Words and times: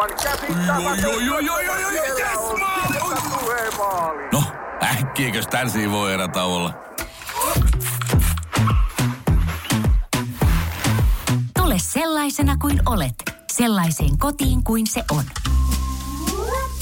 aivan 0.00 0.16
käsittämätöntä. 0.22 1.06
No, 4.32 4.42
äkkiäkös 4.82 5.46
tän 5.46 5.68
voi 5.90 6.14
erä 6.14 6.28
olla? 6.44 6.74
Tule 11.58 11.74
sellaisena 11.78 12.56
kuin 12.56 12.80
olet, 12.86 13.14
sellaiseen 13.52 14.18
kotiin 14.18 14.64
kuin 14.64 14.86
se 14.86 15.04
on. 15.10 15.24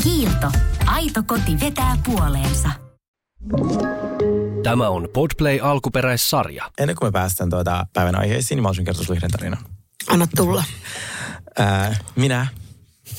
Kiilto. 0.02 0.50
Aito 0.86 1.22
koti 1.26 1.60
vetää 1.60 1.96
puoleensa. 2.04 2.68
Tämä 4.62 4.88
on 4.88 5.08
Podplay 5.12 5.58
alkuperäissarja. 5.62 6.70
Ennen 6.78 6.96
kuin 6.96 7.08
me 7.08 7.12
päästään 7.12 7.50
tuota 7.50 7.86
päivän 7.92 8.20
aiheisiin, 8.20 8.56
niin 8.56 8.62
mä 8.62 8.68
olisin 8.68 8.84
kertoa 8.84 9.16
tarinan. 9.30 9.58
Anna 10.08 10.26
tulla. 10.36 10.64
Ää, 11.58 11.96
minä 12.16 12.46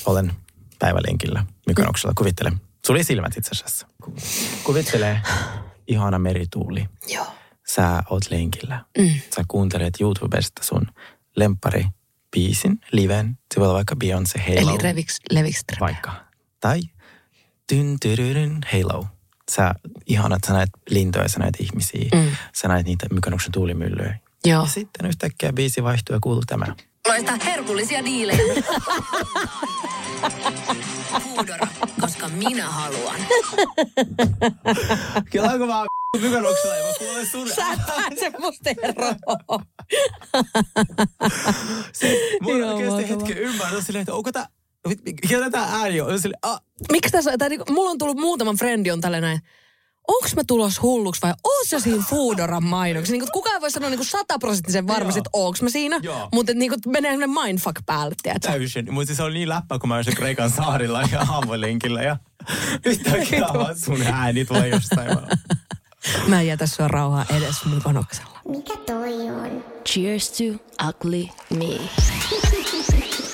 olen 0.06 0.32
päivälenkillä 0.78 1.46
Mykonoksella. 1.66 2.12
Kuvittele. 2.18 2.52
Sulla 2.86 2.98
ei 2.98 3.04
silmät 3.04 3.36
itse 3.36 3.50
asiassa. 3.52 3.86
Ku- 4.04 4.14
Kuvittele 4.64 5.20
ihana 5.86 6.18
merituuli. 6.18 6.88
Joo. 7.08 7.26
Sä 7.68 8.02
oot 8.10 8.30
lenkillä. 8.30 8.84
Mm. 8.98 9.10
Sä 9.36 9.44
kuuntelet 9.48 10.00
YouTubesta 10.00 10.62
sun 10.64 10.86
lempari 11.36 11.86
biisin, 12.30 12.80
liven. 12.92 13.38
Se 13.54 13.60
voi 13.60 13.66
olla 13.68 13.76
vaikka 13.76 13.96
Beyoncé 14.04 14.40
Halo. 14.48 14.70
Eli 14.70 14.78
Reviks, 14.78 15.20
Levikström. 15.30 15.80
Vaikka. 15.80 16.12
Tai 16.60 16.80
tyn 17.66 17.96
tyryryn 18.00 18.60
Halo. 18.72 19.06
Sä 19.50 19.74
ihanat, 20.06 20.44
sä 20.46 20.52
näet 20.52 20.70
lintoja, 20.90 21.28
sä 21.28 21.38
näet 21.38 21.54
ihmisiä. 21.60 22.08
Mm. 22.14 22.30
Sä 22.54 22.68
näet 22.68 22.86
niitä 22.86 23.06
Mykonoksen 23.12 23.52
tuulimyllyjä. 23.52 24.18
Joo. 24.44 24.62
Ja 24.62 24.68
sitten 24.68 25.06
yhtäkkiä 25.06 25.52
biisi 25.52 25.82
vaihtuu 25.82 26.16
ja 26.16 26.20
kuuluu 26.22 26.42
tämä. 26.46 26.66
Loista 27.08 27.32
herkullisia 27.44 28.04
diilejä. 28.04 28.62
Foodora, 31.20 31.66
koska 32.00 32.28
minä 32.28 32.68
haluan. 32.68 33.20
Kyllä 35.30 35.52
onko 35.52 35.68
vaan 35.68 35.86
Mykonoksella, 36.20 36.76
ja 36.76 36.84
mä 36.86 36.92
kuulen 36.98 37.26
sun 37.26 37.48
Sä 37.48 37.72
et 37.72 37.80
pääse 37.86 38.32
musta 38.38 38.70
eroon. 38.82 39.16
Joo, 42.46 42.68
on 42.68 42.74
oikeasti 42.74 43.08
hetken 43.08 43.38
ymmärrä 43.38 43.80
silleen, 43.80 44.02
että 44.02 44.14
onko 44.14 44.32
tää, 44.32 44.46
ketä 45.28 45.50
tää 45.50 45.68
ääni 45.72 46.00
on? 46.00 46.20
Silleen, 46.20 46.38
ah, 46.42 46.60
Miksi 46.92 47.12
tässä, 47.12 47.38
tai 47.38 47.48
niinku, 47.48 47.72
mulla 47.72 47.90
on 47.90 47.98
tullut 47.98 48.16
muutaman 48.16 48.56
frendi 48.56 48.90
on 48.90 49.00
tällä 49.00 49.20
näin, 49.20 49.40
onks 50.08 50.34
mä 50.36 50.42
tulos 50.46 50.82
hulluksi 50.82 51.22
vai 51.22 51.34
oot 51.44 51.68
sä 51.68 51.80
siinä 51.80 52.04
Foodoran 52.10 52.64
mainoksessa? 52.64 53.12
Niin 53.12 53.32
kukaan 53.32 53.60
voi 53.60 53.70
sanoa 53.70 53.90
niin 53.90 54.04
sataprosenttisen 54.04 54.86
varmasti, 54.86 55.18
että 55.20 55.30
onks 55.32 55.62
mä 55.62 55.68
siinä, 55.68 56.00
Joo. 56.02 56.28
mutta 56.32 56.54
niin 56.54 56.72
menee 56.86 57.10
semmoinen 57.16 57.44
mindfuck 57.44 57.76
päälle, 57.86 58.14
tiedätkö? 58.22 58.48
täysin. 58.48 58.94
Mutta 58.94 59.06
siis 59.06 59.16
se 59.16 59.22
on 59.22 59.34
niin 59.34 59.48
läppä, 59.48 59.78
kun 59.78 59.88
mä 59.88 59.94
olisin 59.96 60.16
Kreikan 60.16 60.50
saarilla 60.50 61.02
ja 61.12 61.20
aamulenkillä 61.28 62.02
ja 62.02 62.16
yhtäkkiä 62.84 63.40
vaan 63.54 63.78
sun 63.78 64.02
ääni 64.02 64.44
tulee 64.44 64.68
jostain. 64.68 65.08
vaan. 65.08 65.28
Mä 66.26 66.40
en 66.40 66.46
jätä 66.46 66.66
sua 66.66 66.88
rauhaa 66.88 67.24
edes 67.36 67.64
mun 67.64 67.82
konoksella. 67.82 68.40
Mikä 68.48 68.76
toi 68.76 69.30
on? 69.30 69.64
Cheers 69.88 70.30
to 70.30 70.44
ugly 70.88 71.28
me. 71.50 71.80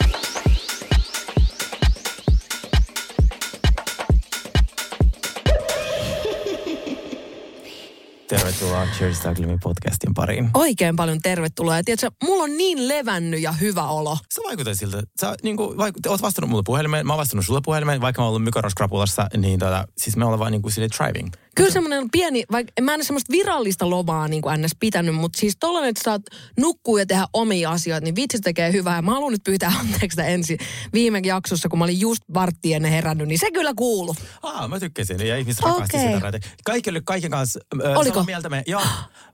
Twitter. 8.32 8.41
Tervetuloa 8.52 8.86
Cheers 8.98 9.24
Me 9.24 9.58
podcastin 9.62 10.14
pariin. 10.14 10.50
Oikein 10.54 10.96
paljon 10.96 11.20
tervetuloa. 11.22 11.76
Ja 11.76 11.84
tiedätkö, 11.84 12.10
mulla 12.24 12.44
on 12.44 12.56
niin 12.56 12.88
levännyt 12.88 13.40
ja 13.40 13.52
hyvä 13.52 13.88
olo. 13.88 14.18
Sä 14.34 14.40
vaikutat 14.44 14.78
siltä, 14.78 15.02
sä 15.20 15.34
niin 15.42 15.56
kuin, 15.56 15.78
vaikut, 15.78 16.06
oot 16.06 16.22
vastannut 16.22 16.50
mulle 16.50 16.62
puhelimeen, 16.66 17.06
mä 17.06 17.12
oon 17.12 17.18
vastannut 17.18 17.46
sulle 17.46 17.60
puhelimeen, 17.64 18.00
vaikka 18.00 18.22
mä 18.22 18.26
oon 18.26 18.28
ollut 18.28 18.44
Mykonos-krapulassa, 18.44 19.26
niin 19.36 19.58
tota, 19.58 19.88
siis 19.98 20.16
me 20.16 20.24
ollaan 20.24 20.38
vaan 20.38 20.52
niin 20.52 20.62
kuin 20.62 20.72
sille 20.72 20.88
driving. 20.98 21.32
Kyllä 21.56 21.70
semmoinen 21.70 22.10
pieni, 22.10 22.44
vaikka 22.52 22.82
mä 22.82 22.94
en 22.94 23.04
semmoista 23.04 23.32
virallista 23.32 23.90
lomaa 23.90 24.28
niin 24.28 24.42
kuin 24.42 24.62
ns. 24.62 24.76
pitänyt, 24.80 25.14
mutta 25.14 25.38
siis 25.40 25.56
tollanen, 25.60 25.90
että 25.90 26.02
saat 26.04 26.22
nukkua 26.60 26.98
ja 26.98 27.06
tehdä 27.06 27.26
omia 27.32 27.70
asioita, 27.70 28.04
niin 28.04 28.16
vitsi 28.16 28.36
se 28.36 28.42
tekee 28.42 28.72
hyvää. 28.72 28.96
Ja 28.96 29.02
mä 29.02 29.10
haluan 29.10 29.32
nyt 29.32 29.44
pyytää 29.44 29.72
anteeksi 29.80 30.20
ensin 30.20 30.58
viime 30.92 31.20
jaksossa, 31.24 31.68
kun 31.68 31.78
mä 31.78 31.84
olin 31.84 32.00
just 32.00 32.22
vartti 32.34 32.74
ennen 32.74 32.92
herännyt, 32.92 33.28
niin 33.28 33.38
se 33.38 33.50
kyllä 33.50 33.72
kuulu. 33.76 34.14
Aa, 34.42 34.68
mä 34.68 34.80
tykkäsin 34.80 35.26
ja 35.26 35.36
ihmiset 35.36 35.62
rakasti 35.62 35.96
Okei. 35.96 36.14
sitä. 36.14 36.48
Kaikki 36.64 36.90
oli 36.90 37.00
kaiken 37.04 37.30
kanssa 37.30 37.60
ö, 37.80 37.98
Oliko? 37.98 38.14
samaa 38.14 38.24
mieltä. 38.24 38.41
Me, 38.48 38.62
joo, 38.66 38.82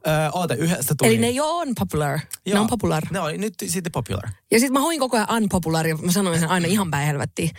ö, 0.06 0.10
oota, 0.32 0.54
yhdestä 0.54 0.94
tuli. 0.98 1.10
Eli 1.10 1.19
ne 1.19 1.26
ei 1.26 1.41
ole 1.41 1.62
unpopular, 1.62 2.19
ne 2.46 2.60
on 2.60 2.66
popular. 2.66 3.02
Ne 3.10 3.20
oli 3.20 3.38
nyt 3.38 3.54
sitten 3.66 3.92
popular. 3.92 4.28
Ja 4.50 4.58
sitten 4.58 4.72
mä 4.72 4.80
hoin 4.80 5.00
koko 5.00 5.16
ajan 5.16 5.28
unpopular 5.30 5.86
ja 5.86 5.96
mä 5.96 6.12
sanoin 6.12 6.41
sen 6.41 6.48
aina 6.48 6.66
ihan 6.69 6.91
päin 6.91 7.06
helvettiin. 7.06 7.50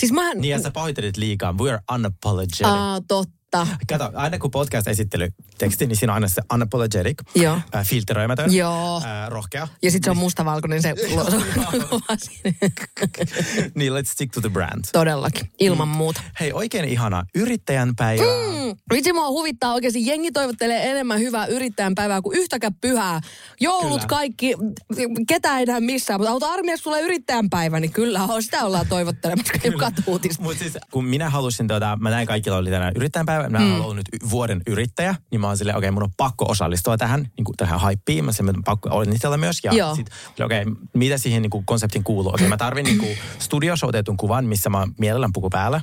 Siis 0.00 0.12
mä 0.12 0.34
Niin 0.34 0.44
ja 0.50 0.60
sä 0.62 0.70
pahoittelit 0.70 1.16
liikaa. 1.16 1.52
We 1.52 1.70
are 1.70 1.82
unapologetic. 1.94 2.66
Aa, 2.66 3.00
totta. 3.08 3.41
Kato, 3.88 4.10
aina 4.14 4.38
kun 4.38 4.50
podcast 4.50 4.88
esittely 4.88 5.28
teksti, 5.58 5.86
niin 5.86 5.96
siinä 5.96 6.12
on 6.12 6.14
aina 6.14 6.28
se 6.28 6.42
unapologetic, 6.54 7.22
Joo. 7.34 7.58
äh, 7.74 7.86
filteröimätön, 7.86 8.54
Joo. 8.54 8.96
Äh, 8.96 9.28
rohkea. 9.28 9.68
Ja 9.82 9.90
sitten 9.90 10.06
se 10.06 10.10
on 10.10 10.16
mustavalkoinen 10.16 10.82
se 10.82 10.94
niin 13.74 13.92
let's 13.92 14.06
stick 14.12 14.32
to 14.34 14.40
the 14.40 14.50
brand. 14.50 14.84
Todellakin, 14.92 15.48
ilman 15.60 15.88
muuta. 15.88 16.22
Hei, 16.40 16.52
oikein 16.52 16.84
ihana 16.84 17.24
yrittäjän 17.34 17.96
päivää. 17.96 18.26
Mm, 18.26 18.76
Vitsi 18.92 19.12
mua 19.12 19.28
huvittaa 19.28 19.72
oikeasti. 19.74 20.06
Jengi 20.06 20.32
toivottelee 20.32 20.90
enemmän 20.90 21.20
hyvää 21.20 21.46
yrittäjän 21.46 21.94
päivää 21.94 22.22
kuin 22.22 22.38
yhtäkään 22.38 22.74
pyhää. 22.80 23.20
Joulut 23.60 23.88
Kyllä. 23.88 24.06
kaikki, 24.06 24.54
ketä 25.28 25.58
ei 25.58 25.66
näe 25.66 25.80
missään, 25.80 26.20
mutta 26.20 26.32
auto 26.32 26.50
armias 26.50 26.82
tulee 26.82 27.02
yrittäjän 27.02 27.50
päivä, 27.50 27.80
niin 27.80 27.92
kyllä 27.92 28.22
on, 28.22 28.42
sitä 28.52 28.64
ollaan 28.64 28.86
toivottelemassa 28.86 29.52
uutista. 30.06 30.42
Mutta 30.42 30.58
siis 30.58 30.78
kun 30.90 31.04
minä 31.04 31.30
halusin, 31.30 31.68
tota, 31.68 31.98
mä 32.00 32.10
näin 32.10 32.26
kaikilla 32.26 32.56
oli 32.56 32.70
tänään 32.70 32.92
yrittäjän 32.96 33.26
päivä, 33.26 33.41
mä 33.48 33.58
mm. 33.58 33.80
ollut 33.80 33.96
nyt 33.96 34.06
vuoden 34.30 34.62
yrittäjä, 34.66 35.14
niin 35.30 35.40
mä 35.40 35.46
oon 35.46 35.56
silleen, 35.56 35.76
okei, 35.76 35.88
okay, 35.88 35.94
mun 35.94 36.02
on 36.02 36.12
pakko 36.16 36.44
osallistua 36.48 36.96
tähän, 36.96 37.20
niin 37.36 37.44
kuin 37.44 37.56
tähän 37.56 37.80
hypeen, 37.80 38.24
mä 38.24 38.32
sen 38.32 38.46
pakko 38.64 38.88
onnitella 38.92 39.36
myös. 39.36 39.58
Ja 39.64 39.72
Joo. 39.72 39.96
sit, 39.96 40.10
okei, 40.44 40.62
okay, 40.62 40.74
mitä 40.94 41.18
siihen 41.18 41.42
niin 41.42 41.50
kuin 41.50 41.66
konseptin 41.66 42.04
kuuluu? 42.04 42.28
Okei, 42.28 42.44
okay, 42.44 42.48
mä 42.48 42.56
tarvin 42.56 42.84
niin 42.84 42.98
kuin 42.98 43.18
studioshowtetun 43.38 44.16
kuvan, 44.16 44.44
missä 44.44 44.70
mä 44.70 44.88
mielellään 44.98 45.32
puku 45.32 45.50
päällä. 45.50 45.80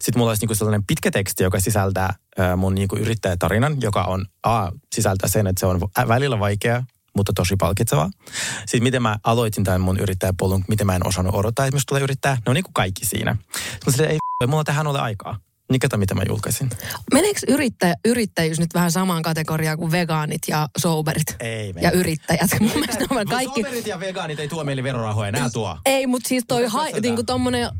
Sitten 0.00 0.20
mulla 0.20 0.30
olisi 0.30 0.42
niinku 0.42 0.54
sellainen 0.54 0.86
pitkä 0.86 1.10
teksti, 1.10 1.42
joka 1.42 1.60
sisältää 1.60 2.14
mun 2.56 2.74
niinku 2.74 2.96
yrittäjätarinan, 2.96 3.76
joka 3.80 4.02
on 4.02 4.26
A, 4.42 4.68
sisältää 4.94 5.28
sen, 5.28 5.46
että 5.46 5.60
se 5.60 5.66
on 5.66 5.80
välillä 6.08 6.38
vaikea, 6.38 6.84
mutta 7.16 7.32
tosi 7.32 7.56
palkitsevaa. 7.56 8.10
Sitten 8.58 8.82
miten 8.82 9.02
mä 9.02 9.18
aloitin 9.24 9.64
tämän 9.64 9.80
mun 9.80 9.98
yrittäjäpolun, 9.98 10.64
miten 10.68 10.86
mä 10.86 10.96
en 10.96 11.06
osannut 11.06 11.34
odottaa, 11.34 11.66
että 11.66 11.76
musta 11.76 11.88
tulee 11.88 12.02
yrittää. 12.02 12.34
Ne 12.34 12.42
on 12.46 12.54
niinku 12.54 12.70
kaikki 12.74 13.06
siinä. 13.06 13.36
Sitten 13.84 14.06
mä 14.06 14.12
ei 14.40 14.46
mulla 14.46 14.64
tähän 14.64 14.86
ole 14.86 15.00
aikaa. 15.00 15.38
Niin 15.72 15.80
kato, 15.80 15.96
mitä 15.96 16.14
mä 16.14 16.22
julkaisin. 16.28 16.70
Meneekö 17.12 17.40
yrittäjä, 17.48 17.94
yrittäjyys 18.04 18.60
nyt 18.60 18.74
vähän 18.74 18.92
samaan 18.92 19.22
kategoriaan 19.22 19.78
kuin 19.78 19.92
vegaanit 19.92 20.42
ja 20.48 20.68
soberit? 20.78 21.36
Ei 21.40 21.72
mene. 21.72 21.86
Ja 21.86 21.90
yrittäjät. 21.90 22.50
Mun 22.60 22.70
mielestä 22.74 23.04
on 23.10 23.26
kaikki... 23.26 23.62
Soberit 23.62 23.86
ja 23.86 24.00
vegaanit 24.00 24.40
ei 24.40 24.48
tuo 24.48 24.64
meille 24.64 24.82
verorahoja, 24.82 25.32
nää 25.32 25.50
tuo. 25.50 25.78
Ei, 25.86 26.06
mutta 26.06 26.28
siis 26.28 26.44
toi 26.48 26.66
hai, 26.66 26.88
sitä. 26.88 27.00
niinku 27.00 27.22
tommonen... 27.22 27.70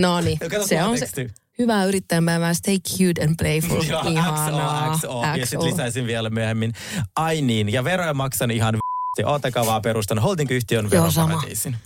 No 0.00 0.20
niin, 0.20 0.38
se 0.66 0.82
on 0.82 0.98
teksti. 0.98 1.28
se. 1.28 1.34
Hyvää 1.58 1.84
yrittäjänpäivää, 1.84 2.54
stay 2.54 2.78
cute 2.78 3.24
and 3.24 3.34
playful. 3.38 3.82
Joo, 3.82 4.02
Ihanaa. 4.06 4.98
XO, 4.98 5.08
XO. 5.08 5.22
Ja 5.24 5.46
sitten 5.46 5.60
XO. 5.60 5.66
lisäisin 5.66 6.06
vielä 6.06 6.30
myöhemmin. 6.30 6.72
Ai 7.16 7.42
niin, 7.42 7.72
ja 7.72 7.84
veroja 7.84 8.14
maksan 8.14 8.50
ihan 8.50 8.74
v***sti. 9.16 9.24
Oottakaa 9.24 9.66
vaan 9.66 9.82
perustan 9.82 10.18
holding-yhtiön 10.18 10.90
veroparatiisin. 10.90 11.76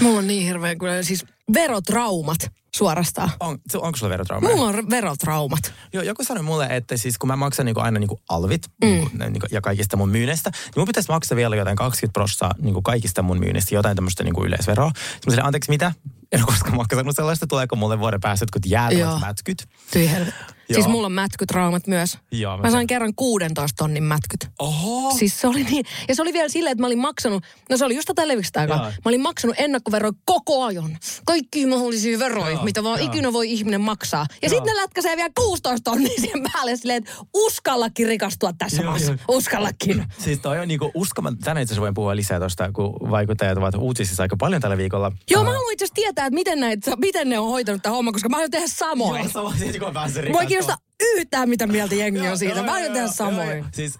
Mulla 0.00 0.18
on 0.18 0.26
niin 0.26 0.42
hirveä 0.42 0.76
kyllä 0.76 1.02
siis 1.02 1.24
verotraumat 1.54 2.52
suorastaan. 2.76 3.30
On, 3.40 3.58
se- 3.70 3.78
onko 3.78 3.96
sulla 3.96 4.10
verotrauma? 4.10 4.48
Mulla 4.48 4.66
on 4.66 4.90
verotraumat. 4.90 5.72
Joo, 5.92 6.02
joku 6.02 6.24
sanoi 6.24 6.42
mulle, 6.42 6.66
että 6.70 6.96
siis 6.96 7.18
kun 7.18 7.28
mä 7.28 7.36
maksan 7.36 7.66
niinku 7.66 7.80
aina 7.80 7.98
niinku 7.98 8.20
alvit 8.28 8.62
mm. 8.84 8.88
niinku, 8.88 9.10
niinku, 9.18 9.46
ja 9.50 9.60
kaikista 9.60 9.96
mun 9.96 10.08
myynneistä, 10.08 10.50
niin 10.50 10.72
mun 10.76 10.86
pitäisi 10.86 11.08
maksaa 11.08 11.36
vielä 11.36 11.56
jotain 11.56 11.76
20 11.76 12.12
prosenttia 12.12 12.50
niinku 12.64 12.82
kaikista 12.82 13.22
mun 13.22 13.38
myynnistä, 13.38 13.74
jotain 13.74 13.96
tämmöistä 13.96 14.24
niinku 14.24 14.44
yleisveroa. 14.44 14.90
Sitten 15.12 15.44
anteeksi, 15.44 15.70
mitä? 15.70 15.92
En 16.32 16.40
ole 16.40 16.46
koskaan 16.46 16.76
maksanut 16.76 17.16
sellaista, 17.16 17.46
tuleeko 17.46 17.76
mulle 17.76 17.98
vuoden 17.98 18.20
päästä 18.20 18.42
jotkut 18.42 18.66
jäätävät 18.66 19.20
mätkyt. 19.20 19.64
Tyi 19.90 20.10
helvetti. 20.10 20.59
Joo. 20.70 20.74
Siis 20.74 20.88
mulla 20.88 21.06
on 21.06 21.12
mätkytraumat 21.12 21.86
myös. 21.86 22.18
Joo, 22.32 22.56
mä 22.56 22.62
mä 22.62 22.70
sain 22.70 22.86
kerran 22.86 23.14
16 23.14 23.76
tonnin 23.78 24.02
mätkyt. 24.02 24.48
Oho! 24.58 25.14
Siis 25.18 25.40
se 25.40 25.46
oli 25.48 25.62
niin, 25.64 25.84
ja 26.08 26.14
se 26.14 26.22
oli 26.22 26.32
vielä 26.32 26.48
silleen, 26.48 26.72
että 26.72 26.82
mä 26.82 26.86
olin 26.86 26.98
maksanut, 26.98 27.44
no 27.70 27.76
se 27.76 27.84
oli 27.84 27.94
just 27.96 28.06
tätä 28.06 28.22
aikaa. 28.58 28.76
Joo. 28.76 28.86
Mä 28.86 28.92
olin 29.04 29.20
maksanut 29.20 29.56
ennakkoveroja 29.58 30.12
koko 30.24 30.64
ajan. 30.64 30.98
Kaikki 31.24 31.66
mahdollisia 31.66 32.18
veroja, 32.18 32.50
Joo, 32.50 32.64
mitä 32.64 32.84
vaan 32.84 32.98
joo. 33.00 33.08
ikinä 33.08 33.32
voi 33.32 33.52
ihminen 33.52 33.80
maksaa. 33.80 34.26
Ja 34.42 34.48
sitten 34.48 34.74
ne 34.74 34.80
lätkäsee 34.82 35.16
vielä 35.16 35.30
16 35.34 35.90
tonnia 35.90 36.12
siihen 36.20 36.42
päälle 36.52 36.76
silleen, 36.76 36.96
että 36.98 37.10
uskallakin 37.34 38.06
rikastua 38.06 38.52
tässä 38.58 38.82
Joo, 38.82 38.90
maassa. 38.90 39.12
joo. 39.12 39.18
Uskallakin. 39.28 40.04
Siis 40.18 40.38
toi 40.38 40.58
on 40.58 40.68
niinku 40.68 40.90
uskomaton. 40.94 41.38
Tänään 41.38 41.62
itse 41.62 41.72
asiassa 41.72 41.82
voin 41.82 41.94
puhua 41.94 42.16
lisää 42.16 42.38
tuosta, 42.38 42.72
kun 42.72 43.10
vaikuttajat 43.10 43.58
ovat 43.58 43.74
uutisissa 43.78 44.22
aika 44.22 44.36
paljon 44.36 44.62
tällä 44.62 44.76
viikolla. 44.76 45.12
Joo, 45.30 45.44
mä 45.44 45.50
haluan 45.50 45.72
itse 45.72 45.84
asiassa 45.84 45.94
tietää, 45.94 46.26
että 46.26 46.34
miten, 46.34 46.60
näitä, 46.60 46.96
miten 46.96 47.28
ne 47.28 47.38
on 47.38 47.48
hoitanut 47.48 47.82
tämän 47.82 47.96
homman, 47.96 48.12
koska 48.12 48.28
mä 48.28 48.36
aion 48.36 48.50
tehdä 48.50 48.66
samoin. 48.68 49.22
Joo, 49.22 49.32
sama 49.32 49.54
siitä, 49.58 49.78
kun 49.78 49.92
pääsen 49.92 50.26
ei 50.26 50.32
kiinnosta 50.60 50.84
yhtään, 51.00 51.48
mitä 51.48 51.66
mieltä 51.66 51.94
jengi 51.94 52.28
on 52.28 52.38
siitä. 52.38 52.62
Mä 52.62 52.72
aion 52.72 52.92
tehdä 52.92 53.08
samoin. 53.08 53.64
Siis, 53.72 53.98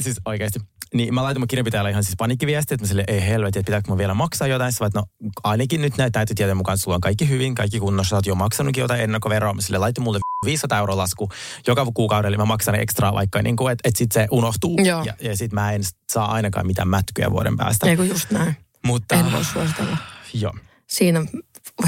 siis 0.00 0.16
oikeasti. 0.24 0.60
Niin 0.94 1.14
mä 1.14 1.22
laitoin 1.22 1.40
mun 1.40 1.48
kirjanpitäjälle 1.48 1.90
ihan 1.90 2.04
siis 2.04 2.16
panikkiviesti, 2.18 2.74
että 2.74 2.84
mä 2.84 2.88
sille 2.88 3.04
ei 3.08 3.26
helvetti, 3.26 3.58
että 3.58 3.70
pitääkö 3.70 3.90
mä 3.90 3.98
vielä 3.98 4.14
maksaa 4.14 4.48
jotain. 4.48 4.72
Sä 4.72 4.90
no 4.94 5.04
ainakin 5.44 5.82
nyt 5.82 5.96
näitä 5.96 6.26
tietojen 6.26 6.56
mukaan 6.56 6.78
sulla 6.78 6.94
on 6.94 7.00
kaikki 7.00 7.28
hyvin, 7.28 7.54
kaikki 7.54 7.78
kunnossa. 7.80 8.10
Sä 8.10 8.16
oot 8.16 8.26
jo 8.26 8.34
maksanutkin 8.34 8.80
jotain 8.82 9.00
ennakkoveroa. 9.00 9.54
Mä 9.54 9.60
sille 9.60 9.78
laitin 9.78 10.04
mulle 10.04 10.18
500 10.46 10.78
euroa 10.78 10.96
lasku 10.96 11.28
joka 11.66 11.86
kuukaudelle. 11.94 12.36
Mä 12.36 12.44
maksan 12.44 12.74
ekstraa 12.74 13.12
vaikka, 13.12 13.42
niin 13.42 13.56
kuin, 13.56 13.72
että 13.72 13.88
et 13.88 13.96
sit 13.96 14.12
se 14.12 14.26
unohtuu. 14.30 14.78
Joo. 14.84 15.04
Ja, 15.04 15.14
ja 15.20 15.36
sit 15.36 15.52
mä 15.52 15.72
en 15.72 15.82
saa 16.12 16.32
ainakaan 16.32 16.66
mitään 16.66 16.88
mätkyjä 16.88 17.30
vuoden 17.30 17.56
päästä. 17.56 17.86
Ei 17.86 17.96
kun 17.96 18.08
just 18.08 18.30
näin. 18.30 18.56
Mutta, 18.86 19.14
En 19.14 19.32
voi 19.32 19.44
suositella. 19.44 19.96
joo. 20.34 20.52
Siinä 20.86 21.24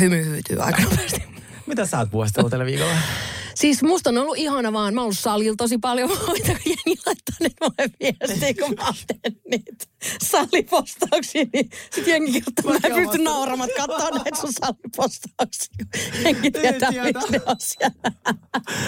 hymy 0.00 0.24
hyytyy 0.24 0.62
aika 0.62 0.82
nopeasti. 0.82 1.24
Mitä 1.66 1.86
sä 1.86 1.98
oot 1.98 2.10
puhustellut 2.10 2.50
tällä 2.50 2.66
viikolla? 2.66 2.94
Siis 3.54 3.82
musta 3.82 4.10
on 4.10 4.18
ollut 4.18 4.38
ihana 4.38 4.72
vaan, 4.72 4.94
mä 4.94 5.00
oon 5.00 5.04
ollut 5.04 5.18
salilla 5.18 5.54
tosi 5.56 5.78
paljon, 5.78 6.10
mä 6.10 6.16
oon 6.26 6.36
jengi 6.46 7.00
laittaa 7.06 7.36
nyt 7.40 7.52
mulle 7.60 7.90
viestiä, 8.00 8.66
kun 8.66 8.76
mä 8.76 8.94
teen 9.06 9.36
niitä 9.50 9.86
salipostauksia, 10.22 11.44
niin 11.52 11.70
sit 11.94 12.06
jengi 12.06 12.32
kirjoittaa, 12.32 12.90
mä 12.90 12.96
en 12.98 13.04
pysty 13.04 13.24
nauramaan 13.24 13.70
katsoa 13.76 14.10
näitä 14.24 14.40
sun 14.40 14.52
salipostauksia. 14.52 15.86
Jengi 16.24 16.50
tietää, 16.50 16.90
miksi 16.90 17.32
ne 17.32 17.40
on 17.46 17.56
siellä 17.58 18.12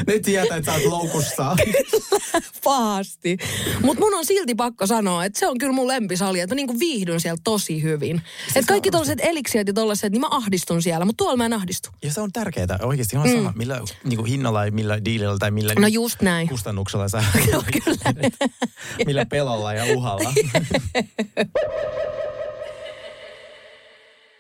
Ne 0.07 0.19
tietää, 0.19 0.57
että 0.57 0.73
sä 0.73 0.79
oot 0.79 0.93
loukussa. 0.93 1.57
pahasti. 2.65 3.37
Mutta 3.83 4.05
mun 4.05 4.15
on 4.15 4.27
silti 4.27 4.55
pakko 4.55 4.87
sanoa, 4.87 5.25
että 5.25 5.39
se 5.39 5.49
on 5.49 5.59
kyllä 5.59 5.73
mun 5.73 5.89
lempisali, 5.89 6.41
että 6.41 6.55
mä 6.55 6.57
niinku 6.57 6.79
viihdyn 6.79 7.21
siellä 7.21 7.41
tosi 7.45 7.83
hyvin. 7.83 8.23
Että 8.55 8.69
kaikki 8.69 8.91
tollaset 8.91 9.19
eliksiöt 9.23 9.67
ja 9.67 9.75
tollaset, 9.75 10.13
niin 10.13 10.21
mä 10.21 10.29
ahdistun 10.31 10.83
siellä, 10.83 11.05
mutta 11.05 11.25
tuolla 11.25 11.37
mä 11.37 11.47
en 11.47 11.53
ahdistu. 11.53 11.89
Ja 12.03 12.13
se 12.13 12.21
on 12.21 12.33
tärkeää 12.33 12.79
oikeasti 12.83 13.17
ihan 13.17 13.31
sama, 13.31 13.53
millä 13.57 13.81
niin 14.05 14.17
kuin 14.17 14.27
hinnalla 14.27 14.56
ja 14.65 14.73
millä 14.73 15.05
diilillä 15.05 15.37
tai 15.39 15.51
millä. 15.51 15.73
No 15.79 15.87
just 15.87 16.23
näin. 16.23 16.49
kustannuksella 16.49 17.09
sä, 17.09 17.25
Kyllä. 17.85 18.29
millä 19.07 19.27
pelolla 19.27 19.73
ja 19.73 19.97
uhalla. 19.97 20.33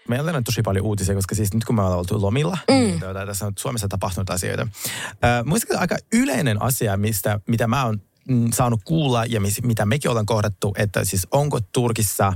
Meillä 0.08 0.32
on 0.32 0.44
tosi 0.44 0.62
paljon 0.62 0.84
uutisia, 0.84 1.14
koska 1.14 1.34
siis 1.34 1.54
nyt 1.54 1.64
kun 1.64 1.74
me 1.74 1.82
ollaan 1.82 1.98
oltu 1.98 2.22
lomilla, 2.22 2.58
mm. 2.68 2.74
niin 2.74 3.00
tuota, 3.00 3.26
tässä 3.26 3.46
on 3.46 3.52
Suomessa 3.58 3.88
tapahtunut 3.88 4.30
asioita. 4.30 4.62
Äh, 4.62 5.44
muistatko 5.44 5.78
aika 5.78 5.96
yleinen 6.12 6.62
asia, 6.62 6.96
mistä, 6.96 7.40
mitä 7.46 7.66
mä 7.66 7.84
oon 7.84 8.00
mm, 8.28 8.52
saanut 8.52 8.80
kuulla 8.84 9.24
ja 9.24 9.40
mis, 9.40 9.62
mitä 9.62 9.86
mekin 9.86 10.10
ollaan 10.10 10.26
kohdattu, 10.26 10.74
että 10.78 11.04
siis 11.04 11.26
onko 11.30 11.60
Turkissa 11.60 12.32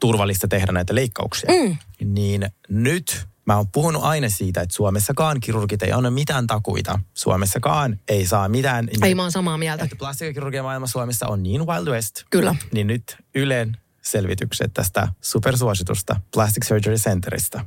turvallista 0.00 0.48
tehdä 0.48 0.72
näitä 0.72 0.94
leikkauksia. 0.94 1.50
Mm. 1.50 1.76
Niin 2.14 2.50
nyt 2.68 3.28
mä 3.46 3.56
oon 3.56 3.68
puhunut 3.68 4.02
aina 4.04 4.28
siitä, 4.28 4.60
että 4.60 4.74
Suomessakaan 4.74 5.40
kirurgit 5.40 5.82
ei 5.82 5.92
anna 5.92 6.10
mitään 6.10 6.46
takuita. 6.46 6.98
Suomessakaan 7.14 7.98
ei 8.08 8.26
saa 8.26 8.48
mitään. 8.48 8.88
Ei 9.02 9.14
mä 9.14 9.22
oon 9.22 9.32
samaa 9.32 9.58
mieltä. 9.58 9.84
Että 9.84 9.96
plastiikkakirurgian 9.96 10.64
maailma 10.64 10.86
Suomessa 10.86 11.26
on 11.26 11.42
niin 11.42 11.66
Wild 11.66 11.88
West. 11.88 12.24
Kyllä. 12.30 12.54
Niin 12.72 12.86
nyt 12.86 13.16
Ylen 13.34 13.76
selvitykset 14.02 14.74
tästä 14.74 15.08
supersuositusta 15.20 16.20
Plastic 16.34 16.66
Surgery 16.66 16.96
Centerista. 16.96 17.66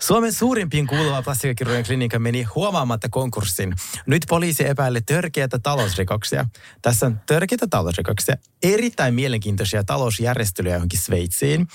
Suomen 0.00 0.32
suurimpiin 0.32 0.86
kuuluva 0.86 1.22
plastiikkakirurgian 1.22 1.84
klinikka 1.84 2.18
meni 2.18 2.42
huomaamatta 2.42 3.08
konkurssin. 3.08 3.74
Nyt 4.06 4.22
poliisi 4.28 4.68
epäilee 4.68 5.00
törkeitä 5.06 5.58
talousrikoksia. 5.58 6.44
Tässä 6.82 7.06
on 7.06 7.20
törkeitä 7.26 7.66
talousrikoksia, 7.70 8.36
erittäin 8.62 9.14
mielenkiintoisia 9.14 9.84
talousjärjestelyjä 9.84 10.74
johonkin 10.74 10.98
Sveitsiin. 11.00 11.66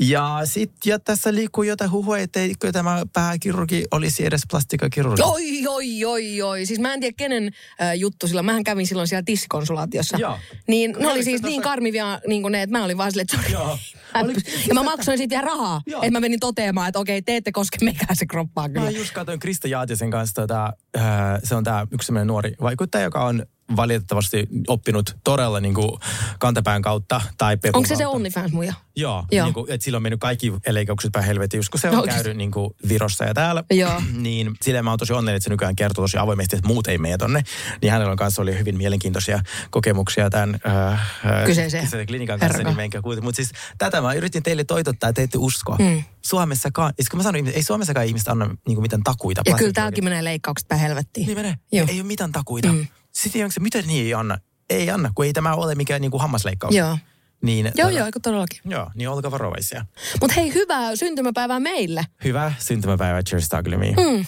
Ja 0.00 0.40
sitten 0.44 0.90
ja 0.90 0.98
tässä 0.98 1.34
liikkuu 1.34 1.64
jotain 1.64 1.90
huhua, 1.90 2.18
etteikö 2.18 2.72
tämä 2.72 3.02
pääkirurgi 3.12 3.84
olisi 3.90 4.26
edes 4.26 4.40
plastiikkakirurgi. 4.50 5.22
Oi, 5.24 5.66
oi, 5.66 6.04
oi, 6.04 6.42
oi. 6.42 6.66
Siis 6.66 6.80
mä 6.80 6.94
en 6.94 7.00
tiedä 7.00 7.14
kenen 7.16 7.52
äh, 7.82 7.94
juttu 7.94 8.28
sillä. 8.28 8.42
Mähän 8.42 8.64
kävin 8.64 8.86
silloin 8.86 9.08
siellä 9.08 9.22
tissikonsulaatiossa. 9.26 10.18
Joo. 10.18 10.38
Niin 10.68 10.96
ne 10.98 11.08
oli 11.08 11.24
siis 11.24 11.40
tässä- 11.40 11.48
niin 11.50 11.62
karmivia 11.62 12.20
niin 12.26 12.42
kuin 12.42 12.52
ne, 12.52 12.62
että 12.62 12.78
mä 12.78 12.84
olin 12.84 12.98
vaan 12.98 13.12
silleen, 13.12 13.26
että 13.34 13.52
Joo. 13.52 13.78
Oliko- 14.14 14.40
Ja 14.68 14.74
mä 14.74 14.82
maksoin 14.82 15.18
siitä 15.18 15.40
rahaa. 15.40 15.80
Että 15.86 16.10
mä 16.10 16.20
menin 16.20 16.40
toteamaan, 16.40 16.88
että 16.88 16.98
okei, 16.98 17.15
te 17.22 17.36
ette 17.36 17.52
koske 17.52 17.78
mekään 17.84 18.16
se 18.16 18.26
kroppaa 18.26 18.68
kyllä. 18.68 18.80
Mä 18.80 18.90
just 18.90 19.12
katsoin 19.12 19.38
Krista 19.38 19.68
Jaatisen 19.68 20.10
kanssa, 20.10 20.34
tota, 20.34 20.72
äh, 20.96 21.04
se 21.44 21.54
on 21.54 21.64
tämä 21.64 21.86
yksi 21.90 22.06
sellainen 22.06 22.26
nuori 22.26 22.54
vaikuttaja, 22.60 23.04
joka 23.04 23.24
on 23.24 23.46
valitettavasti 23.76 24.48
oppinut 24.68 25.16
todella 25.24 25.60
niin 25.60 25.74
kuin 25.74 26.00
kantapään 26.38 26.82
kautta 26.82 27.20
tai 27.38 27.56
pepun 27.56 27.78
Onko 27.78 27.88
se 27.88 27.96
se 27.96 28.02
kautta. 28.02 28.16
OnlyFans 28.16 28.52
muija? 28.52 28.74
Joo, 28.96 29.24
Joo. 29.32 29.44
Niin 29.44 29.54
kuin, 29.54 29.72
että 29.72 29.84
sillä 29.84 29.96
on 29.96 30.02
mennyt 30.02 30.20
kaikki 30.20 30.52
leikkaukset 30.68 31.12
päin 31.12 31.24
helvettiin, 31.24 31.58
just 31.58 31.68
kun 31.68 31.80
se 31.80 31.90
on 31.90 31.98
Oikeesti? 31.98 32.22
käynyt 32.22 32.36
niin 32.36 32.50
kuin 32.50 32.70
Virossa 32.88 33.24
ja 33.24 33.34
täällä. 33.34 33.64
Joo. 33.70 34.02
niin 34.16 34.52
silleen 34.62 34.84
mä 34.84 34.90
oon 34.90 34.98
tosi 34.98 35.12
onnellinen, 35.12 35.36
että 35.36 35.44
se 35.44 35.50
nykyään 35.50 35.76
kertoo 35.76 36.04
tosi 36.04 36.18
avoimesti, 36.18 36.56
että 36.56 36.68
muut 36.68 36.86
ei 36.86 36.98
mene 36.98 37.18
tonne. 37.18 37.42
Niin 37.82 37.92
hänellä 37.92 38.10
on 38.10 38.16
kanssa 38.16 38.42
oli 38.42 38.58
hyvin 38.58 38.76
mielenkiintoisia 38.76 39.40
kokemuksia 39.70 40.30
tämän 40.30 40.60
äh, 40.66 40.92
äh, 40.92 41.44
Kyseisen 41.46 42.06
klinikan 42.06 42.40
kanssa, 42.40 42.62
niin. 42.62 43.24
Mutta 43.24 43.36
siis 43.36 43.52
tätä 43.78 44.00
mä 44.00 44.12
yritin 44.12 44.42
teille 44.42 44.64
toitottaa, 44.64 45.08
että 45.08 45.20
te 45.20 45.22
ette 45.22 45.38
uskoa. 45.38 45.76
Mm. 45.78 46.04
Suomessakaan, 46.22 46.92
siis 46.96 47.08
kun 47.08 47.18
mä 47.18 47.22
sanoin, 47.22 47.48
ei 47.48 47.62
Suomessakaan 47.62 48.06
ihmistä 48.06 48.30
anna 48.30 48.46
niin 48.46 48.74
kuin 48.74 48.82
mitään 48.82 49.02
takuita. 49.02 49.42
Ja 49.46 49.56
kyllä 49.56 49.72
täälläkin 49.72 50.04
menee 50.04 50.24
leikkaukset 50.24 50.68
päin 50.68 50.80
helvettiin. 50.80 51.26
Niin 51.26 51.38
menee. 51.38 51.54
Joo. 51.72 51.86
Ei 51.88 52.00
ole 52.00 52.06
mitään 52.06 52.32
takuita. 52.32 52.72
Mm. 52.72 52.86
Sitten 53.16 53.42
onko 53.42 53.52
se, 53.52 53.60
mitä 53.60 53.82
niin 53.82 54.06
ei 54.06 54.14
anna? 54.14 54.38
Ei 54.70 54.90
anna, 54.90 55.10
kun 55.14 55.24
ei 55.24 55.32
tämä 55.32 55.54
ole 55.54 55.74
mikään 55.74 56.00
niin 56.00 56.10
kuin 56.10 56.20
hammasleikkaus. 56.20 56.74
Joo. 56.74 56.98
Niin, 57.42 57.72
Joo, 57.74 57.88
joo, 57.88 58.06
eikö 58.06 58.20
todellakin. 58.22 58.60
Joo, 58.64 58.90
niin 58.94 59.08
olkaa 59.08 59.30
varovaisia. 59.30 59.86
Mutta 60.20 60.34
hei, 60.34 60.54
hyvää 60.54 60.96
syntymäpäivää 60.96 61.60
meille. 61.60 62.04
Hyvää 62.24 62.54
syntymäpäivää, 62.58 63.22
cheers 63.22 63.48
me. 63.76 63.90
Mm. 63.90 64.26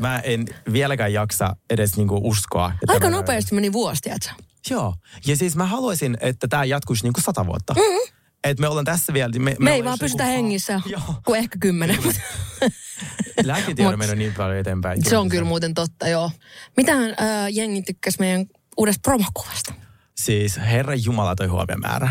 Mä 0.00 0.18
en 0.18 0.44
vieläkään 0.72 1.12
jaksa 1.12 1.56
edes 1.70 1.96
niinku 1.96 2.20
uskoa. 2.22 2.72
että 2.82 2.92
Aika 2.92 3.10
nopeasti 3.10 3.54
meni 3.54 3.72
vuosi, 3.72 4.02
tiedätkö? 4.02 4.30
Joo. 4.70 4.94
Ja 5.26 5.36
siis 5.36 5.56
mä 5.56 5.66
haluaisin, 5.66 6.16
että 6.20 6.48
tämä 6.48 6.64
jatkuisi 6.64 7.02
niinku 7.02 7.20
sata 7.20 7.46
vuotta. 7.46 7.74
Mm. 7.74 8.12
Että 8.44 8.60
me 8.60 8.68
ollaan 8.68 8.84
tässä 8.84 9.12
vielä. 9.12 9.30
Me, 9.38 9.38
Me, 9.38 9.56
me 9.58 9.74
ei 9.74 9.84
vaan 9.84 9.98
pysytä 10.00 10.22
kuin- 10.22 10.32
hengissä, 10.34 10.80
Joo. 10.86 11.14
kuin 11.26 11.38
ehkä 11.38 11.58
kymmenen. 11.60 11.98
Lääketiede 13.44 13.88
on 13.92 13.98
mennyt 13.98 14.18
niin 14.18 14.34
paljon 14.34 14.56
eteenpäin. 14.58 15.04
se 15.04 15.16
on 15.16 15.28
kyllä 15.28 15.44
muuten 15.44 15.74
totta, 15.74 16.08
joo. 16.08 16.30
Mitähän 16.76 17.10
äh, 17.10 17.16
jengi 17.50 17.82
tykkäsi 17.82 18.16
meidän 18.20 18.46
uudesta 18.76 19.00
promokuvasta? 19.02 19.74
Siis 20.16 20.56
herra 20.56 20.94
Jumala 20.94 21.34
toi 21.36 21.46
huomiomäärä. 21.46 22.08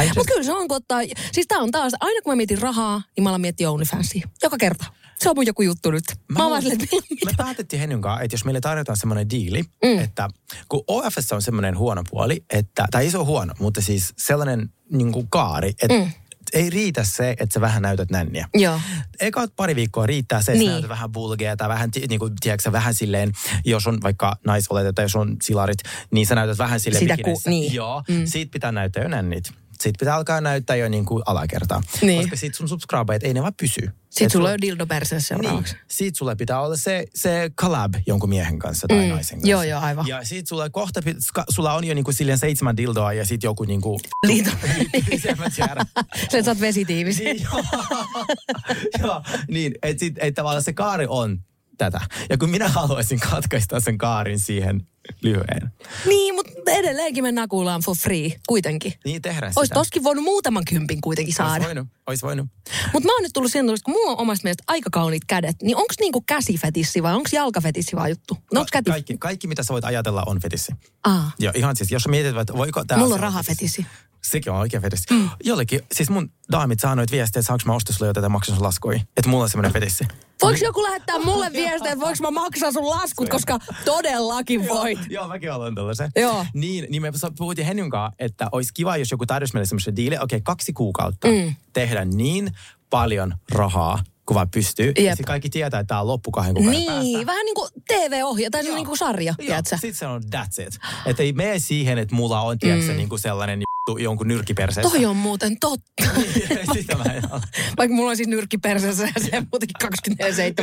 I 0.00 0.04
just, 0.04 0.14
Mutta 0.16 0.32
kyllä 0.32 0.42
se 0.44 0.52
on, 0.52 0.68
kun 0.68 0.76
ottaa, 0.76 1.00
siis 1.32 1.46
tää 1.46 1.58
on 1.58 1.70
taas, 1.70 1.92
aina 2.00 2.20
kun 2.22 2.32
mä 2.32 2.36
mietin 2.36 2.58
rahaa, 2.62 3.02
niin 3.16 3.22
mä 3.24 3.28
alan 3.30 3.40
miettiä 3.40 3.70
OnlyFansia. 3.70 4.28
Joka 4.42 4.56
kerta. 4.58 4.84
Se 5.18 5.30
on 5.30 5.36
mun 5.36 5.46
joku 5.46 5.62
juttu 5.62 5.90
nyt. 5.90 6.04
Mä, 6.28 6.48
mä 6.48 6.58
että 6.58 6.96
me 7.24 7.32
päätettiin 7.36 7.80
Hennyn 7.80 8.00
kanssa, 8.00 8.22
että 8.22 8.34
jos 8.34 8.44
meille 8.44 8.60
tarjotaan 8.60 8.96
semmoinen 8.96 9.30
diili, 9.30 9.62
mm. 9.62 9.98
että 9.98 10.28
kun 10.68 10.84
OFS 10.86 11.32
on 11.32 11.42
semmoinen 11.42 11.78
huono 11.78 12.02
puoli, 12.10 12.44
että, 12.50 12.86
tai 12.90 13.04
ei 13.04 13.10
se 13.10 13.18
ole 13.18 13.26
huono, 13.26 13.54
mutta 13.58 13.80
siis 13.80 14.14
sellainen 14.18 14.70
niin 14.90 15.12
kuin 15.12 15.26
kaari, 15.30 15.68
että 15.68 15.94
mm. 15.94 16.10
ei 16.52 16.70
riitä 16.70 17.04
se, 17.04 17.30
että 17.30 17.52
sä 17.54 17.60
vähän 17.60 17.82
näytät 17.82 18.10
nänniä. 18.10 18.48
Joo. 18.54 18.80
Eka 19.20 19.48
pari 19.56 19.76
viikkoa 19.76 20.06
riittää 20.06 20.42
se, 20.42 20.52
että 20.52 20.58
Niin. 20.58 20.70
näytät 20.72 20.88
vähän 20.90 21.12
bulgea 21.12 21.56
tai 21.56 21.68
vähän, 21.68 21.90
niin 22.08 22.20
kuin, 22.20 22.32
tiedätkö, 22.40 22.72
vähän 22.72 22.94
silleen, 22.94 23.32
jos 23.64 23.86
on 23.86 23.98
vaikka 24.02 24.36
naisolet 24.46 24.94
tai 24.94 25.04
jos 25.04 25.16
on 25.16 25.36
silarit, 25.42 25.78
niin 26.10 26.26
sä 26.26 26.34
näytät 26.34 26.58
vähän 26.58 26.80
silleen 26.80 27.00
Sitä 27.00 27.16
ku- 27.24 27.40
niin. 27.46 27.74
Joo, 27.74 28.02
mm. 28.08 28.26
siitä 28.26 28.50
pitää 28.52 28.72
näyttää 28.72 29.02
jo 29.02 29.08
nännit. 29.08 29.52
Sitten 29.82 29.92
pitää 29.98 30.14
alkaa 30.14 30.40
näyttää 30.40 30.76
jo 30.76 30.88
niin 30.88 31.04
kuin 31.04 31.22
alakertaa. 31.26 31.82
Niin. 32.02 32.20
Koska 32.22 32.36
sit 32.36 32.54
sun 32.54 32.68
subscribeet 32.68 33.22
ei 33.22 33.34
ne 33.34 33.42
vaan 33.42 33.54
pysy. 33.60 33.90
Sitten 34.10 34.30
sulla 34.30 34.50
on 34.50 34.60
dildo 34.60 34.86
perseessä 34.86 35.28
seuraavaksi. 35.28 35.74
niin. 35.74 35.82
Siitä 35.88 36.18
sulle 36.18 36.36
pitää 36.36 36.60
olla 36.60 36.76
se, 36.76 37.04
se 37.14 37.50
collab 37.60 37.94
jonkun 38.06 38.28
miehen 38.28 38.58
kanssa 38.58 38.88
tai 38.88 38.98
Mm. 38.98 39.08
naisen 39.08 39.36
kanssa. 39.38 39.50
Joo, 39.50 39.62
joo, 39.62 39.80
aivan. 39.80 40.06
Ja 40.06 40.24
siitä 40.24 40.48
sulla 40.48 40.70
kohta, 40.70 41.00
sulla 41.48 41.74
on 41.74 41.84
jo 41.84 41.94
niinku 41.94 42.12
silleen 42.12 42.38
seitsemän 42.38 42.76
dildoa 42.76 43.12
ja 43.12 43.24
sitten 43.26 43.48
joku 43.48 43.64
niinku... 43.64 44.00
Liito. 44.26 44.50
Sä 46.44 46.50
oot 46.50 46.60
vesitiivis. 46.60 47.18
Niin, 47.18 47.42
joo. 47.42 47.64
joo, 49.02 49.22
niin, 49.48 49.72
että 49.82 50.00
sit, 50.00 50.14
et 50.18 50.34
tavallaan 50.34 50.62
se 50.62 50.72
kaari 50.72 51.06
on 51.08 51.38
tätä. 51.78 52.00
Ja 52.30 52.38
kun 52.38 52.50
minä 52.50 52.68
haluaisin 52.68 53.20
katkaista 53.20 53.80
sen 53.80 53.98
kaarin 53.98 54.38
siihen 54.38 54.86
lyhyen, 55.22 55.72
Niin, 56.06 56.34
mutta 56.34 56.70
edelleenkin 56.70 57.24
me 57.24 57.32
nakuillaan 57.32 57.80
for 57.80 57.96
free 57.96 58.32
kuitenkin. 58.48 58.92
niin 59.04 59.22
tehdään 59.22 59.52
Ois 59.56 59.66
sitä. 59.66 59.74
toskin 59.74 60.04
voinut 60.04 60.24
muutaman 60.24 60.62
kympin 60.68 61.00
kuitenkin 61.00 61.30
Ois 61.32 61.36
saada. 61.36 61.64
voinut, 61.64 61.88
ois 62.06 62.22
voinut. 62.22 62.46
Mutta 62.92 63.06
mä 63.08 63.12
oon 63.14 63.22
nyt 63.22 63.32
tullut 63.32 63.52
siihen, 63.52 63.66
tulokseen, 63.66 63.84
kun 63.84 63.94
mulla 63.94 64.10
on 64.12 64.18
omasta 64.18 64.44
mielestä 64.44 64.64
aika 64.66 64.90
kauniit 64.92 65.22
kädet, 65.26 65.56
niin 65.62 65.76
onko 65.76 65.94
niinku 66.00 66.20
käsifetissi 66.26 67.02
vai 67.02 67.14
onko 67.14 67.28
jalkafetissi 67.32 67.96
vai 67.96 68.10
juttu? 68.10 68.38
No 68.52 68.60
Ka- 68.60 68.66
käti? 68.72 68.90
kaikki, 68.90 69.16
kaikki, 69.18 69.46
mitä 69.46 69.62
sä 69.62 69.72
voit 69.72 69.84
ajatella, 69.84 70.22
on 70.26 70.40
fetissi. 70.40 70.72
Aa, 71.04 71.30
Ja 71.38 71.52
ihan 71.54 71.76
siis, 71.76 71.90
jos 71.90 72.08
mietit, 72.08 72.36
että 72.36 72.54
voiko 72.56 72.84
tämä... 72.84 73.00
mulla 73.00 73.14
on 73.14 73.20
rahafetissi. 73.20 73.86
Sekin 74.24 74.52
on 74.52 74.58
oikein 74.58 74.82
fetissi. 74.82 75.14
Mm. 75.14 75.30
Jollekin, 75.44 75.80
siis 75.92 76.10
mun 76.10 76.30
daamit 76.52 76.80
saa 76.80 76.94
noita 76.94 77.10
viestejä, 77.10 77.40
että 77.40 77.46
saanko 77.46 77.62
mä 77.66 77.74
ostaa 77.74 77.96
sulle 77.96 78.08
jotain 78.08 78.32
maksaa 78.32 78.56
sun 78.56 78.64
laskui. 78.64 78.94
Että 79.16 79.28
mulla 79.30 79.42
on 79.42 79.50
semmoinen 79.50 79.72
fetissi. 79.72 80.04
Voiko 80.42 80.64
joku 80.64 80.82
lähettää 80.82 81.18
mulle 81.18 81.52
viestiä, 81.52 81.92
että 81.92 82.04
voiko 82.04 82.18
mä 82.20 82.30
maksaa 82.30 82.72
sun 82.72 82.90
laskut, 82.90 83.28
koska 83.28 83.58
todellakin 83.84 84.68
voit. 84.68 84.98
Joo, 85.10 85.28
mäkin 85.28 85.50
haluan 85.50 85.74
tällaisen. 85.74 86.10
Joo. 86.16 86.46
Niin, 86.54 86.86
niin 86.90 87.02
me 87.02 87.12
puhuttiin 87.38 87.66
Hennyn 87.66 87.90
kanssa, 87.90 88.14
että 88.18 88.48
olisi 88.52 88.74
kiva, 88.74 88.96
jos 88.96 89.10
joku 89.10 89.26
tarjosi 89.26 89.54
meille 89.54 89.66
semmoisen 89.66 89.96
diili, 89.96 90.14
okei, 90.14 90.24
okay, 90.24 90.40
kaksi 90.40 90.72
kuukautta 90.72 91.28
mm. 91.28 91.54
tehdä 91.72 92.04
niin 92.04 92.50
paljon 92.90 93.34
rahaa, 93.50 94.02
kun 94.26 94.34
vaan 94.34 94.50
pystyy. 94.50 94.86
Jep. 94.86 94.98
Ja 94.98 95.12
sitten 95.12 95.26
kaikki 95.26 95.50
tietää, 95.50 95.80
että 95.80 95.88
tämä 95.88 96.00
on 96.00 96.06
loppu 96.06 96.30
kahden 96.30 96.54
kuukauden 96.54 96.80
Niin, 96.80 97.14
päästä. 97.14 97.26
vähän 97.26 97.44
niin 97.44 97.54
kuin 97.54 97.68
TV-ohja 97.88 98.50
tai 98.50 98.62
niin 98.62 98.86
kuin 98.86 98.98
sarja? 98.98 99.34
Sitten 99.64 99.94
se 99.94 100.06
on 100.06 100.22
that's 100.22 100.66
it. 100.66 100.78
Että 101.06 101.22
ei 101.22 101.32
mene 101.32 101.58
siihen, 101.58 101.98
että 101.98 102.14
mulla 102.14 102.40
on, 102.40 102.58
tiedätkö, 102.58 102.90
mm. 102.90 102.96
niin 102.96 103.08
kuin 103.08 103.18
sellainen 103.18 103.58
juttu 103.88 104.02
jonkun 104.02 104.28
nyrkiperseessä. 104.28 104.90
Toi 104.90 105.04
on 105.04 105.16
muuten 105.16 105.56
totta. 105.60 106.04
Sitä 106.72 106.96
mä 106.96 107.04
en 107.04 107.22
Vaikka 107.78 107.94
mulla 107.94 108.10
on 108.10 108.16
siis 108.16 108.28
nyrkki 108.28 108.58
perseessä 108.58 109.04
ja 109.04 109.20
se 109.20 109.42
muutenkin 109.52 109.76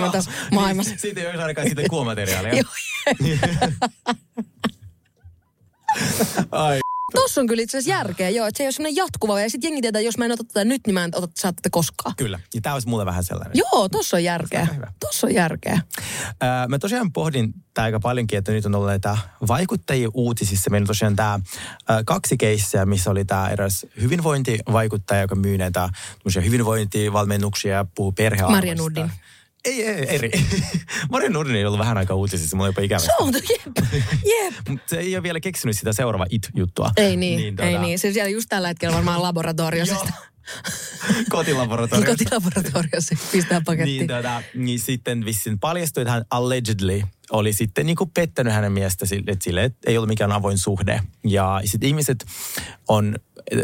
24-7 0.08 0.12
tässä 0.12 0.32
maailmassa. 0.52 0.96
Siitä 0.98 1.22
ei 1.22 1.28
ole 1.28 1.42
ainakaan 1.42 1.68
sitten 1.68 1.90
kuumateriaalia. 1.90 2.54
Joo. 2.62 2.72
Ai. 6.52 6.81
Tossa 7.16 7.42
on 7.42 7.48
kyllä 7.48 7.64
itse 7.64 7.78
asiassa 7.78 7.98
järkeä, 8.00 8.30
joo, 8.30 8.48
että 8.48 8.58
se 8.58 8.64
ei 8.64 8.68
ole 8.68 8.72
semmoinen 8.72 8.96
jatkuva. 8.96 9.42
Ja 9.42 9.50
sitten 9.50 9.68
jengi 9.68 9.82
tietää, 9.82 10.02
jos 10.02 10.18
mä 10.18 10.26
en 10.26 10.32
ota 10.32 10.44
tätä 10.44 10.66
nyt, 10.66 10.82
niin 10.88 10.94
mä 10.94 11.04
en 11.04 11.12
ota 11.16 11.28
saa 11.36 11.54
tätä 11.54 11.70
koskaan. 11.72 12.16
Kyllä. 12.18 12.40
Ja 12.54 12.62
tämä 12.62 12.74
olisi 12.74 12.88
mulle 12.88 13.06
vähän 13.06 13.24
sellainen. 13.24 13.58
Joo, 13.58 13.90
tossa 13.90 14.18
on 14.18 14.24
järkeä. 14.24 14.68
Tossa 15.00 15.28
on 15.28 15.34
järkeä. 15.34 15.82
Ää, 16.42 16.68
mä 16.68 16.80
tosiaan 16.80 17.12
pohdin 17.12 17.54
tää 17.74 17.84
aika 17.86 18.00
paljonkin, 18.00 18.40
että 18.40 18.52
nyt 18.52 18.66
on 18.66 18.76
ollut 18.76 18.90
näitä 18.90 19.18
vaikuttajia 19.48 20.10
uutisissa. 20.14 20.70
Meillä 20.70 20.84
on 20.84 20.88
tosiaan 20.88 21.16
tämä 21.16 21.40
kaksi 22.06 22.38
keissiä, 22.38 22.86
missä 22.86 23.12
oli 23.12 23.26
tämä 23.26 23.50
eräs 23.50 23.86
hyvinvointivaikuttaja, 24.02 25.22
joka 25.22 25.36
myy 25.36 25.58
näitä 25.58 25.90
hyvinvointivalmennuksia 26.44 27.76
ja 27.76 27.86
puhuu 27.96 28.12
perhearvoista. 28.12 28.58
Marja 28.58 28.76
Nordin. 28.76 29.12
Ei, 29.66 29.84
ei, 29.88 30.16
eri. 30.16 30.32
Marja 31.12 31.30
Nordin 31.30 31.56
ei 31.56 31.66
ollut 31.66 31.80
vähän 31.80 31.98
aikaa 31.98 32.16
uutisissa, 32.16 32.58
mulla 32.58 32.70
jopa 32.70 32.82
ikävä. 32.82 33.00
Se 33.00 33.12
on, 33.20 33.34
jep, 33.34 33.78
jep. 34.26 34.54
Mutta 34.70 34.90
se 34.90 35.00
ei 35.00 35.16
ole 35.16 35.24
vielä 35.24 35.40
keksinyt 35.40 35.78
sitä 35.78 35.94
seuraava 35.94 36.26
it-juttua. 36.30 36.92
Ei 36.98 37.16
niin, 37.18 37.38
niin 37.40 37.56
tota, 37.56 37.70
ei 37.70 37.78
niin. 37.78 38.00
Se 38.00 38.14
siellä 38.14 38.30
just 38.30 38.50
tällä 38.50 38.68
hetkellä 38.68 38.96
varmaan 38.96 39.22
laboratoriossa. 39.22 39.96
Joo. 41.14 41.24
Kotilaboratorio. 41.30 42.06
Kotilaboratoriossa 42.12 43.16
pistää 43.32 43.62
pakettiin. 43.66 43.98
Niin, 43.98 44.08
tota, 44.08 44.44
niin 44.56 44.80
sitten 44.80 45.26
vissiin 45.26 45.60
paljastui, 45.60 46.02
että 46.02 46.12
hän 46.12 46.26
allegedly 46.30 47.02
oli 47.32 47.54
sitten 47.54 47.86
niin 47.86 47.96
kuin 47.96 48.12
pettänyt 48.14 48.54
hänen 48.54 48.72
miestä 48.72 49.06
sille, 49.06 49.32
että 49.32 49.44
sille 49.44 49.64
että 49.64 49.90
ei 49.90 49.98
ollut 49.98 50.10
mikään 50.10 50.32
avoin 50.32 50.58
suhde. 50.58 51.02
Ja 51.24 51.62
sitten 51.66 51.90
ihmiset 51.90 52.26
on 52.88 53.16
äh, 53.54 53.62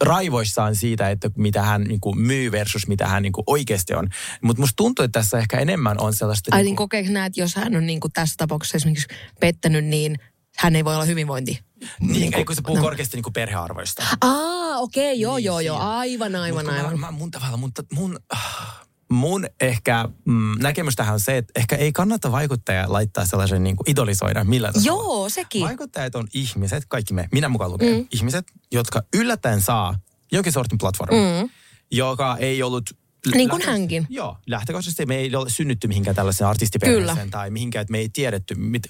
raivoissaan 0.00 0.76
siitä, 0.76 1.10
että 1.10 1.30
mitä 1.36 1.62
hän 1.62 1.82
niin 1.82 2.00
kuin 2.00 2.18
myy 2.18 2.52
versus 2.52 2.88
mitä 2.88 3.06
hän 3.06 3.22
niin 3.22 3.32
kuin 3.32 3.44
oikeasti 3.46 3.94
on. 3.94 4.08
Mutta 4.42 4.60
musta 4.62 4.76
tuntuu, 4.76 5.04
että 5.04 5.20
tässä 5.20 5.38
ehkä 5.38 5.58
enemmän 5.58 6.00
on 6.00 6.14
sellaista... 6.14 6.50
Ai 6.52 6.58
niin 6.58 6.64
niin 6.64 6.76
kokeeko 6.76 7.12
näet, 7.12 7.36
jos 7.36 7.54
hän 7.54 7.76
on 7.76 7.86
niin 7.86 8.00
kuin 8.00 8.12
tässä 8.12 8.34
tapauksessa 8.38 8.76
esimerkiksi 8.76 9.08
pettänyt, 9.40 9.84
niin 9.84 10.16
hän 10.58 10.76
ei 10.76 10.84
voi 10.84 10.94
olla 10.94 11.04
hyvinvointi? 11.04 11.60
niin, 12.00 12.34
ei 12.34 12.44
kun 12.44 12.56
se 12.56 12.62
puhuu 12.62 12.76
no. 12.76 12.82
korkeasti 12.82 13.16
niin 13.16 13.22
kuin 13.22 13.32
perhearvoista. 13.32 14.02
Aa, 14.20 14.78
okei, 14.78 15.12
okay, 15.12 15.14
joo, 15.14 15.36
Niin, 15.36 15.44
joo, 15.44 15.60
joo. 15.60 15.78
Aivan, 15.78 16.36
aivan, 16.36 16.64
Mut 16.66 16.74
aivan. 16.74 17.00
Mä, 17.00 17.06
mä, 17.06 17.12
mun 17.12 17.30
tavalla, 17.30 17.56
mutta 17.56 17.82
mun, 17.92 18.18
ah, 18.30 18.86
mun 19.10 19.46
ehkä 19.60 20.08
mm, 20.24 20.54
näkemys 20.58 20.96
tähän 20.96 21.14
on 21.14 21.20
se, 21.20 21.36
että 21.36 21.52
ehkä 21.56 21.76
ei 21.76 21.92
kannata 21.92 22.32
vaikuttajaa 22.32 22.92
laittaa 22.92 23.26
sellaisen 23.26 23.64
niin 23.64 23.76
kuin 23.76 23.90
idolisoida 23.90 24.44
millään 24.44 24.74
tasolla. 24.74 25.02
Joo, 25.02 25.28
sekin. 25.28 25.62
Vaikuttajat 25.62 26.14
on 26.14 26.28
ihmiset, 26.34 26.84
kaikki 26.88 27.14
me, 27.14 27.28
minä 27.32 27.48
mukaan 27.48 27.72
lukee, 27.72 27.98
mm. 27.98 28.06
ihmiset, 28.12 28.46
jotka 28.72 29.02
yllättäen 29.16 29.60
saa 29.60 29.94
jonkin 30.32 30.52
sortin 30.52 30.78
platformin, 30.78 31.42
mm. 31.42 31.50
joka 31.90 32.36
ei 32.36 32.62
ollut... 32.62 32.90
Niin 33.36 33.48
kuin 33.48 33.62
hänkin. 33.62 34.06
Joo, 34.10 34.36
lähtökohtaisesti 34.46 35.06
me 35.06 35.16
ei 35.16 35.34
ole 35.34 35.50
synnytty 35.50 35.88
mihinkään 35.88 36.16
tällaiseen 36.16 36.48
artistiperheeseen 36.48 37.30
tai 37.30 37.50
mihinkään, 37.50 37.80
että 37.80 37.92
me 37.92 37.98
ei 37.98 38.08
tiedetty. 38.08 38.54
Mit... 38.54 38.82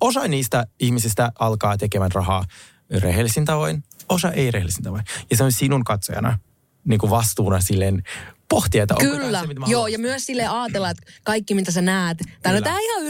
Osa 0.00 0.28
niistä 0.28 0.66
ihmisistä 0.80 1.32
alkaa 1.38 1.78
tekemään 1.78 2.12
rahaa 2.12 2.44
rehellisin 2.90 3.44
tavoin, 3.44 3.84
osa 4.08 4.32
ei 4.32 4.50
rehellisin 4.50 4.82
tavoin. 4.82 5.02
Ja 5.30 5.36
se 5.36 5.44
on 5.44 5.52
sinun 5.52 5.84
katsojana 5.84 6.38
niin 6.84 6.98
kuin 7.00 7.10
vastuuna 7.10 7.60
silleen 7.60 8.02
pohtia, 8.48 8.82
että 8.82 8.94
onko 8.94 9.06
tämä 9.06 9.24
Kyllä, 9.24 9.40
se, 9.40 9.46
mitä 9.46 9.60
joo, 9.66 9.86
ja 9.86 9.98
myös 9.98 10.26
sille 10.26 10.46
ajatella, 10.46 10.90
että 10.90 11.12
kaikki 11.24 11.54
mitä 11.54 11.72
sä 11.72 11.82
näet, 11.82 12.18
tää 12.18 12.52
on 12.52 12.58
Kyllä. 12.58 12.60
tää 12.60 12.78
ihan 12.80 13.04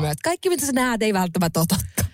myös, 0.00 0.12
että 0.12 0.22
kaikki 0.24 0.48
mitä 0.48 0.66
sä 0.66 0.72
näet 0.72 1.02
ei 1.02 1.12
välttämättä 1.12 1.60
ole 1.60 1.66
totta. 1.68 2.04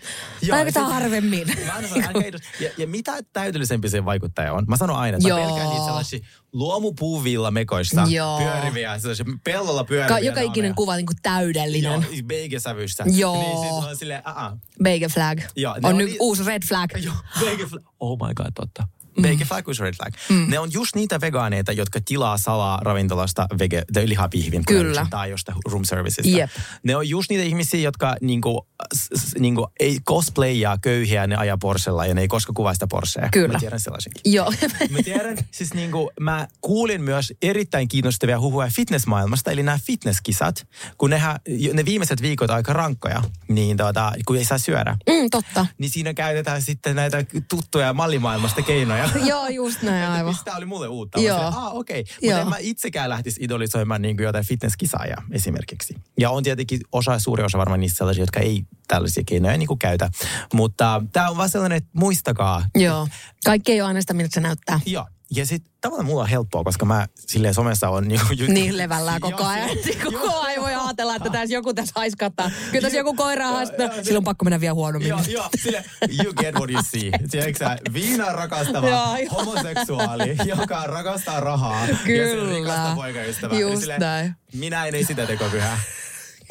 Joo, 0.43 0.59
oikeastaan 0.59 0.87
sit- 0.87 0.95
harvemmin. 0.95 1.47
Mä 1.67 1.73
aina 1.77 1.89
sanon, 1.89 2.25
ja, 2.61 2.71
ja 2.79 2.87
mitä 2.87 3.13
täydellisempi 3.33 3.89
se 3.89 4.05
vaikuttaja 4.05 4.53
on? 4.53 4.65
Mä 4.69 4.77
sanon 4.77 4.97
aina, 4.97 5.17
että 5.17 5.29
mä 5.29 5.39
Joo. 5.39 5.47
pelkään 5.49 5.69
niitä 5.71 5.85
sellaisia 5.85 6.25
luomupuuvilla 6.53 7.51
mekoista 7.51 8.03
Joo. 8.09 8.39
pyöriviä, 8.39 8.99
sellaisia 8.99 9.27
pellolla 9.45 9.85
pyöriviä 9.85 10.09
Ka- 10.09 10.19
joka 10.19 10.41
ikinen 10.41 10.55
naameja. 10.69 10.75
kuva 10.75 10.97
niin 10.97 11.07
kuin 11.07 11.17
täydellinen. 11.23 11.93
Joo, 12.11 12.23
beigesävyistä. 12.27 13.05
Joo. 13.07 13.35
Niin 13.43 13.59
sit 13.81 13.89
on 13.91 13.97
silleen, 13.97 14.23
aa. 14.25 14.57
Bacon 14.83 15.11
flag. 15.11 15.41
Joo, 15.57 15.73
on 15.75 15.85
on 15.85 15.97
nyt 15.99 16.07
niin- 16.07 16.17
uusi 16.21 16.45
red 16.45 16.63
flag. 16.69 16.91
Joo, 17.05 17.15
bacon 17.41 17.69
flag. 17.69 17.83
Oh 18.01 18.19
my 18.29 18.35
god, 18.35 18.47
totta. 18.55 18.89
Bacon 19.23 19.47
flag 19.47 19.69
was 19.69 19.81
red 19.81 19.95
flag. 19.95 20.15
Mm. 20.29 20.51
Ne 20.51 20.59
on 20.59 20.73
just 20.73 20.95
niitä 20.95 21.21
vegaaneita, 21.21 21.73
jotka 21.73 22.01
tilaa 22.05 22.39
salaa 22.39 22.81
ravintolasta 22.83 23.47
vege, 23.59 23.83
lihapihvin 24.05 24.65
Kyllä. 24.65 25.07
tai 25.11 25.31
jostain 25.31 25.59
room 25.71 25.85
servicesta. 25.85 26.39
Jep. 26.39 26.51
Ne 26.83 26.97
on 26.97 27.09
just 27.09 27.31
niitä 27.31 27.45
ihmisiä, 27.45 27.81
jotka 27.81 28.17
niinku, 28.21 28.67
s, 28.95 29.09
s, 29.21 29.35
niinku, 29.39 29.69
ei 29.81 29.99
cosplayaa 30.09 30.79
köyhiä, 30.79 31.27
ne 31.27 31.37
ajaa 31.37 31.59
Porschella 31.59 32.07
ja 32.07 32.15
ne 32.15 32.21
ei 32.21 32.29
koskaan 32.29 32.55
kuvaa 32.55 32.75
sitä 32.75 32.87
Porschea. 32.87 33.29
Kyllä. 33.33 33.53
Mä 33.53 33.59
tiedän 33.59 33.81
sellaisenkin. 33.81 34.33
Joo. 34.33 34.53
Mä 34.91 35.03
tiedän, 35.05 35.37
siis 35.51 35.75
niinku, 35.75 36.11
mä 36.21 36.49
kuulin 36.61 37.03
myös 37.03 37.33
erittäin 37.43 37.89
kiinnostavia 37.89 38.41
huhuja 38.41 38.69
fitnessmaailmasta, 38.77 39.51
eli 39.51 39.63
nämä 39.63 39.79
fitnesskisat, 39.87 40.67
kun 40.99 41.11
nehän, 41.11 41.37
ne 41.73 41.85
viimeiset 41.85 42.23
viikot 42.23 42.51
aika 42.51 42.73
rankkoja, 42.73 43.23
niin 43.49 43.77
tota, 43.77 44.13
kun 44.27 44.37
ei 44.37 44.45
saa 44.45 44.59
syödä, 44.59 44.97
mm, 45.07 45.31
totta. 45.31 45.67
niin 45.79 45.91
siinä 45.91 46.15
käytetään 46.15 46.63
sitten 46.63 46.97
näitä 46.97 47.25
tuttuja 47.49 47.93
mallimaailmasta 47.93 48.63
keinoja. 48.63 49.04
Joo, 49.31 49.49
just 49.49 49.83
näin 49.83 50.11
aivan. 50.11 50.35
Tämä 50.45 50.57
oli 50.57 50.67
mulle 50.67 50.89
uutta. 50.89 51.21
Joo. 51.21 51.39
Ah, 51.39 51.77
okei. 51.77 52.01
Okay. 52.01 52.15
Mutta 52.23 52.41
en 52.41 52.49
mä 52.49 52.57
itsekään 52.59 53.11
lähtisi 53.11 53.45
idolisoimaan 53.45 54.03
niin 54.03 54.17
kuin 54.17 54.25
jotain 54.25 54.45
fitnesskisaajaa 54.45 55.23
esimerkiksi. 55.31 55.95
Ja 56.21 56.31
on 56.31 56.43
tietenkin 56.43 56.81
osa, 56.93 57.19
suuri 57.19 57.45
osa 57.45 57.59
varmaan 57.59 57.81
niistä 57.81 57.99
sellaisia, 57.99 58.23
jotka 58.23 58.41
ei 58.41 58.63
tällaisia 58.89 59.23
keinoja 59.27 59.59
niin 59.59 59.67
kuin 59.69 59.79
käytä. 59.79 60.11
Mutta 60.53 61.03
tämä 61.13 61.31
on 61.31 61.37
vaan 61.37 61.49
sellainen, 61.49 61.77
että 61.77 61.91
muistakaa. 61.93 62.67
Joo. 62.75 63.09
Kaikki 63.45 63.73
ei 63.73 63.81
ole 63.81 63.89
aina 63.89 64.01
sitä, 64.01 64.15
miltä 64.15 64.35
se 64.35 64.41
näyttää. 64.41 64.81
Joo. 64.87 65.07
Ja 65.31 65.47
sitten 65.47 65.73
tavallaan 65.81 66.07
mulla 66.07 66.23
on 66.23 66.29
helppoa, 66.29 66.65
koska 66.65 66.85
mä 66.85 67.07
silleen 67.19 67.55
somessa 67.55 67.89
on 67.89 68.09
niin 68.09 68.21
kuin... 68.29 68.55
Niin 68.55 68.77
levällään 68.77 69.21
koko 69.21 69.45
ajan. 69.45 69.71
Koko 70.05 70.41
ajan 70.41 70.63
voi 70.63 70.75
ajatella, 70.75 71.17
että 71.17 71.31
tässä 71.31 71.55
joku 71.55 71.75
tässä 71.75 71.93
haiskattaa. 71.97 72.51
Kyllä 72.71 72.83
tässä 72.83 72.99
joku 72.99 73.15
koira 73.15 73.47
haistaa. 73.47 73.89
Silloin 74.03 74.17
on 74.17 74.25
pakko 74.25 74.45
mennä 74.45 74.61
vielä 74.61 74.75
huonommin. 74.75 75.09
Joo, 75.09 75.21
joo, 75.29 75.49
sille 75.63 75.85
you 76.25 76.33
get 76.35 76.55
what 76.55 76.71
you 76.71 76.83
see. 76.91 77.11
Tiedätkö 77.31 77.59
sä, 77.59 77.79
viinaa 77.93 78.33
rakastava 78.33 78.89
Joo, 78.89 79.17
joo. 79.17 79.29
homoseksuaali, 79.31 80.37
joka 80.45 80.85
rakastaa 80.87 81.41
rahaa. 81.41 81.87
Ja 81.87 81.97
Kyllä. 82.05 82.47
se 82.47 82.55
rikasta 82.55 82.93
poikaystävää. 82.95 83.59
Just 83.59 83.89
näin. 83.99 84.35
Minä 84.55 84.87
en 84.87 84.95
ei 84.95 85.05
sitä 85.05 85.27
tekopyhää. 85.27 85.79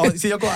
On, 0.03 0.11
siis 0.11 0.23
joku 0.31 0.47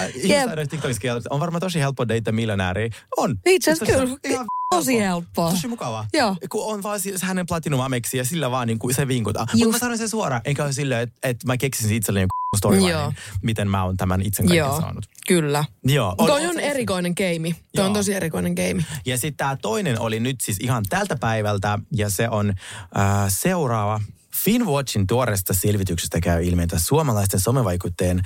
edes 0.53 0.67
TikTokissa 0.67 1.01
kieltä, 1.01 1.29
on 1.29 1.39
varmaan 1.39 1.61
tosi 1.61 1.79
helppo 1.79 2.07
deitä 2.07 2.31
miljonääriä. 2.31 2.89
On. 3.17 3.39
Itse 3.45 3.71
asiassa 3.71 3.85
Tosi- 3.85 4.05
kyllä. 4.07 4.17
ihan 4.23 4.45
Tosi 4.75 4.99
helppoa. 4.99 5.51
Tosi 5.51 5.67
mukavaa. 5.67 6.07
Joo. 6.13 6.35
Kun 6.49 6.73
on 6.73 6.83
vaan 6.83 6.99
siis 6.99 7.21
hänen 7.21 7.45
platinum 7.45 7.79
ameksi 7.79 8.17
ja 8.17 8.25
sillä 8.25 8.51
vaan 8.51 8.67
niin 8.67 8.79
kuin 8.79 8.93
se 8.93 9.07
vinkutaan. 9.07 9.47
Mutta 9.53 9.71
mä 9.71 9.79
sanon 9.79 9.97
sen 9.97 10.09
suoraan, 10.09 10.41
enkä 10.45 10.63
ole 10.63 10.73
silleen, 10.73 11.01
että, 11.01 11.15
että 11.23 11.47
mä 11.47 11.57
keksisin 11.57 11.97
itselleni 11.97 12.27
storyline, 12.57 13.15
miten 13.41 13.67
mä 13.69 13.83
oon 13.83 13.97
tämän 13.97 14.21
itsen 14.21 14.45
kaiken 14.45 14.57
Joo, 14.57 14.81
saanut. 14.81 15.05
kyllä. 15.27 15.65
Joo. 15.83 16.15
Toi 16.17 16.45
on 16.45 16.49
on 16.49 16.59
erikoinen 16.59 17.15
keimi. 17.15 17.55
Toi 17.75 17.85
on 17.85 17.93
tosi 17.93 18.13
erikoinen 18.13 18.55
keimi. 18.55 18.85
Ja 19.05 19.17
sitten 19.17 19.37
tämä 19.37 19.57
toinen 19.61 19.99
oli 19.99 20.19
nyt 20.19 20.41
siis 20.41 20.57
ihan 20.59 20.83
tältä 20.89 21.15
päivältä, 21.15 21.79
ja 21.91 22.09
se 22.09 22.29
on 22.29 22.49
äh, 22.49 23.05
seuraava. 23.27 24.01
Finwatchin 24.43 25.07
tuoreesta 25.07 25.53
selvityksestä 25.53 26.19
käy 26.19 26.43
ilmi, 26.43 26.63
että 26.63 26.79
suomalaisten 26.79 27.39
somevaikutteen 27.39 28.21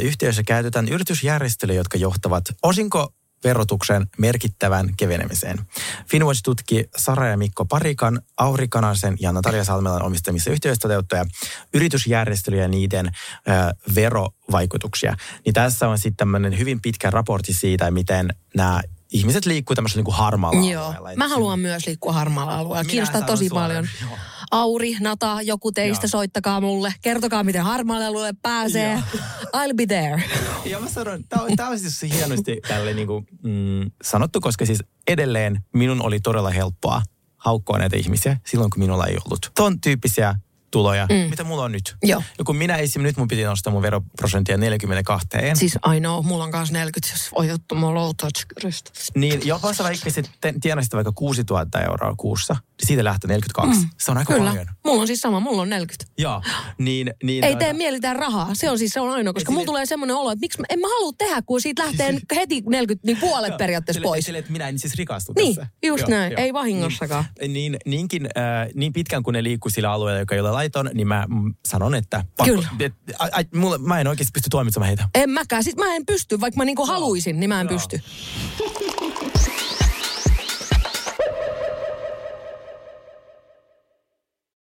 yhteydessä 0.00 0.42
käytetään 0.42 0.88
yritysjärjestelyjä, 0.88 1.80
jotka 1.80 1.98
johtavat 1.98 2.44
osinko 2.62 3.14
verotuksen 3.44 4.06
merkittävän 4.18 4.96
kevenemiseen. 4.96 5.58
Finwatch 6.06 6.40
tutki 6.44 6.88
Sara 6.96 7.28
ja 7.28 7.36
Mikko 7.36 7.64
Parikan, 7.64 8.20
Auri 8.36 8.68
Kanasen 8.68 9.16
ja 9.20 9.32
Natalia 9.32 9.64
Salmelan 9.64 10.02
omistamissa 10.02 10.50
yhtiöissä 10.50 10.80
toteuttuja 10.80 11.26
yritysjärjestelyjä 11.74 12.62
ja 12.62 12.68
niiden 12.68 13.06
äh, 13.06 13.14
verovaikutuksia. 13.94 15.16
Niin 15.44 15.52
tässä 15.52 15.88
on 15.88 15.98
sitten 15.98 16.16
tämmöinen 16.16 16.58
hyvin 16.58 16.80
pitkä 16.80 17.10
raportti 17.10 17.52
siitä, 17.52 17.90
miten 17.90 18.28
nämä 18.56 18.82
ihmiset 19.12 19.46
liikkuu 19.46 19.74
tämmöisellä 19.76 19.98
niin 19.98 20.04
kuin 20.04 20.16
harmaalla 20.16 20.70
Joo. 20.70 20.84
alueella. 20.84 21.16
Mä 21.16 21.28
haluan 21.28 21.58
myös 21.60 21.86
liikkua 21.86 22.12
harmaalla 22.12 22.58
alueella. 22.58 22.82
Minä 22.82 22.90
Kiinnostaa 22.90 23.22
tosi 23.22 23.48
suoraan. 23.48 23.68
paljon. 23.68 23.88
Joo. 24.00 24.18
Auri, 24.50 24.96
Nata, 25.00 25.38
joku 25.42 25.72
teistä 25.72 26.04
Joo. 26.04 26.10
soittakaa 26.10 26.60
mulle. 26.60 26.94
Kertokaa, 27.02 27.44
miten 27.44 27.62
harmaalle 27.62 28.06
alueelle 28.06 28.38
pääsee. 28.42 29.02
I'll 29.56 29.74
be 29.76 29.86
there. 29.86 30.22
Ja 30.70 30.80
mä 30.80 30.88
sanon, 30.88 31.24
tämä 31.28 31.42
on, 31.42 31.56
tää 31.56 31.68
on 31.68 31.78
siis 31.78 32.02
hienosti 32.14 32.60
tälle 32.68 32.94
niin 32.94 33.06
kuin, 33.06 33.26
mm, 33.42 33.90
sanottu, 34.02 34.40
koska 34.40 34.66
siis 34.66 34.82
edelleen 35.08 35.60
minun 35.72 36.02
oli 36.02 36.20
todella 36.20 36.50
helppoa 36.50 37.02
haukkoa 37.36 37.78
näitä 37.78 37.96
ihmisiä 37.96 38.36
silloin, 38.46 38.70
kun 38.70 38.78
minulla 38.80 39.06
ei 39.06 39.16
ollut 39.24 39.50
ton 39.54 39.80
tyyppisiä 39.80 40.34
tuloja, 40.70 41.06
mm. 41.06 41.30
mitä 41.30 41.44
mulla 41.44 41.62
on 41.64 41.72
nyt. 41.72 41.96
Joo. 42.02 42.22
Ja 42.38 42.44
kun 42.44 42.56
minä 42.56 42.76
esimerkiksi 42.76 43.10
nyt 43.10 43.16
mun 43.16 43.28
piti 43.28 43.44
nostaa 43.44 43.72
mun 43.72 43.82
veroprosenttia 43.82 44.56
42, 44.56 45.28
Siis 45.54 45.78
ainoa, 45.82 46.22
mulla 46.22 46.44
on 46.44 46.50
kanssa 46.50 46.72
40, 46.72 47.14
jos 47.14 47.30
mun 47.74 47.94
low 47.94 48.10
touch 48.20 48.46
kyristä. 48.54 48.90
niin 49.14 49.40
jopa 49.44 49.74
sä 49.74 49.84
vaikka 49.84 50.10
sitten 50.10 50.60
tienasit 50.60 50.94
vaikka 50.94 51.12
6000 51.14 51.80
euroa 51.80 52.14
kuussa, 52.16 52.56
siitä 52.86 53.04
lähtee 53.04 53.28
42. 53.28 53.80
Mm. 53.80 53.90
Se 53.98 54.10
on 54.10 54.18
aika 54.18 54.34
Kyllä. 54.34 54.50
paljon. 54.50 54.66
Mulla 54.66 54.80
Mulla 54.84 55.00
on 55.00 55.06
siis 55.06 55.20
sama, 55.20 55.40
mulla 55.40 55.62
on 55.62 55.68
40. 55.70 56.12
Joo, 56.18 56.42
niin... 56.78 57.14
niin 57.22 57.44
Ei 57.44 57.50
tuota- 57.50 57.64
tee 57.64 57.72
mieli 57.72 58.00
tehdä 58.00 58.14
rahaa. 58.14 58.50
Se 58.52 58.70
on 58.70 58.78
siis 58.78 58.92
se 58.92 59.00
on 59.00 59.10
ainoa, 59.10 59.32
koska 59.32 59.52
mulla 59.52 59.66
tulee 59.66 59.86
semmoinen 59.86 60.16
olo, 60.16 60.30
että 60.30 60.40
miksi 60.40 60.60
mä, 60.60 60.64
en 60.70 60.78
mä 60.80 60.86
halua 60.88 61.12
tehdä, 61.18 61.42
kun 61.42 61.60
siitä 61.60 61.82
lähtee 61.84 62.14
heti 62.34 62.62
40, 62.68 63.06
niin 63.06 63.16
puolet 63.16 63.56
periaatteessa 63.56 63.98
Sille- 63.98 64.08
pois. 64.08 64.24
Sille, 64.24 64.38
että 64.38 64.52
minä 64.52 64.68
en 64.68 64.78
siis 64.78 64.94
rikastu 64.94 65.32
Niin, 65.36 65.54
tässä. 65.54 65.70
just 65.84 66.08
näin. 66.08 66.38
Ei 66.38 66.52
vahingossakaan. 66.52 67.24
Niin, 67.40 67.52
niin, 67.52 67.76
niinkin, 67.86 68.26
äh, 68.26 68.68
niin 68.74 68.92
pitkään 68.92 69.22
kun 69.22 69.34
ne 69.34 69.42
liikkuu 69.42 69.70
sillä 69.70 69.92
alueella, 69.92 70.20
joka 70.20 70.34
ei 70.34 70.40
ole 70.40 70.50
laiton, 70.50 70.90
niin 70.94 71.08
mä 71.08 71.26
sanon, 71.68 71.94
että... 71.94 72.24
Kyllä. 72.44 72.68
Et, 72.80 72.92
a, 73.18 73.24
a, 73.24 73.44
mulle, 73.54 73.78
mä 73.78 74.00
en 74.00 74.06
oikeasti 74.06 74.30
pysty 74.34 74.50
tuomitsemaan 74.50 74.86
heitä. 74.88 75.08
En 75.14 75.30
mäkään. 75.30 75.64
Siis 75.64 75.76
mä 75.76 75.94
en 75.94 76.06
pysty, 76.06 76.40
vaikka 76.40 76.58
mä 76.58 76.64
niinku 76.64 76.86
haluaisin, 76.86 77.40
niin 77.40 77.48
mä 77.50 77.60
en 77.60 77.66
Joo. 77.70 77.78
pysty. 77.78 78.00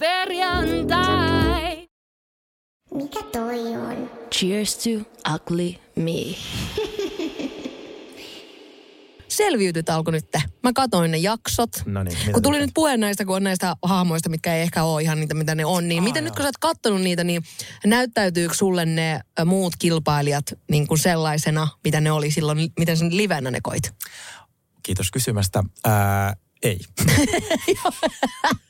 Pyörykkäperjantai! 0.00 1.88
Mikä 2.94 3.22
toi 3.32 3.76
on? 3.76 4.10
Cheers 4.34 4.76
to 4.76 4.90
ugly 5.34 5.74
me. 5.96 6.12
Selviytyt 9.28 9.88
alkoi 9.88 10.12
nyt. 10.12 10.26
Mä 10.62 10.72
katoin 10.74 11.10
ne 11.10 11.18
jaksot. 11.18 11.70
No 11.84 12.02
niin, 12.02 12.16
kun 12.32 12.42
tuli 12.42 12.58
nyt? 12.58 12.70
puhe 12.74 12.96
näistä, 12.96 13.24
kun 13.24 13.36
on 13.36 13.44
näistä 13.44 13.76
hahmoista, 13.82 14.28
mitkä 14.28 14.54
ei 14.54 14.62
ehkä 14.62 14.82
ole 14.82 15.02
ihan 15.02 15.20
niitä, 15.20 15.34
mitä 15.34 15.54
ne 15.54 15.64
on, 15.64 15.88
niin 15.88 16.02
miten 16.02 16.24
nyt 16.24 16.34
kun 16.34 16.42
sä 16.42 16.48
oot 16.48 16.58
kattonut 16.60 17.00
niitä, 17.00 17.24
niin 17.24 17.42
näyttäytyykö 17.86 18.54
sulle 18.54 18.86
ne 18.86 19.20
ö, 19.40 19.44
muut 19.44 19.72
kilpailijat 19.78 20.44
niin 20.70 20.86
kuin 20.86 20.98
sellaisena, 20.98 21.68
mitä 21.84 22.00
ne 22.00 22.12
oli 22.12 22.30
silloin, 22.30 22.72
miten 22.78 22.96
sen 22.96 23.16
livenä 23.16 23.50
ne 23.50 23.58
koit? 23.62 23.94
Kiitos 24.82 25.10
kysymästä. 25.10 25.64
Ää, 25.84 26.36
ei. 26.62 26.80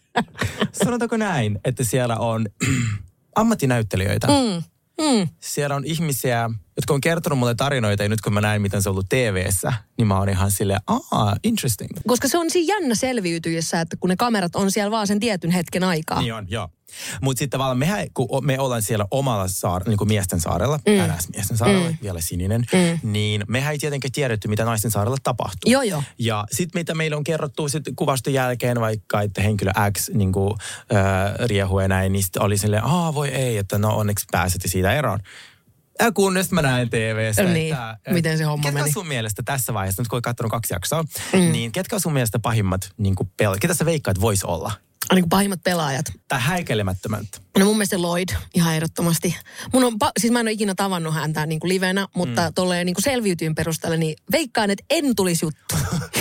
Sanotaanko 0.85 1.17
näin, 1.17 1.61
että 1.65 1.85
siellä 1.85 2.17
on 2.17 2.47
ammattinäyttelijöitä. 3.37 4.27
Mm. 4.27 4.63
Mm. 5.05 5.29
Siellä 5.41 5.77
on 5.77 5.85
ihmisiä, 5.85 6.51
jotka 6.81 6.95
on 6.95 7.01
kertonut 7.01 7.39
mulle 7.39 7.55
tarinoita 7.55 8.03
ja 8.03 8.09
nyt 8.09 8.21
kun 8.21 8.35
mä 8.35 8.41
näin, 8.41 8.63
miten 8.63 8.83
se 8.83 8.89
on 8.89 8.93
ollut 8.93 9.09
TV-ssä, 9.09 9.73
niin 9.99 10.07
mä 10.07 10.19
oon 10.19 10.29
ihan 10.29 10.51
silleen, 10.51 10.81
aa, 10.87 11.37
interesting. 11.45 11.91
Koska 12.07 12.29
se 12.29 12.39
on 12.39 12.51
siinä 12.51 12.75
jännä 12.75 12.95
selviytyjessä, 12.95 13.81
että 13.81 13.97
kun 13.97 14.11
ne 14.11 14.17
kamerat 14.17 14.57
on 14.57 14.71
siellä 14.71 14.91
vaan 14.91 15.07
sen 15.07 15.21
tietyn 15.21 15.51
hetken 15.51 15.85
aikaa. 15.85 16.21
Niin 16.21 16.35
on, 16.35 16.47
joo. 16.51 16.69
Mutta 17.21 17.39
sitten 17.39 17.59
tavallaan 17.59 17.79
mehän, 17.79 18.07
kun 18.15 18.47
me 18.47 18.59
ollaan 18.59 18.83
siellä 18.83 19.07
omalla 19.11 19.49
saar, 19.49 19.89
niin 19.89 19.99
kuin 19.99 20.09
miesten 20.09 20.41
saarella, 20.41 20.77
mm. 20.77 21.15
NS-miesten 21.15 21.57
saarella, 21.57 21.91
mm. 21.91 21.97
vielä 22.03 22.21
sininen, 22.21 22.65
mm. 22.73 23.13
niin 23.13 23.45
mehän 23.49 23.73
ei 23.73 23.79
tietenkään 23.79 24.13
tiedetty, 24.13 24.49
mitä 24.49 24.65
naisten 24.65 24.91
saarella 24.91 25.17
tapahtuu. 25.23 25.73
Joo, 25.73 25.83
joo. 25.83 26.03
Ja 26.19 26.45
sitten 26.53 26.81
mitä 26.81 26.95
meille 26.95 27.17
on 27.17 27.25
kerrottu 27.25 27.69
sit 27.69 27.85
kuvaston 27.97 28.33
jälkeen, 28.33 28.81
vaikka 28.81 29.21
että 29.21 29.43
henkilö 29.43 29.73
X 29.99 30.09
niin 30.15 30.33
kuin, 30.33 30.55
äh, 30.95 31.47
riehuu 31.49 31.81
ja 31.81 31.89
näin, 31.89 32.13
niin 32.13 32.25
oli 32.39 32.59
silleen, 32.59 32.85
aa 32.85 33.15
voi 33.15 33.29
ei, 33.29 33.57
että 33.57 33.79
no 33.79 33.97
onneksi 33.97 34.27
pääsette 34.31 34.69
siitä 34.69 34.93
eroon. 34.93 35.21
Ja 36.01 36.13
kunnes 36.13 36.51
mä 36.51 36.63
näen 36.63 36.91
TV-stä, 36.91 37.43
Niin, 37.43 37.75
että, 37.75 37.97
miten 38.11 38.39
se 38.39 38.45
homma 38.45 38.63
ketkä 38.63 38.75
meni? 38.75 38.89
on 38.89 38.93
sun 38.93 39.09
mielestä 39.09 39.43
tässä 39.43 39.75
vaiheessa, 39.75 40.03
nyt 40.03 40.09
kun 40.09 40.17
olet 40.17 40.25
katsonut 40.25 40.51
kaksi 40.51 40.75
jaksoa, 40.75 41.03
mm. 41.33 41.39
niin 41.53 41.73
ketkä 41.73 41.97
on 41.97 42.01
sun 42.01 42.13
mielestä 42.13 42.39
pahimmat 42.39 42.91
niin 42.97 43.15
kuin 43.15 43.29
pel- 43.43 43.59
ketä 43.61 43.75
sä 43.75 43.85
veikkaat 43.85 44.21
voisi 44.21 44.47
olla? 44.47 44.73
Niin 45.13 45.23
kuin 45.23 45.29
pahimmat 45.31 45.61
pelaajat. 45.65 46.07
Tai 46.29 46.41
häikelemättömät? 46.41 47.27
No 47.59 47.65
mun 47.65 47.77
mielestä 47.77 48.03
Lloyd, 48.03 48.29
ihan 48.55 48.75
ehdottomasti. 48.75 49.37
Mun 49.73 49.85
on, 49.85 49.93
pa- 49.93 50.13
siis 50.21 50.33
mä 50.33 50.41
en 50.41 50.45
ole 50.45 50.53
ikinä 50.53 50.75
tavannut 50.75 51.15
häntä 51.15 51.47
niin 51.47 51.61
kuin 51.61 51.69
livenä, 51.69 52.07
mutta 52.15 52.43
mm. 52.49 52.55
tolleen 52.55 52.87
niin 52.87 52.95
kuin 52.95 53.03
selviytyyn 53.05 53.55
perusteella, 53.55 53.97
niin 53.97 54.17
veikkaan, 54.33 54.71
että 54.71 54.85
en 54.91 55.17
tulisi 55.17 55.45
juttu. 55.47 55.77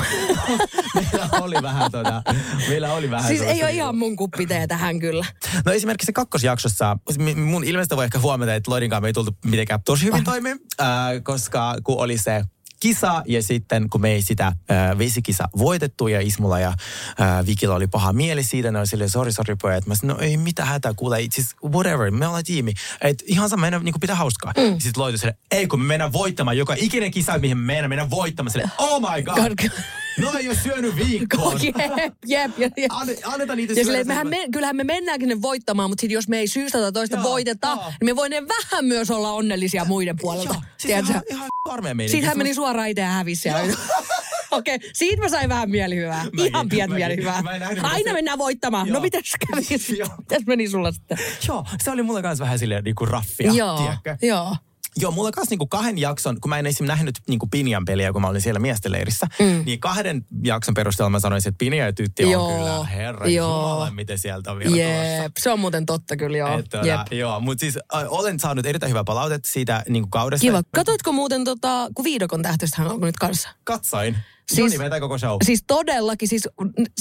meillä 0.96 1.30
oli 1.42 1.56
vähän 1.62 1.92
tota, 1.92 2.22
meillä 2.70 2.94
oli 2.94 3.12
vähän 3.12 3.28
siis 3.28 3.42
ei 3.42 3.48
ole 3.48 3.56
niinku- 3.56 3.76
ihan 3.76 3.98
mun 3.98 4.16
kuppitee 4.16 4.68
tähän 4.68 5.00
kyllä. 5.00 5.26
No 5.66 5.72
esimerkiksi 5.72 6.06
se 6.06 6.14
kakkosjaksossa, 6.14 6.98
mun 7.36 7.64
ilmeisesti 7.64 7.96
voi 7.96 8.06
ehkä 8.06 8.20
huomata, 8.20 8.56
että 8.56 8.72
Lloydin 8.72 8.90
kanssa 8.90 9.02
me 9.02 9.08
ei 9.08 9.14
tultu 9.14 9.38
mitenkään 9.46 9.84
tosi 9.86 10.06
hyvin 10.06 10.24
toimeen, 10.24 10.60
äh, 10.82 10.88
koska 11.24 11.76
kun 11.84 11.98
oli 11.98 12.18
se 12.18 12.44
kisa 12.80 13.24
ja 13.28 13.44
sitten 13.44 13.90
kun 13.90 14.02
me 14.02 14.12
ei 14.12 14.22
sitä 14.22 14.48
äh, 14.48 14.98
vesikisa 14.98 15.50
voitettu 15.58 16.08
ja 16.08 16.22
Ismulla 16.22 16.60
ja 16.60 16.70
äh, 16.70 17.46
Vikilla 17.46 17.76
oli 17.76 17.88
paha 17.88 18.14
mieli 18.14 18.44
siitä, 18.44 18.72
ne 18.72 18.80
oli 18.80 18.88
silleen, 18.88 19.10
sorry, 19.10 19.32
sorry 19.32 19.56
pojat. 19.62 19.86
Mä 19.86 19.96
sanoin, 19.96 20.18
no 20.18 20.24
ei 20.24 20.38
mitään 20.38 20.68
hätää, 20.68 20.94
kuule, 20.94 21.18
siis 21.32 21.56
whatever, 21.64 22.12
me 22.12 22.28
ollaan 22.28 22.44
tiimi. 22.44 22.74
Et 23.02 23.24
ihan 23.26 23.50
sama, 23.50 23.62
meidän 23.62 23.84
niin 23.84 23.96
pitää 24.02 24.16
hauskaa. 24.16 24.54
Mm. 24.58 24.80
Sitten 24.80 25.02
Lloyd 25.02 25.18
sille, 25.18 25.38
ei 25.52 25.68
kun 25.68 25.80
me 25.80 25.86
mennään 25.86 26.14
voittamaan 26.14 26.58
joka 26.58 26.76
ikinen 26.78 27.12
kisa, 27.12 27.38
mihin 27.38 27.58
me 27.58 27.66
mennään, 27.66 27.90
mennään 27.90 28.10
voittamaan. 28.10 28.52
Sille, 28.52 28.70
oh 28.78 29.02
my 29.02 29.24
god, 29.24 29.36
God. 29.36 29.70
No 30.22 30.34
ei 30.38 30.48
ole 30.48 30.56
syönyt 30.64 30.96
viikkoon. 30.96 31.60
jep, 31.64 31.76
jep. 32.26 32.52
Ja, 32.58 32.70
ja, 32.78 32.88
Anne, 32.90 33.16
annetaan 33.24 33.58
niitä 33.58 33.74
ja 33.74 33.84
silleen, 33.84 34.08
mehän 34.08 34.28
me, 34.28 34.38
kyllähän 34.54 34.76
me 34.76 34.84
mennäänkin 34.84 35.30
ne 35.30 35.42
voittamaan, 35.42 35.90
mutta 35.90 36.02
sit 36.02 36.12
jos 36.12 36.28
me 36.28 36.38
ei 36.40 36.48
syystä 36.48 36.78
tai 36.80 36.92
toista 36.92 37.16
Joo, 37.16 37.24
voiteta, 37.24 37.68
joo. 37.68 37.84
niin 38.02 38.06
me 38.06 38.16
voimme 38.16 38.44
vähän 38.48 38.86
myös 38.86 39.12
olla 39.12 39.32
onnellisia 39.32 39.86
muiden 39.86 40.16
puolelta. 40.22 40.54
Joo, 40.54 40.62
siis 40.78 40.82
Tiedätkö? 40.94 41.12
ihan, 41.12 41.24
ihan 41.30 41.48
karmea 41.66 41.94
meininki. 41.96 42.12
Siitä 42.12 42.28
hän 42.28 42.38
meni 42.38 42.54
suoraan 42.54 42.88
itse 42.90 43.02
ja 43.02 43.08
hävisi. 43.08 43.50
Okei, 44.52 44.76
okay, 44.76 44.90
siitä 44.94 45.22
mä 45.22 45.30
sain 45.30 45.50
vähän 45.50 45.70
mielihyvää. 45.70 46.24
Mäkin, 46.24 46.46
Ihan 46.46 46.70
pientä 46.70 46.96
mielihyvää. 46.96 47.42
Mä 47.42 47.60
nähnyt, 47.60 47.84
Aina 47.84 48.10
se- 48.10 48.14
mennään 48.14 48.38
voittamaan. 48.38 48.88
Joo. 48.88 48.94
No 48.94 49.02
mitäs 49.02 49.34
kävi? 49.48 49.62
Mitäs 50.18 50.46
meni 50.48 50.70
sulla 50.70 50.92
sitten? 50.92 51.18
Joo, 51.48 51.66
se 51.84 51.92
oli 51.92 52.04
mulle 52.04 52.22
kanssa 52.22 52.44
vähän 52.44 52.60
silleen 52.60 52.84
niinku 52.84 53.06
raffia, 53.06 53.52
Joo, 53.54 53.78
tiedätkö? 53.78 54.26
joo. 54.28 54.56
Joo, 55.02 55.12
mulla 55.12 55.32
kanssa 55.32 55.52
niinku 55.52 55.68
kahden 55.68 55.98
jakson, 55.98 56.42
kun 56.42 56.50
mä 56.50 56.60
en 56.60 56.66
esim. 56.66 56.88
nähnyt 56.88 57.16
niinku 57.28 57.48
Pinjan 57.48 57.86
peliä, 57.86 58.14
kun 58.14 58.22
mä 58.22 58.28
olin 58.28 58.42
siellä 58.42 58.60
miesten 58.60 58.92
leirissä, 58.92 59.28
mm. 59.40 59.64
niin 59.66 59.80
kahden 59.80 60.26
jakson 60.44 60.74
perusteella 60.74 61.10
mä 61.10 61.20
sanoisin, 61.20 61.50
että 61.50 61.58
Pinja 61.58 61.86
ja 61.86 61.94
Tytti 61.94 62.26
on 62.26 62.32
Joo, 62.32 62.58
kyllä, 62.58 62.84
herra 62.84 63.28
joo. 63.28 63.48
jumala, 63.48 63.92
miten 63.92 64.20
sieltä 64.20 64.52
on 64.52 64.60
vielä 64.60 64.72
tulossa. 64.72 65.24
Jep, 65.24 65.32
se 65.40 65.52
on 65.52 65.60
muuten 65.60 65.86
totta 65.86 66.18
kyllä 66.18 66.38
joo. 66.38 66.60
Et, 66.60 66.66
Jep. 66.74 67.20
joo, 67.20 67.40
mutta 67.40 67.60
siis 67.60 67.78
ä, 67.78 67.82
olen 68.10 68.40
saanut 68.40 68.66
erittäin 68.66 68.90
hyvää 68.90 69.04
palautetta 69.04 69.50
siitä 69.52 69.84
niin 69.90 70.04
kuin 70.04 70.12
kaudesta. 70.12 70.48
Kiva. 70.48 70.62
Katoitko 70.76 71.12
muuten, 71.12 71.44
tota, 71.44 71.88
kun 71.96 72.06
Viidokon 72.06 72.42
tähtöstähän 72.42 72.92
on 72.92 73.02
nyt 73.02 73.18
kanssa? 73.18 73.50
Katsoin. 73.64 74.18
Siis- 74.56 74.74
Joni 74.74 74.84
vetää 74.84 75.00
koko 75.00 75.18
show. 75.18 75.38
Siis 75.46 75.64
todellakin, 75.68 76.28
siis, 76.28 76.50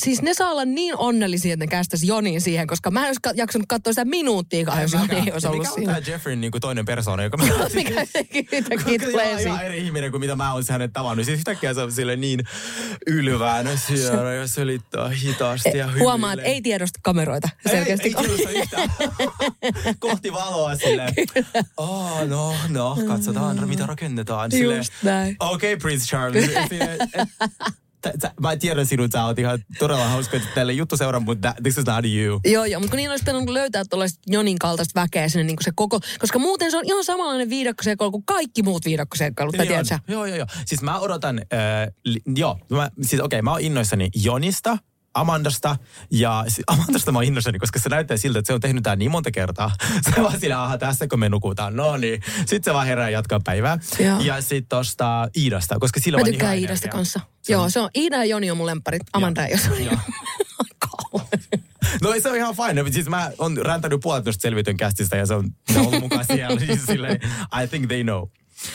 siis 0.00 0.22
ne 0.22 0.34
saa 0.34 0.50
olla 0.50 0.64
niin 0.64 0.96
onnellisia, 0.96 1.52
että 1.52 1.64
ne 1.64 1.68
kästäisi 1.70 2.06
Jonin 2.06 2.40
siihen, 2.40 2.66
koska 2.66 2.90
mä 2.90 3.00
en 3.00 3.06
olisi 3.06 3.20
jaksanut 3.34 3.68
katsoa 3.68 3.92
sitä 3.92 4.04
minuuttia, 4.04 4.60
jos 4.82 4.92
Joni 4.92 5.14
ei 5.26 5.32
olisi 5.32 5.46
ollut 5.46 5.58
mikä 5.58 5.70
on 5.70 5.74
siinä. 5.74 5.92
tämä 5.94 6.06
Jeffrin 6.06 6.40
niin 6.40 6.50
kuin 6.50 6.60
toinen 6.60 6.84
persona, 6.84 7.22
joka 7.22 7.36
mä 7.36 7.44
Mikä 7.74 8.06
teki 8.12 8.38
yhtäkkiä 8.52 8.98
Koska 8.98 9.10
tulee 9.10 9.42
ihan, 9.42 9.64
eri 9.64 9.78
ihminen 9.78 10.10
kuin 10.10 10.20
mitä 10.20 10.36
mä 10.36 10.52
oon 10.52 10.64
hänet 10.70 10.92
tavannut. 10.92 11.26
Siis 11.26 11.38
yhtäkkiä 11.38 11.74
se 11.74 11.80
on 11.80 11.92
sille 11.92 12.16
niin 12.16 12.40
ylväänä 13.06 13.76
siellä 13.76 14.34
ja 14.34 14.46
selittää 14.46 15.08
hitaasti 15.08 15.78
ja 15.78 15.86
hyvin. 15.86 16.02
Huomaa, 16.02 16.32
että 16.32 16.46
ei 16.46 16.62
tiedosta 16.62 17.00
kameroita 17.02 17.48
selkeästi. 17.70 18.08
Ei, 18.08 18.14
ei 18.18 18.24
tiedosta 18.24 18.50
yhtään. 18.50 18.88
Kohti 19.98 20.32
valoa 20.32 20.76
silleen. 20.76 21.14
Oh, 21.76 22.26
no, 22.28 22.54
no, 22.68 22.98
katsotaan 23.06 23.68
mitä 23.68 23.86
rakennetaan. 23.86 24.50
Silleen, 24.50 24.78
Just 24.78 24.92
näin. 25.02 25.36
Okei, 25.40 25.72
okay, 25.74 25.80
Prince 25.82 26.06
Charles. 26.06 26.44
Silleen, 26.44 26.98
mä 28.40 28.56
tiedän 28.56 28.86
sinut, 28.86 29.12
sä 29.12 29.24
oot 29.24 29.38
ihan 29.38 29.58
todella 29.78 30.08
hauska 30.08 30.40
tälle 30.54 30.72
juttu 30.72 30.96
seuraa, 30.96 31.20
mutta 31.20 31.54
this 31.62 31.78
is 31.78 31.86
not 31.86 32.04
you. 32.04 32.40
Joo, 32.44 32.64
joo, 32.64 32.80
mutta 32.80 32.90
kun 32.90 32.96
niin 32.96 33.10
olisi 33.10 33.24
pitänyt 33.24 33.48
löytää 33.48 33.84
tuollaista 33.90 34.20
Jonin 34.26 34.58
kaltaista 34.58 35.00
väkeä 35.00 35.28
sinne 35.28 35.44
niin 35.44 35.56
kuin 35.56 35.64
se 35.64 35.72
koko, 35.74 36.00
koska 36.18 36.38
muuten 36.38 36.70
se 36.70 36.76
on 36.76 36.84
ihan 36.86 37.04
samanlainen 37.04 37.50
viidakkosekoilu 37.50 38.10
kuin 38.10 38.24
kaikki 38.24 38.62
muut 38.62 38.84
viidakkosekoilut, 38.84 39.56
tai 39.56 39.66
tiedätkö? 39.66 39.98
Joo, 40.08 40.26
joo, 40.26 40.36
joo. 40.36 40.46
Siis 40.66 40.82
mä 40.82 40.98
odotan, 40.98 41.38
äh, 41.38 41.94
li, 42.04 42.20
joo, 42.36 42.58
mä, 42.70 42.90
siis 43.02 43.20
okei, 43.20 43.36
okay, 43.38 43.42
mä 43.42 43.50
oon 43.50 43.60
innoissani 43.60 44.08
Jonista, 44.14 44.78
Amandasta 45.20 45.76
ja 46.10 46.44
Amandasta 46.66 47.12
mä 47.12 47.18
oon 47.18 47.24
innoissani, 47.24 47.58
koska 47.58 47.78
se 47.78 47.88
näyttää 47.88 48.16
siltä, 48.16 48.38
että 48.38 48.46
se 48.46 48.52
on 48.52 48.60
tehnyt 48.60 48.82
tää 48.82 48.96
niin 48.96 49.10
monta 49.10 49.30
kertaa. 49.30 49.70
Se 50.14 50.22
vaan 50.22 50.40
sillä, 50.40 50.62
aha, 50.62 50.78
tässä 50.78 51.06
kun 51.08 51.18
me 51.18 51.28
nukutaan, 51.28 51.76
no 51.76 51.96
niin. 51.96 52.22
Sitten 52.38 52.64
se 52.64 52.74
vaan 52.74 52.86
herää 52.86 53.10
ja 53.10 53.18
jatkaa 53.18 53.40
päivää. 53.44 53.78
Joo. 53.98 54.20
Ja 54.20 54.40
sitten 54.40 54.66
tosta 54.68 55.28
Iidasta, 55.36 55.78
koska 55.78 56.00
sillä 56.00 56.18
Mä 56.18 56.20
on 56.20 56.26
ihan 56.26 56.32
tykkään 56.32 56.52
energia. 56.52 56.68
Iidasta 56.68 56.88
kanssa. 56.88 57.20
Joo, 57.48 57.70
se 57.70 57.80
on 57.80 57.90
Iida 57.96 58.16
ja 58.16 58.24
Joni 58.24 58.50
on 58.50 58.56
mun 58.56 58.66
lempparit. 58.66 59.02
Amanda 59.12 59.44
ei 59.46 59.54
ole. 59.54 59.80
Joo. 59.80 59.98
No 62.02 62.14
se 62.22 62.28
on 62.28 62.36
ihan 62.36 62.54
fine. 62.56 62.92
Siis 62.92 63.08
mä 63.08 63.30
oon 63.38 63.56
räntänyt 63.56 64.00
puolet 64.02 64.24
noista 64.24 64.42
selvityn 64.42 64.76
kästistä 64.76 65.16
ja 65.16 65.26
se 65.26 65.34
on, 65.34 65.50
se 65.72 65.78
on 65.78 65.86
ollut 65.86 66.00
mukaan 66.00 66.24
siellä. 66.24 66.60
Siis 66.60 66.86
silleen, 66.86 67.20
I 67.64 67.68
think 67.68 67.86
they 67.86 68.02
know. 68.02 68.28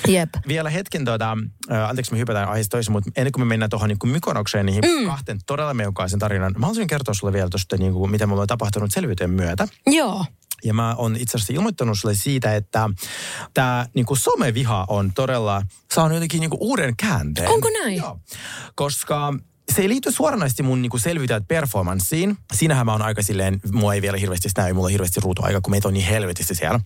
Jep. 0.08 0.30
Vielä 0.48 0.70
hetken, 0.70 1.06
tuota, 1.06 1.38
äh, 1.72 1.90
anteeksi 1.90 2.12
me 2.12 2.18
hypätään 2.18 2.50
aiheesta 2.50 2.72
toiseen, 2.72 2.92
mutta 2.92 3.12
ennen 3.16 3.32
kuin 3.32 3.42
me 3.42 3.50
mennään 3.50 3.70
tuohon 3.70 3.90
niin 3.90 4.12
Mykonokseen, 4.12 4.66
niihin 4.66 4.84
mm. 4.86 5.08
kahteen 5.08 5.40
todella 5.46 5.74
meukaisen 5.74 6.20
tarinan. 6.20 6.54
Mä 6.58 6.66
haluaisin 6.66 6.88
kertoa 6.88 7.14
sulle 7.14 7.34
vielä 7.34 7.50
tuosta, 7.50 7.78
niin 7.78 7.94
kuin, 7.94 8.12
mitä 8.12 8.28
mulla 8.28 8.42
on 8.42 8.48
tapahtunut 8.48 8.92
selviytyen 8.92 9.30
myötä. 9.30 9.68
Joo. 9.88 10.26
Ja 10.64 10.74
mä 10.74 10.96
oon 10.96 11.16
itse 11.16 11.38
asiassa 11.38 11.54
ilmoittanut 11.54 12.00
sulle 12.00 12.16
siitä, 12.16 12.56
että 12.56 12.90
tämä 13.54 13.86
niin 13.94 14.06
someviha 14.14 14.86
on 14.88 15.12
todella 15.14 15.62
saanut 15.94 16.16
jotenkin 16.16 16.40
niin 16.40 16.50
kuin 16.50 16.62
uuden 16.62 16.98
käänteen. 16.98 17.50
Onko 17.50 17.70
näin? 17.70 17.98
Joo. 17.98 18.20
Koska 18.76 19.34
se 19.72 19.82
ei 19.82 19.90
liity 19.90 20.12
suoranaisesti 20.12 20.64
mun 20.64 20.82
niinku 20.82 20.98
selviytyjät 20.98 21.48
performanssiin. 21.48 22.38
Siinähän 22.54 22.86
mä 22.86 22.92
oon 22.92 23.02
aika 23.02 23.22
silleen, 23.22 23.60
mua 23.72 23.94
ei 23.94 24.02
vielä 24.02 24.18
hirveästi 24.18 24.50
näy, 24.58 24.74
mulla 24.74 24.86
on 24.86 24.92
hirveästi 24.92 25.20
ruutuaika, 25.20 25.62
kun 25.62 25.72
meitä 25.72 25.88
on 25.88 25.94
niin 25.94 26.06
helvetisti 26.06 26.56
siellä. 26.56 26.80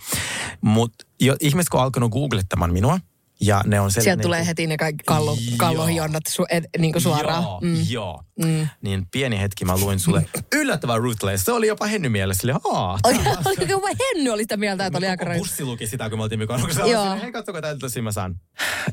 Mutta 0.62 1.06
ihmiset 1.40 1.70
kun 1.70 1.80
on 1.80 1.84
alkanut 1.84 2.12
googlettamaan 2.12 2.74
minua, 2.74 3.00
ja 3.42 3.62
ne 3.66 3.80
on 3.80 3.92
Sieltä 3.92 4.22
tulee 4.22 4.46
heti 4.48 4.68
ne 4.68 4.78
kaikki 4.78 5.04
kallo, 5.06 5.38
kallohionnat 5.58 6.24
su, 6.30 6.46
ed, 6.50 6.66
niin 6.78 6.92
kuin 6.92 7.02
suoraan. 7.02 7.44
Joo, 7.44 7.60
Mm. 7.62 7.78
joo. 7.90 8.24
Mm. 8.46 8.68
Niin 8.82 9.08
pieni 9.12 9.40
hetki 9.40 9.66
mä 9.66 9.78
luin 9.78 10.00
sulle 10.00 10.26
yllättävän 10.56 11.02
ruthless. 11.02 11.46
Se 11.46 11.52
oli 11.52 11.68
jopa 11.68 11.86
Henny 11.86 12.10
mielessä 12.10 12.42
silleen, 12.42 12.60
aa. 12.74 13.00
Oi, 13.04 13.14
oliko 13.46 13.88
Henny 14.16 14.30
oli 14.30 14.44
sitä 14.44 14.58
mieltä, 14.58 14.86
että 14.86 14.98
oli 14.98 15.08
aika 15.08 15.26
rajoitus? 15.26 15.50
Bussi 15.50 15.64
luki 15.64 15.88
sitä, 15.88 16.10
kun 16.10 16.20
me 16.20 16.24
oltiin. 16.24 16.42
Joo. 16.78 16.88
Joo. 16.88 17.18
Hei, 17.22 17.32
katsokaa 17.32 17.62
täältä 17.62 18.02
mä 18.02 18.12
saan. 18.12 18.36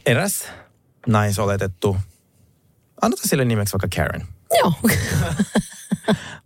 Eräs 0.07 0.45
naisoletettu, 1.07 1.97
annetaan 3.03 3.29
sille 3.29 3.45
nimeksi 3.45 3.73
vaikka 3.73 3.97
Karen. 3.97 4.27
Joo. 4.59 4.73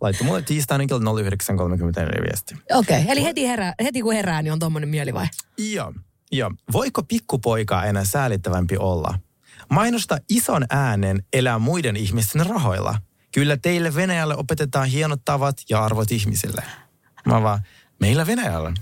Laittoi 0.01 0.27
mulle 0.27 0.41
tiistaina 0.41 0.85
kello 0.85 1.19
09.34 1.19 2.21
viesti. 2.21 2.55
Okei, 2.73 3.01
okay. 3.01 3.11
eli 3.11 3.23
heti, 3.23 3.47
herää, 3.47 3.73
heti 3.83 4.01
kun 4.01 4.13
herää, 4.13 4.41
niin 4.41 4.53
on 4.53 4.59
tommonen 4.59 4.89
mieli 4.89 5.13
vai? 5.13 5.27
Joo, 5.57 5.93
joo. 6.31 6.51
Voiko 6.71 7.03
pikkupoika 7.03 7.83
enää 7.83 8.05
säälittävämpi 8.05 8.77
olla? 8.77 9.19
Mainosta 9.69 10.17
ison 10.29 10.65
äänen 10.69 11.23
elää 11.33 11.59
muiden 11.59 11.95
ihmisten 11.95 12.45
rahoilla. 12.45 12.95
Kyllä 13.31 13.57
teille 13.57 13.95
Venäjälle 13.95 14.35
opetetaan 14.35 14.87
hienot 14.87 15.21
tavat 15.25 15.57
ja 15.69 15.83
arvot 15.83 16.11
ihmisille. 16.11 16.63
Mä 17.25 17.43
vaan, 17.43 17.59
meillä 17.99 18.27
Venäjällä. 18.27 18.73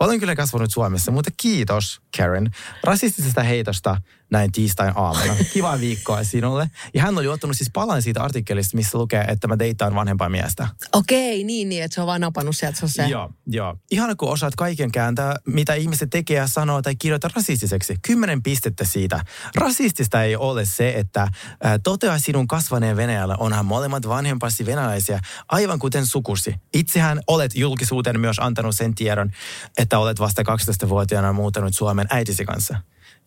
Olen 0.00 0.20
kyllä 0.20 0.36
kasvanut 0.36 0.70
Suomessa, 0.70 1.12
mutta 1.12 1.30
kiitos 1.36 2.00
Karen 2.16 2.50
rasistisesta 2.84 3.42
heitosta 3.42 4.00
näin 4.32 4.52
tiistain 4.52 4.92
aamuna. 4.96 5.36
Kivaa 5.52 5.80
viikkoa 5.80 6.24
sinulle. 6.24 6.70
Ja 6.94 7.02
hän 7.02 7.18
oli 7.18 7.28
ottanut 7.28 7.56
siis 7.56 7.70
palan 7.72 8.02
siitä 8.02 8.22
artikkelista, 8.22 8.76
missä 8.76 8.98
lukee, 8.98 9.24
että 9.28 9.48
mä 9.48 9.58
deitaan 9.58 9.94
vanhempaa 9.94 10.28
miestä. 10.28 10.68
Okei, 10.92 11.44
niin, 11.44 11.68
niin, 11.68 11.84
että 11.84 11.94
se 11.94 12.00
on 12.00 12.06
vaan 12.06 12.20
napannut 12.20 12.56
sieltä, 12.56 12.78
se 12.78 12.84
on 12.84 12.88
se. 12.88 13.06
Joo, 13.06 13.30
joo. 13.46 13.76
Ihana, 13.90 14.14
kun 14.14 14.28
osaat 14.28 14.54
kaiken 14.56 14.92
kääntää, 14.92 15.36
mitä 15.46 15.74
ihmiset 15.74 16.10
tekee 16.10 16.36
ja 16.36 16.46
sanoo 16.46 16.82
tai 16.82 16.96
kirjoittaa 16.96 17.30
rasistiseksi. 17.34 17.96
Kymmenen 18.02 18.42
pistettä 18.42 18.84
siitä. 18.84 19.20
Rasistista 19.54 20.22
ei 20.22 20.36
ole 20.36 20.64
se, 20.64 20.94
että 20.96 21.28
ää, 21.62 21.78
totea 21.78 22.18
sinun 22.18 22.48
kasvaneen 22.48 22.96
Venäjällä 22.96 23.36
onhan 23.38 23.66
molemmat 23.66 24.08
vanhempasi 24.08 24.66
venäläisiä, 24.66 25.20
aivan 25.48 25.78
kuten 25.78 26.06
sukusi. 26.06 26.54
Itsehän 26.74 27.20
olet 27.26 27.56
julkisuuteen 27.56 28.20
myös 28.20 28.38
antanut 28.38 28.76
sen 28.76 28.94
tiedon, 28.94 29.30
että 29.78 29.98
olet 29.98 30.20
vasta 30.20 30.42
12-vuotiaana 30.42 31.32
muuttanut 31.32 31.74
Suomen 31.74 32.06
äitisi 32.10 32.44
kanssa. 32.44 32.76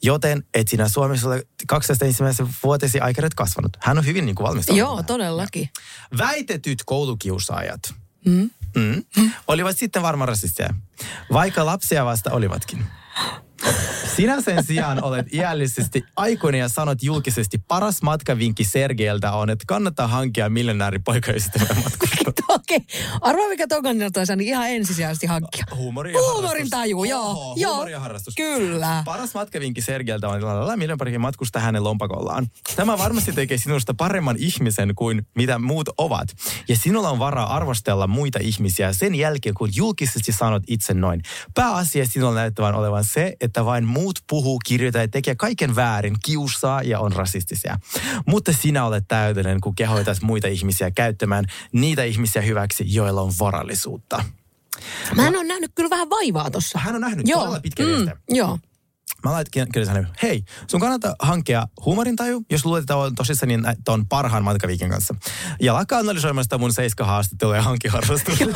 Joten 0.03 0.43
et 0.53 0.67
sinä 0.67 0.89
Suomessa 0.89 1.27
ole 1.27 1.43
12 1.67 2.05
ensimmäisen 2.05 2.47
vuotesi 2.63 2.99
aikana 2.99 3.27
kasvanut. 3.35 3.77
Hän 3.79 3.97
on 3.97 4.05
hyvin 4.05 4.25
niin 4.25 4.35
kuin 4.35 4.47
valmistautunut. 4.47 4.89
Joo, 4.89 5.03
todellakin. 5.03 5.69
Väitetyt 6.17 6.83
koulukiusaajat 6.85 7.93
mm. 8.25 8.49
Mm, 8.75 9.03
olivat 9.47 9.77
sitten 9.77 10.01
varmaan 10.01 10.27
rasisteja, 10.27 10.69
vaikka 11.33 11.65
lapsia 11.65 12.05
vasta 12.05 12.31
olivatkin. 12.31 12.85
Sinä 14.15 14.41
sen 14.41 14.63
sijaan 14.63 15.03
olet 15.03 15.33
iällisesti 15.33 16.03
aikuinen 16.15 16.59
ja 16.59 16.69
sanot 16.69 17.03
julkisesti, 17.03 17.57
paras 17.57 18.01
matkavinkki 18.01 18.63
Sergeiltä 18.63 19.31
on, 19.31 19.49
että 19.49 19.65
kannattaa 19.67 20.07
hankkia 20.07 20.49
miljonääripoikaystävän 20.49 21.83
matkustaa. 21.83 22.15
Okei, 22.55 22.79
arvaa 23.21 23.47
mikä 23.47 23.67
ton 23.67 23.83
kannattaisi 23.83 24.35
niin 24.35 24.47
ihan 24.47 24.69
ensisijaisesti 24.69 25.27
hankkia. 25.27 25.65
Huumori 25.75 26.13
ja 26.13 26.19
Huumorin 26.19 26.69
taju, 26.69 27.03
joo. 27.03 27.29
Oho, 27.29 27.55
joo. 27.57 27.71
Huumori 27.71 27.91
ja 27.91 27.99
harrastus. 27.99 28.35
Kyllä. 28.35 29.01
Paras 29.05 29.33
matkavinkki 29.33 29.81
Sergeiltä 29.81 30.29
on, 30.29 30.35
että 30.35 30.75
miljoonaparikin 30.75 31.21
matkusta 31.21 31.59
hänen 31.59 31.83
lompakollaan. 31.83 32.47
Tämä 32.75 32.97
varmasti 32.97 33.33
tekee 33.33 33.57
sinusta 33.57 33.93
paremman 33.93 34.35
ihmisen 34.39 34.95
kuin 34.95 35.27
mitä 35.35 35.59
muut 35.59 35.89
ovat. 35.97 36.27
Ja 36.67 36.75
sinulla 36.75 37.09
on 37.09 37.19
varaa 37.19 37.55
arvostella 37.55 38.07
muita 38.07 38.39
ihmisiä 38.41 38.93
sen 38.93 39.15
jälkeen, 39.15 39.55
kun 39.55 39.69
julkisesti 39.75 40.31
sanot 40.31 40.63
itse 40.67 40.93
noin. 40.93 41.21
Pääasia 41.53 42.05
sinulla 42.05 42.35
näyttävän 42.35 42.75
olevan 42.75 43.03
se, 43.03 43.33
että 43.41 43.65
vain 43.65 43.85
muut 43.85 44.04
puhuu, 44.29 44.59
kirjoittaa 44.65 45.01
ja 45.01 45.07
tekee 45.07 45.35
kaiken 45.35 45.75
väärin, 45.75 46.15
kiusaa 46.25 46.81
ja 46.81 46.99
on 46.99 47.11
rasistisia. 47.11 47.79
Mutta 48.25 48.53
sinä 48.53 48.85
olet 48.85 49.05
täydellinen, 49.07 49.61
kun 49.61 49.75
kehoitat 49.75 50.21
muita 50.21 50.47
ihmisiä 50.47 50.91
käyttämään 50.91 51.45
niitä 51.71 52.03
ihmisiä 52.03 52.41
hyväksi, 52.41 52.83
joilla 52.87 53.21
on 53.21 53.33
varallisuutta. 53.39 54.23
Mä 55.15 55.27
en 55.27 55.35
ole 55.35 55.43
nähnyt 55.43 55.71
kyllä 55.75 55.89
vähän 55.89 56.09
vaivaa 56.09 56.51
tossa. 56.51 56.79
Hän 56.79 56.95
on 56.95 57.01
nähnyt 57.01 57.27
Joo. 57.27 57.39
todella 57.39 57.59
pitkän 57.59 57.87
mm. 57.87 58.11
Joo. 58.29 58.59
Mä 59.23 59.31
laitin 59.31 59.71
kyllä 59.73 59.87
hänelle, 59.87 60.07
hei, 60.23 60.43
sun 60.67 60.79
kannattaa 60.79 61.15
hankkia 61.19 61.67
huumorintaju, 61.85 62.45
jos 62.51 62.65
luulet, 62.65 62.81
että 62.81 62.95
on 62.95 63.15
tosissaan 63.15 63.47
niin 63.47 63.67
että 63.67 63.91
on 63.91 64.07
parhaan 64.07 64.43
matkaviikin 64.43 64.89
kanssa. 64.89 65.15
Ja 65.61 65.73
lakkaa 65.73 65.99
analysoimasta 65.99 66.57
mun 66.57 66.73
seiska 66.73 67.05
haastattelua 67.05 67.55
ja 67.55 67.61
hankki 67.61 67.87
harrastusta. 67.87 68.45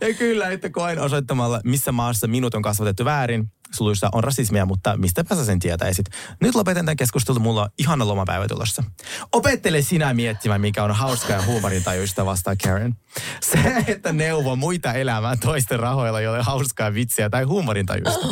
ja 0.00 0.14
kyllä, 0.18 0.50
että 0.50 0.70
koen 0.70 0.98
osoittamalla, 0.98 1.60
missä 1.64 1.92
maassa 1.92 2.26
minut 2.26 2.54
on 2.54 2.62
kasvatettu 2.62 3.04
väärin, 3.04 3.52
suluissa 3.76 4.08
on 4.12 4.24
rasismia, 4.24 4.66
mutta 4.66 4.96
mistäpä 4.96 5.34
sä 5.34 5.44
sen 5.44 5.58
tietäisit. 5.58 6.06
Nyt 6.40 6.54
lopetan 6.54 6.84
tämän 6.84 6.96
keskustelun, 6.96 7.42
mulla 7.42 7.62
on 7.62 7.68
ihana 7.78 8.06
lomapäivä 8.06 8.48
tulossa. 8.48 8.84
Opettele 9.32 9.82
sinä 9.82 10.14
miettimään, 10.14 10.60
mikä 10.60 10.84
on 10.84 10.92
hauskaa 10.92 11.36
ja 11.36 11.42
huumorintajuista 11.42 12.26
vastaa 12.26 12.54
Karen. 12.62 12.94
Se, 13.40 13.84
että 13.86 14.12
neuvo 14.12 14.56
muita 14.56 14.92
elämään 14.92 15.38
toisten 15.38 15.80
rahoilla, 15.80 16.20
joille 16.20 16.42
hauskaa 16.42 16.94
vitsiä 16.94 17.30
tai 17.30 17.44
huumorintajuista. 17.44 18.26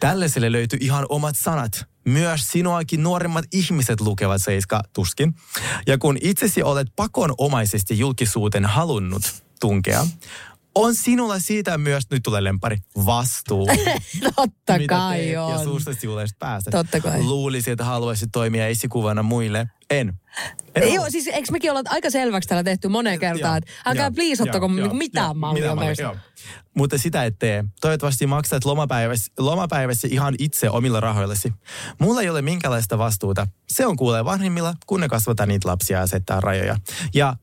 Tällaiselle 0.00 0.52
löytyy 0.52 0.78
ihan 0.82 1.06
omat 1.08 1.34
sanat. 1.38 1.86
Myös 2.04 2.52
sinuakin 2.52 3.02
nuoremmat 3.02 3.44
ihmiset 3.52 4.00
lukevat 4.00 4.42
seiska 4.42 4.82
tuskin. 4.92 5.34
Ja 5.86 5.98
kun 5.98 6.18
itsesi 6.20 6.62
olet 6.62 6.88
pakonomaisesti 6.96 7.98
julkisuuteen 7.98 8.64
halunnut 8.64 9.22
tunkea, 9.60 10.06
on 10.76 10.94
sinulla 10.94 11.38
siitä 11.38 11.78
myös, 11.78 12.04
nyt 12.10 12.22
tulee 12.22 12.44
lempari, 12.44 12.76
vastuu. 13.06 13.68
Totta 14.36 14.78
mitä 14.78 14.94
kai 14.94 15.18
teet 15.18 15.32
ja 15.32 15.44
on. 15.44 15.64
suusta 15.64 15.94
sinullesta 15.94 16.36
päästä. 16.38 16.70
Totta 16.70 17.00
kai. 17.00 17.22
Luulisin, 17.22 17.72
että 17.72 17.84
haluaisit 17.84 18.28
toimia 18.32 18.66
esikuvana 18.66 19.22
muille. 19.22 19.66
En. 19.90 20.12
en 20.74 20.94
Joo, 20.94 21.06
siis 21.10 21.26
eikö 21.26 21.52
mekin 21.52 21.70
olla 21.70 21.82
aika 21.90 22.10
selväksi 22.10 22.48
täällä 22.48 22.64
tehty 22.64 22.88
moneen 22.88 23.18
kertaan, 23.18 23.56
että 23.58 23.70
älkää 23.86 24.10
please 24.10 24.42
ottako 24.42 24.68
mitään 24.68 25.36
mallia 25.36 25.76
meistä. 25.76 26.16
Mutta 26.74 26.98
sitä 26.98 27.24
et 27.24 27.38
tee. 27.38 27.64
Toivottavasti 27.80 28.26
maksat 28.26 28.64
lomapäivässä, 28.64 29.32
lomapäivässä 29.38 30.08
ihan 30.10 30.34
itse 30.38 30.70
omilla 30.70 31.00
rahoillasi. 31.00 31.52
Mulla 32.00 32.22
ei 32.22 32.30
ole 32.30 32.42
minkäänlaista 32.42 32.98
vastuuta. 32.98 33.46
Se 33.68 33.86
on 33.86 33.96
kuulee 33.96 34.24
vanhemmilla, 34.24 34.74
kun 34.86 35.00
ne 35.00 35.08
kasvataan 35.08 35.48
niitä 35.48 35.68
lapsia 35.68 35.98
ja 35.98 36.02
asettaa 36.02 36.40
rajoja. 36.40 36.76
Ja 37.14 37.36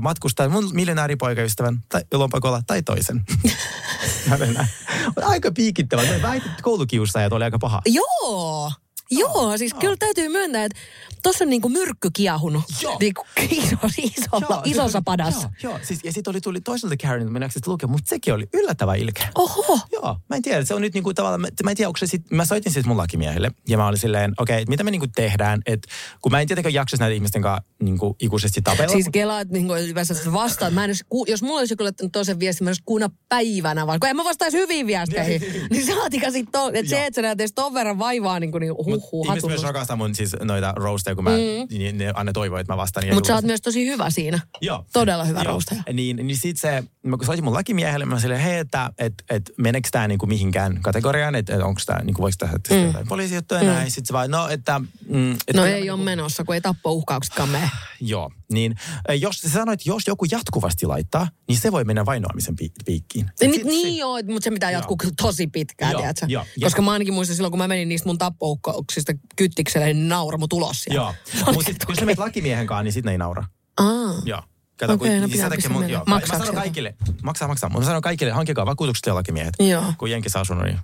matkustaa 0.00 0.48
mun 0.48 0.70
miljonääripoikaystävän 0.72 1.78
tai 1.88 2.02
lompakolla 2.14 2.62
tai 2.66 2.82
toisen. 2.82 3.24
Aika 5.22 5.52
piikittävä. 5.52 6.02
Ne 6.02 6.22
väitet, 6.22 6.50
että 6.50 6.62
koulukiusaajat 6.62 7.32
oli 7.32 7.44
aika 7.44 7.58
paha. 7.58 7.82
Joo. 7.86 8.72
Joo, 9.10 9.58
siis 9.58 9.74
kyllä 9.74 9.96
täytyy 9.96 10.28
myöntää, 10.28 10.64
että 10.64 10.78
tuossa 11.22 11.44
on 11.44 11.50
niinku 11.50 11.68
myrkky 11.68 12.10
kiehunut 12.12 12.62
Joo. 12.82 12.96
niinku 13.00 13.26
iso, 13.50 13.76
isolla, 13.98 14.46
Joo, 14.50 14.62
isossa 14.64 15.02
padassa. 15.04 15.50
Joo, 15.62 15.72
joo. 15.72 15.80
Siis, 15.82 16.00
ja 16.04 16.12
sitten 16.12 16.30
oli, 16.32 16.40
tuli 16.40 16.60
toiselta 16.60 16.96
Karenilta, 17.02 17.32
mennäänkö 17.32 17.52
sitten 17.52 17.72
lukea, 17.72 17.88
mutta 17.88 18.08
sekin 18.08 18.34
oli 18.34 18.48
yllättävän 18.54 18.98
ilkeä. 18.98 19.28
Oho. 19.34 19.78
Joo, 19.92 20.16
mä 20.28 20.36
en 20.36 20.42
tiedä. 20.42 20.64
Se 20.64 20.74
on 20.74 20.82
nyt 20.82 20.94
niinku 20.94 21.14
tavallaan, 21.14 21.40
mä, 21.40 21.48
mä 21.64 21.70
en 21.70 21.76
tiedä, 21.76 21.88
onko 21.88 21.96
se 21.96 22.06
sit, 22.06 22.30
mä 22.30 22.44
soitin 22.44 22.72
sitten 22.72 22.88
mun 22.88 22.96
lakimiehelle 22.96 23.50
ja 23.68 23.76
mä 23.76 23.86
olin 23.86 23.98
silleen, 23.98 24.32
okei, 24.38 24.62
okay, 24.62 24.64
mitä 24.68 24.84
me 24.84 24.90
niinku 24.90 25.06
tehdään, 25.16 25.62
että 25.66 25.88
kun 26.22 26.32
mä 26.32 26.40
en 26.40 26.46
tietenkään 26.46 26.74
jaksaisi 26.74 27.00
näiden 27.00 27.16
ihmisten 27.16 27.42
kanssa 27.42 27.64
niinku 27.82 28.16
ikuisesti 28.20 28.62
tapella. 28.62 28.92
Siis 28.92 29.08
kelaat 29.12 29.48
niin 29.48 29.68
sitä 30.02 30.32
vastaan. 30.32 30.74
Mä 30.74 30.84
en 30.84 30.88
olisi, 30.88 31.04
ku- 31.08 31.26
jos 31.28 31.42
mulla 31.42 31.58
olisi 31.58 31.72
joku 31.72 31.84
laittanut 31.84 32.12
toisen 32.12 32.40
viestin, 32.40 32.64
mä 32.64 32.68
en 32.68 32.70
olisi 32.70 32.82
kuuna 32.84 33.10
päivänä 33.28 33.86
vaan. 33.86 34.00
Kun 34.00 34.08
en 34.08 34.16
mä 34.16 34.24
vastaisi 34.24 34.56
hyviin 34.56 34.86
viesteihin. 34.86 35.42
niin 35.70 35.86
saatika 35.86 36.30
sit 36.30 36.48
to, 36.52 36.70
että 36.74 36.90
se, 36.90 36.96
Joo. 36.96 37.06
että 37.06 37.18
sä 37.18 37.22
näet 37.22 37.40
edes 37.40 37.52
ton 37.52 37.74
verran 37.74 37.98
vaivaa 37.98 38.40
niin 38.40 38.52
kuin 38.52 38.60
niin 38.60 38.99
huh 39.12 39.26
Ihmiset 39.26 39.48
myös 39.48 39.62
rakastaa 39.62 39.96
mun 39.96 40.14
siis 40.14 40.36
noita 40.42 40.72
roasteja, 40.76 41.14
kun 41.14 41.24
mä, 41.24 41.30
mm. 41.30 41.78
niin, 41.78 41.98
ne 41.98 42.12
aina 42.14 42.32
toivoo, 42.32 42.58
että 42.58 42.72
mä 42.72 42.76
vastaan. 42.76 43.14
Mutta 43.14 43.26
sä 43.26 43.34
oot 43.34 43.44
myös 43.44 43.60
tosi 43.60 43.86
hyvä 43.86 44.10
siinä. 44.10 44.40
Joo. 44.60 44.84
Todella 44.92 45.24
hyvä 45.24 45.42
Joo. 45.42 45.52
roastaja. 45.52 45.82
Niin, 45.92 46.16
niin 46.16 46.36
sit 46.36 46.56
se, 46.56 46.84
mä 47.02 47.16
kun 47.16 47.26
soitin 47.26 47.44
mun 47.44 47.54
lakimiehelle, 47.54 48.04
mä 48.04 48.20
silleen, 48.20 48.40
hei, 48.40 48.58
että 48.58 48.90
et, 48.98 49.14
et, 49.30 49.50
meneekö 49.58 49.88
tää 49.92 50.08
niinku 50.08 50.26
mihinkään 50.26 50.82
kategoriaan, 50.82 51.34
että 51.34 51.54
et 51.54 51.62
onko 51.62 51.80
tää, 51.86 52.04
niinku, 52.04 52.22
voiko 52.22 52.36
tehdä 52.38 52.58
mm. 52.70 52.86
jotain 52.86 53.08
poliisijuttuja 53.08 53.60
mm. 53.60 53.66
näin. 53.66 53.90
Sitten 53.90 54.06
se 54.06 54.12
vaan, 54.12 54.30
no, 54.30 54.48
että... 54.48 54.80
Mm, 55.08 55.32
et 55.32 55.56
No 55.56 55.64
ei 55.64 55.90
ole 55.90 56.02
menossa, 56.02 56.44
kun 56.44 56.54
ei 56.54 56.60
tappouhkauksetkaan 56.60 57.48
mene. 57.48 57.70
Joo, 58.00 58.30
niin 58.52 58.74
jos 59.20 59.38
sä 59.40 59.48
sanoit, 59.48 59.86
jos 59.86 60.02
joku 60.06 60.26
jatkuvasti 60.30 60.86
laittaa, 60.86 61.28
niin 61.48 61.58
se 61.58 61.72
voi 61.72 61.84
mennä 61.84 62.06
vainoamisen 62.06 62.56
pi- 62.56 62.72
piikkiin. 62.84 63.30
Niin, 63.40 63.54
Sit- 63.54 63.64
niin 63.64 63.96
joo, 63.96 64.16
mutta 64.16 64.44
se 64.44 64.50
pitää 64.50 64.70
jatkuu 64.70 64.96
kyllä 64.96 65.14
tosi 65.22 65.46
pitkään, 65.46 65.92
Joo, 65.92 66.00
tiedätkö? 66.00 66.26
joo, 66.28 66.44
joo. 66.56 66.66
Koska 66.66 66.82
mä 66.82 66.92
ainakin 66.92 67.14
muistan 67.14 67.36
silloin, 67.36 67.52
kun 67.52 67.58
mä 67.58 67.68
menin 67.68 67.88
niistä 67.88 68.08
mun 68.08 68.18
tappouhkauksista 68.18 69.12
kyttikselle, 69.36 69.86
niin 69.86 70.08
naura 70.08 70.38
mun 70.38 70.48
tulos 70.48 70.80
siellä. 70.82 71.00
Joo, 71.02 71.14
mutta 71.54 71.66
sitten 71.70 71.86
kun 71.86 71.96
sä 71.96 72.00
menet 72.04 72.18
lakimiehen 72.18 72.66
kanssa, 72.66 72.82
niin 72.82 72.92
sitten 72.92 73.12
ei 73.12 73.18
naura. 73.18 73.44
Aa. 73.76 74.14
Joo. 74.24 74.42
Kato, 74.76 74.92
Okei, 74.92 75.10
kun- 75.10 75.20
no 75.20 75.28
pitää 75.28 75.48
sen 75.50 75.58
takia 75.62 75.70
mun- 75.70 75.90
joo. 75.90 76.02
Mä 76.06 76.20
sanon 76.26 76.54
kaikille, 76.54 76.94
maksaa, 77.22 77.48
maksaa. 77.48 77.70
Mutta 77.70 77.80
mä 77.80 77.86
sanon 77.86 78.02
kaikille, 78.02 78.32
hankkikaa 78.32 78.66
vakuutukset 78.66 79.06
ja 79.06 79.14
lakimiehet. 79.14 79.54
Joo. 79.58 79.84
Kun 79.98 80.10
Jenkissä 80.10 80.40
asunut, 80.40 80.64
niin 80.64 80.78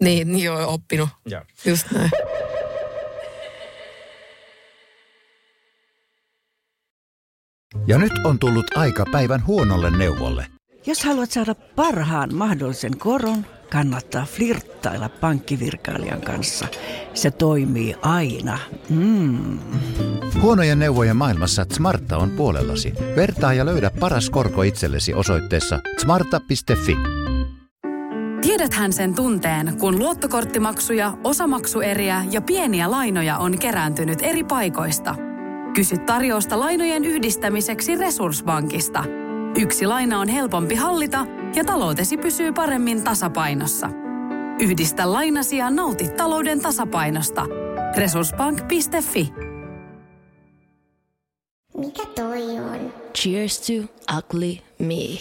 Niin, 0.00 0.32
niin 0.32 0.44
joo, 0.44 0.72
oppinut. 0.74 1.08
joo. 1.26 1.42
Just 1.64 1.90
näin. 1.90 2.10
Ja 7.88 7.98
nyt 7.98 8.12
on 8.24 8.38
tullut 8.38 8.76
aika 8.76 9.04
päivän 9.12 9.46
huonolle 9.46 9.98
neuvolle. 9.98 10.46
Jos 10.86 11.04
haluat 11.04 11.30
saada 11.30 11.54
parhaan 11.54 12.34
mahdollisen 12.34 12.98
koron, 12.98 13.46
kannattaa 13.70 14.24
flirttailla 14.24 15.08
pankkivirkailijan 15.08 16.20
kanssa. 16.20 16.68
Se 17.14 17.30
toimii 17.30 17.94
aina. 18.02 18.58
Mm. 18.88 19.58
Huonojen 20.40 20.78
neuvojen 20.78 21.16
maailmassa 21.16 21.66
Smarta 21.72 22.16
on 22.16 22.30
puolellasi. 22.30 22.92
Vertaa 23.16 23.54
ja 23.54 23.66
löydä 23.66 23.90
paras 24.00 24.30
korko 24.30 24.62
itsellesi 24.62 25.14
osoitteessa 25.14 25.80
smarta.fi. 25.98 26.96
Tiedäthän 28.42 28.92
sen 28.92 29.14
tunteen, 29.14 29.78
kun 29.80 29.98
luottokorttimaksuja, 29.98 31.12
osamaksueriä 31.24 32.24
ja 32.30 32.40
pieniä 32.40 32.90
lainoja 32.90 33.38
on 33.38 33.58
kerääntynyt 33.58 34.18
eri 34.22 34.44
paikoista. 34.44 35.27
Kysy 35.74 35.98
tarjousta 35.98 36.60
lainojen 36.60 37.04
yhdistämiseksi 37.04 37.96
Resurssbankista. 37.96 39.04
Yksi 39.60 39.86
laina 39.86 40.20
on 40.20 40.28
helpompi 40.28 40.74
hallita 40.74 41.26
ja 41.54 41.64
taloutesi 41.64 42.16
pysyy 42.16 42.52
paremmin 42.52 43.04
tasapainossa. 43.04 43.90
Yhdistä 44.60 45.12
lainasi 45.12 45.56
ja 45.56 45.70
nauti 45.70 46.08
talouden 46.08 46.60
tasapainosta. 46.60 47.46
Resurssbank.fi 47.96 49.32
Mikä 51.76 52.02
toi 52.14 52.58
on? 52.58 52.92
Cheers 53.14 53.60
to 53.60 53.72
ugly 54.18 54.56
me. 54.78 55.18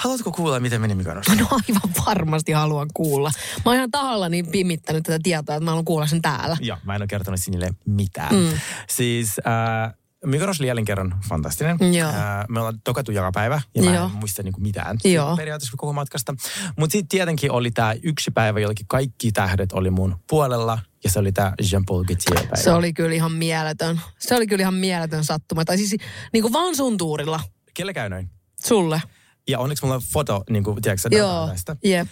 Haluatko 0.03 0.31
kuulla, 0.31 0.59
miten 0.59 0.81
meni 0.81 0.95
Mykonossa? 0.95 1.35
No 1.35 1.47
aivan 1.51 2.05
varmasti 2.05 2.51
haluan 2.51 2.87
kuulla. 2.93 3.31
Mä 3.57 3.61
oon 3.65 3.75
ihan 3.75 3.91
tahallani 3.91 4.43
pimittänyt 4.43 5.03
tätä 5.03 5.19
tietoa, 5.23 5.55
että 5.55 5.65
mä 5.65 5.71
haluan 5.71 5.85
kuulla 5.85 6.07
sen 6.07 6.21
täällä. 6.21 6.57
Joo, 6.61 6.77
mä 6.83 6.95
en 6.95 7.01
ole 7.01 7.07
kertonut 7.07 7.39
sinille 7.43 7.73
mitään. 7.85 8.35
Mm. 8.35 8.59
Siis 8.89 9.35
äh, 9.47 9.93
Mykonos 10.25 10.59
oli 10.59 10.67
jälleen 10.67 10.85
kerran 10.85 11.15
fantastinen. 11.29 11.77
Joo. 11.93 12.09
Äh, 12.09 12.15
me 12.49 12.59
ollaan 12.59 12.81
tokattu 12.83 13.11
joka 13.11 13.31
päivä 13.31 13.61
ja 13.75 13.83
mä 13.83 13.95
Joo. 13.95 14.05
en 14.05 14.11
muista 14.11 14.43
niinku 14.43 14.61
mitään 14.61 14.97
Joo. 15.03 15.37
periaatteessa 15.37 15.77
koko 15.77 15.93
matkasta. 15.93 16.35
Mutta 16.77 16.91
sitten 16.91 17.07
tietenkin 17.07 17.51
oli 17.51 17.71
tämä 17.71 17.93
yksi 18.03 18.31
päivä, 18.31 18.59
jollekin 18.59 18.87
kaikki 18.87 19.31
tähdet 19.31 19.71
oli 19.71 19.89
mun 19.89 20.15
puolella 20.29 20.79
ja 21.03 21.09
se 21.09 21.19
oli 21.19 21.31
tämä 21.31 21.53
Jean-Paul 21.71 22.03
Gaultier-päivä. 22.03 22.55
Se 22.63 22.71
oli 22.71 22.93
kyllä 22.93 23.15
ihan 23.15 23.31
mieletön. 23.31 24.01
Se 24.19 24.35
oli 24.35 24.47
kyllä 24.47 24.61
ihan 24.61 24.73
mieletön 24.73 25.25
sattuma. 25.25 25.65
Tai 25.65 25.77
siis 25.77 25.95
niin 26.33 26.41
kuin 26.41 26.53
vaan 26.53 26.75
sun 26.75 26.97
tuurilla. 26.97 27.39
Kelle 27.73 27.93
käy 27.93 28.09
noin? 28.09 28.29
Sulle. 28.65 29.01
Ja 29.47 29.60
onneksi 29.60 29.84
mulla 29.86 29.95
on 29.95 30.01
foto, 30.13 30.43
niin 30.49 30.63
kuin, 30.63 30.82
tiedätkö, 30.82 31.10
Joo. 31.12 31.47
tästä. 31.47 31.75
Jep. 31.84 32.08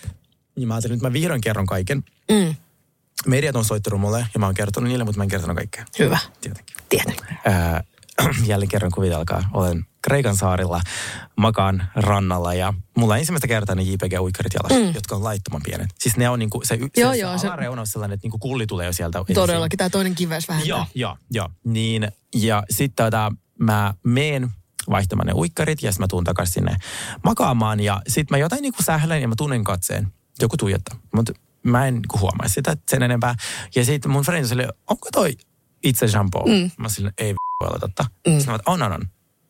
Niin 0.55 0.67
mä 0.67 0.73
ajattelin, 0.73 0.95
että 0.95 1.07
mä 1.07 1.13
vihdoin 1.13 1.41
kerron 1.41 1.65
kaiken. 1.65 2.03
Mm. 2.31 2.55
Mediat 3.25 3.55
on 3.55 3.65
soittanut 3.65 3.99
mulle 4.01 4.25
ja 4.33 4.39
mä 4.39 4.45
oon 4.45 4.55
kertonut 4.55 4.87
niille, 4.89 5.03
mutta 5.03 5.17
mä 5.17 5.23
en 5.23 5.29
kertonut 5.29 5.57
kaikkea. 5.57 5.85
Hyvä. 5.99 6.19
Tietenkin. 6.41 6.77
Tietenkin. 6.89 7.25
Ää, 7.45 7.83
jälleen 8.45 8.69
kerran 8.69 8.91
kuvitelkaa, 8.91 9.49
olen 9.53 9.85
Kreikan 10.01 10.35
saarilla, 10.35 10.81
makaan 11.35 11.83
rannalla 11.95 12.53
ja 12.53 12.73
mulla 12.97 13.13
on 13.13 13.19
ensimmäistä 13.19 13.47
kertaa 13.47 13.75
ne 13.75 13.81
JPG-uikkarit 13.83 14.53
jalassa, 14.53 14.79
Mm. 14.79 14.93
jotka 14.95 15.15
on 15.15 15.23
laittoman 15.23 15.61
pienet. 15.65 15.89
Siis 15.99 16.17
ne 16.17 16.29
on 16.29 16.39
niinku, 16.39 16.61
se, 16.63 16.75
y- 16.75 16.87
Joo, 16.97 17.11
se, 17.11 17.17
joo, 17.17 17.37
se 17.37 17.47
alareuna 17.47 17.81
on 17.81 17.87
sellainen, 17.87 18.13
että 18.13 18.25
niinku 18.25 18.37
kulli 18.37 18.67
tulee 18.67 18.85
jo 18.85 18.93
sieltä. 18.93 19.19
Todellakin. 19.33 19.77
Tämä 19.77 19.89
toinen 19.89 20.15
kives 20.15 20.47
vähentää. 20.47 20.67
Joo, 20.77 20.85
joo, 20.95 21.17
joo. 21.31 21.49
Niin, 21.63 22.11
ja 22.35 22.63
sitten 22.69 23.05
tota, 23.05 23.31
mä 23.59 23.93
meen 24.03 24.49
vaihtamaan 24.89 25.27
ne 25.27 25.33
uikkarit 25.33 25.83
ja 25.83 25.91
sitten 25.91 26.03
mä 26.03 26.07
tuun 26.07 26.23
takaisin 26.23 26.53
sinne 26.53 26.75
makaamaan 27.23 27.79
ja 27.79 28.01
sitten 28.07 28.37
mä 28.37 28.41
jotain 28.41 28.61
niinku 28.61 28.83
sählän 28.83 29.21
ja 29.21 29.27
mä 29.27 29.35
tunnen 29.37 29.63
katseen. 29.63 30.13
Joku 30.41 30.57
tuijottaa, 30.57 30.99
mutta 31.15 31.33
mä 31.63 31.87
en 31.87 31.93
niinku 31.93 32.19
huomaa 32.19 32.47
sitä 32.47 32.77
sen 32.87 33.03
enempää. 33.03 33.35
Ja 33.75 33.85
sitten 33.85 34.11
mun 34.11 34.23
frendi 34.23 34.53
oli, 34.53 34.67
onko 34.87 35.09
toi 35.11 35.37
itse 35.83 36.05
Jean-Paul? 36.05 36.47
Mm. 36.47 36.71
Mä 36.77 36.89
silleen, 36.89 37.13
ei 37.17 37.33
voi 37.33 37.67
olla 37.67 37.79
totta. 37.79 38.05
Mm. 38.27 38.33
Sitten 38.33 38.53
mä 38.53 38.59
on, 38.65 38.81
on, 38.83 38.91
on. 38.91 39.01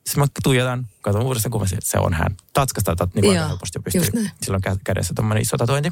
Sitten 0.06 0.24
mä 0.24 0.28
tuijotan, 0.44 0.88
katson 1.02 1.24
uudestaan 1.24 1.52
kuvan, 1.52 1.68
että 1.74 1.90
se 1.90 2.00
on 2.00 2.14
hän. 2.14 2.36
Tatskasta 2.54 2.96
tot, 2.96 3.16
niin 3.16 3.30
aika 3.30 3.48
helposti 3.48 3.80
pystyy. 3.80 4.22
näin. 4.22 4.32
Silloin 4.42 4.64
kä- 4.68 4.80
kädessä 4.86 5.14
tommonen 5.14 5.42
iso 5.42 5.58
tatuointi. 5.58 5.92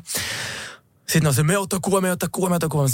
Sitten 1.07 1.27
on 1.27 1.33
se, 1.33 1.43
me 1.43 1.57
ottaa 1.57 1.79
kuva, 1.79 2.01
me 2.01 2.11
ottaa 2.11 2.29
kuva, 2.31 2.49
me 2.49 2.55
ottaa 2.55 2.69
kuva. 2.69 2.85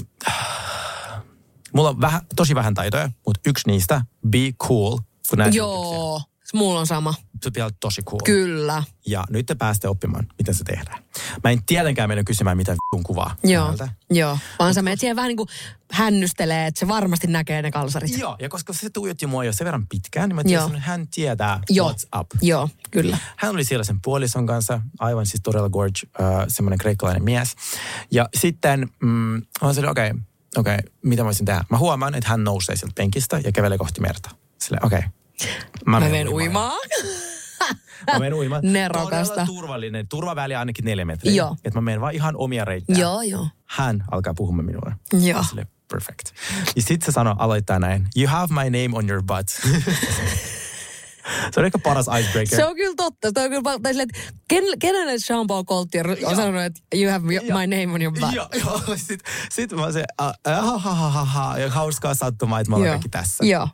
Mulla 1.73 1.89
on 1.89 2.01
vähän, 2.01 2.21
tosi 2.35 2.55
vähän 2.55 2.73
taitoja, 2.73 3.09
mutta 3.25 3.41
yksi 3.45 3.67
niistä, 3.67 4.01
be 4.29 4.37
cool, 4.67 4.97
kun 5.29 5.37
näet 5.37 5.53
Joo. 5.53 6.21
Mulla 6.53 6.79
on 6.79 6.87
sama. 6.87 7.13
Se 7.41 7.63
olla 7.63 7.71
tosi 7.79 8.01
cool. 8.01 8.21
Kyllä. 8.25 8.83
Ja 9.05 9.23
nyt 9.29 9.45
te 9.45 9.55
pääsette 9.55 9.87
oppimaan, 9.87 10.27
miten 10.37 10.53
se 10.53 10.63
tehdään. 10.63 11.03
Mä 11.43 11.49
en 11.49 11.63
tietenkään 11.65 12.09
mennä 12.09 12.23
kysymään, 12.23 12.57
mitä 12.57 12.71
vitun 12.71 13.03
kuvaa. 13.03 13.35
Joo. 13.43 13.63
häneltä. 13.63 13.89
Joo. 14.09 14.37
Vaan 14.59 14.73
sä 14.73 14.81
menet 14.81 14.99
siihen 14.99 15.15
vähän 15.15 15.27
niin 15.27 15.37
kuin 15.37 15.49
hännystelee, 15.91 16.67
että 16.67 16.79
se 16.79 16.87
varmasti 16.87 17.27
näkee 17.27 17.61
ne 17.61 17.71
kalsarit. 17.71 18.17
Joo, 18.17 18.35
ja 18.39 18.49
koska 18.49 18.73
se 18.73 18.89
tuijotti 18.89 19.27
mua 19.27 19.43
jo 19.43 19.53
sen 19.53 19.65
verran 19.65 19.87
pitkään, 19.87 20.29
niin 20.29 20.35
mä 20.35 20.43
tiesin, 20.43 20.75
että 20.75 20.79
hän 20.79 21.07
tietää 21.07 21.59
Joo. 21.69 21.91
what's 21.91 22.19
up. 22.19 22.27
Joo, 22.41 22.69
kyllä. 22.91 23.17
Hän 23.37 23.51
oli 23.51 23.63
siellä 23.63 23.83
sen 23.83 24.01
puolison 24.01 24.45
kanssa, 24.45 24.81
aivan 24.99 25.25
siis 25.25 25.41
todella 25.43 25.69
gorge, 25.69 25.99
äh, 26.21 26.45
semmoinen 26.47 26.77
kreikkalainen 26.77 27.23
mies. 27.23 27.55
Ja 28.11 28.29
sitten 28.35 28.89
mm, 29.01 29.09
mä 29.61 29.67
olin 29.67 29.89
okei, 29.89 30.09
okay, 30.09 30.21
okei, 30.57 30.75
okay, 30.75 30.91
mitä 31.03 31.21
mä 31.21 31.25
voisin 31.25 31.45
tehdä? 31.45 31.63
Mä 31.69 31.77
huomaan, 31.77 32.15
että 32.15 32.29
hän 32.29 32.43
nousee 32.43 32.75
sieltä 32.75 32.93
penkistä 32.95 33.39
ja 33.43 33.51
kävelee 33.51 33.77
kohti 33.77 34.01
merta. 34.01 34.29
Sille 34.61 34.77
okei. 34.83 34.99
Okay. 34.99 35.22
Mä 35.85 35.99
menen 35.99 36.29
uimaan. 36.29 36.79
Mä 38.13 38.19
menen 38.19 38.33
uimaan. 38.33 38.73
Nerokasta. 38.73 39.33
Todella 39.33 39.45
turvallinen. 39.45 40.07
Turvaväli 40.07 40.55
ainakin 40.55 40.85
neljä 40.85 41.05
metriä. 41.05 41.33
Joo. 41.33 41.55
Että 41.63 41.79
mä 41.79 41.81
menen 41.81 42.01
vaan 42.01 42.13
ihan 42.13 42.35
omia 42.37 42.65
reittejä. 42.65 42.99
Joo, 42.99 43.21
joo. 43.21 43.47
Hän 43.65 44.03
alkaa 44.11 44.33
puhumaan 44.33 44.65
minulle. 44.65 44.95
Joo. 45.13 45.43
Sille, 45.43 45.67
perfect. 45.91 46.29
Ja 46.75 46.81
sitten 46.81 47.05
se 47.05 47.11
sanoi, 47.11 47.35
aloittaa 47.37 47.79
näin. 47.79 48.07
You 48.17 48.27
have 48.27 48.53
my 48.53 48.63
name 48.63 48.89
on 48.97 49.09
your 49.09 49.23
butt. 49.23 49.49
se 51.53 51.59
on 51.59 51.65
ehkä 51.65 51.79
paras 51.79 52.05
icebreaker. 52.19 52.55
Se 52.57 52.65
on 52.65 52.75
kyllä 52.75 52.93
totta. 52.97 53.27
Se 53.33 53.41
on 53.43 53.49
kyllä, 53.49 53.75
pa- 53.75 53.79
tai 53.81 53.93
silleen, 53.93 54.09
että 54.15 54.33
ken, 54.47 54.63
kenelle 54.79 55.11
Jean-Paul 55.11 55.63
Gaultier 55.63 56.09
on 56.09 56.17
Joo. 56.21 56.35
sanonut, 56.35 56.61
että 56.61 56.81
you 56.95 57.11
have 57.11 57.33
Joo. 57.33 57.43
my 57.43 57.67
name 57.67 57.93
on 57.93 58.01
your 58.01 58.13
butt? 58.19 58.33
Joo, 58.33 58.47
joo. 58.65 58.81
Sitten 58.95 59.33
sit 59.51 59.71
mä 59.71 59.91
se, 59.91 60.03
uh, 60.21 60.27
ha, 60.45 60.77
ha, 60.77 60.95
ha, 60.95 61.09
ha, 61.09 61.25
ha, 61.25 61.59
ja 61.59 61.69
hauskaa 61.69 62.13
sattumaa, 62.13 62.59
että 62.59 62.69
me 62.69 62.75
ollaan 62.75 62.91
kaikki 62.91 63.09
tässä. 63.09 63.45
Joo. 63.45 63.67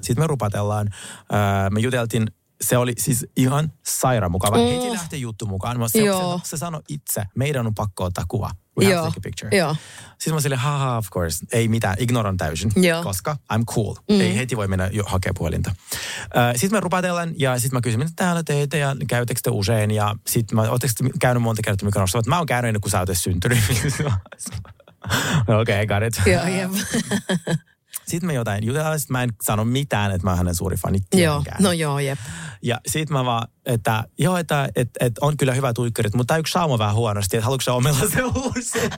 Sitten 0.00 0.22
me 0.22 0.26
rupatellaan. 0.26 0.86
Uh, 0.86 1.70
me 1.70 1.80
juteltiin, 1.80 2.30
se 2.60 2.76
oli 2.76 2.92
siis 2.98 3.26
ihan 3.36 3.72
sairaan 3.86 4.32
mukava. 4.32 4.56
Mm. 4.56 4.62
Heti 4.62 4.92
lähti 4.92 5.20
juttu 5.20 5.46
mukaan. 5.46 5.78
Mä, 5.78 5.88
se, 5.88 5.98
Joo. 5.98 6.40
se, 6.44 6.48
se 6.48 6.56
sanoi 6.56 6.82
itse, 6.88 7.24
meidän 7.34 7.66
on 7.66 7.74
pakko 7.74 8.04
ottaa 8.04 8.24
kuva. 8.28 8.50
We 8.78 8.84
have 8.84 8.94
Joo, 8.94 9.04
to 9.04 9.10
take 9.10 9.18
a 9.18 9.22
picture. 9.22 9.56
joo. 9.56 9.76
Sitten 10.08 10.34
mä 10.34 10.40
silleen, 10.40 10.60
haha, 10.60 10.96
of 10.96 11.06
course. 11.10 11.46
Ei 11.52 11.68
mitään, 11.68 11.96
ignoran 11.98 12.36
täysin. 12.36 12.72
Joo. 12.76 13.02
Koska 13.02 13.36
I'm 13.52 13.64
cool. 13.74 13.94
Mm. 14.10 14.20
Ei 14.20 14.36
heti 14.36 14.56
voi 14.56 14.68
mennä 14.68 14.90
jo 14.92 15.04
hakea 15.06 15.32
puhelinta. 15.36 15.74
Sitten 16.52 16.76
mä 16.76 16.80
rupatellaan 16.80 17.34
ja 17.38 17.58
sitten 17.58 17.76
mä 17.76 17.80
kysyn, 17.80 17.98
mitä 18.00 18.12
täällä 18.16 18.42
teette 18.42 18.78
ja 18.78 18.96
käytekö 19.08 19.40
te 19.42 19.50
usein. 19.50 19.90
Ja 19.90 20.14
sitten 20.26 20.56
mä, 20.56 20.62
ootteko 20.62 20.92
te 20.98 21.10
käynyt 21.20 21.42
monta 21.42 21.62
kertaa 21.62 21.86
mikronossa? 21.86 22.20
Mä 22.26 22.38
oon 22.38 22.46
käynyt 22.46 22.68
ennen 22.68 22.80
kuin 22.80 22.92
sä 22.92 23.00
oot 23.00 23.08
syntynyt. 23.12 23.58
Okei, 25.60 25.84
okay, 25.84 25.86
got 25.86 26.02
it. 26.02 26.26
Joo, 26.32 26.46
jep. 26.46 26.70
Sitten 28.08 28.26
me 28.26 28.34
jotain 28.34 28.66
jutellaan, 28.66 29.00
sit 29.00 29.10
mä 29.10 29.22
en 29.22 29.32
sano 29.42 29.64
mitään, 29.64 30.12
että 30.12 30.26
mä 30.26 30.30
oon 30.30 30.38
hänen 30.38 30.54
suuri 30.54 30.76
fani. 30.76 30.98
Joo, 31.14 31.34
tietenkään. 31.34 31.62
no 31.62 31.72
joo, 31.72 31.98
jep. 31.98 32.18
Ja 32.62 32.80
sit 32.86 33.10
mä 33.10 33.24
vaan, 33.24 33.48
että 33.66 34.04
joo, 34.18 34.36
että 34.36 34.68
et, 34.76 34.90
et 35.00 35.18
on 35.20 35.36
kyllä 35.36 35.54
hyvä 35.54 35.72
tuikkarit, 35.72 36.14
mutta 36.14 36.32
tämä 36.32 36.38
yksi 36.38 36.52
sauma 36.52 36.78
vähän 36.78 36.94
huonosti, 36.94 37.36
että 37.36 37.44
haluatko 37.44 37.62
sä 37.62 37.72
omella 37.72 38.08
se 38.14 38.22
uusi? 38.22 38.78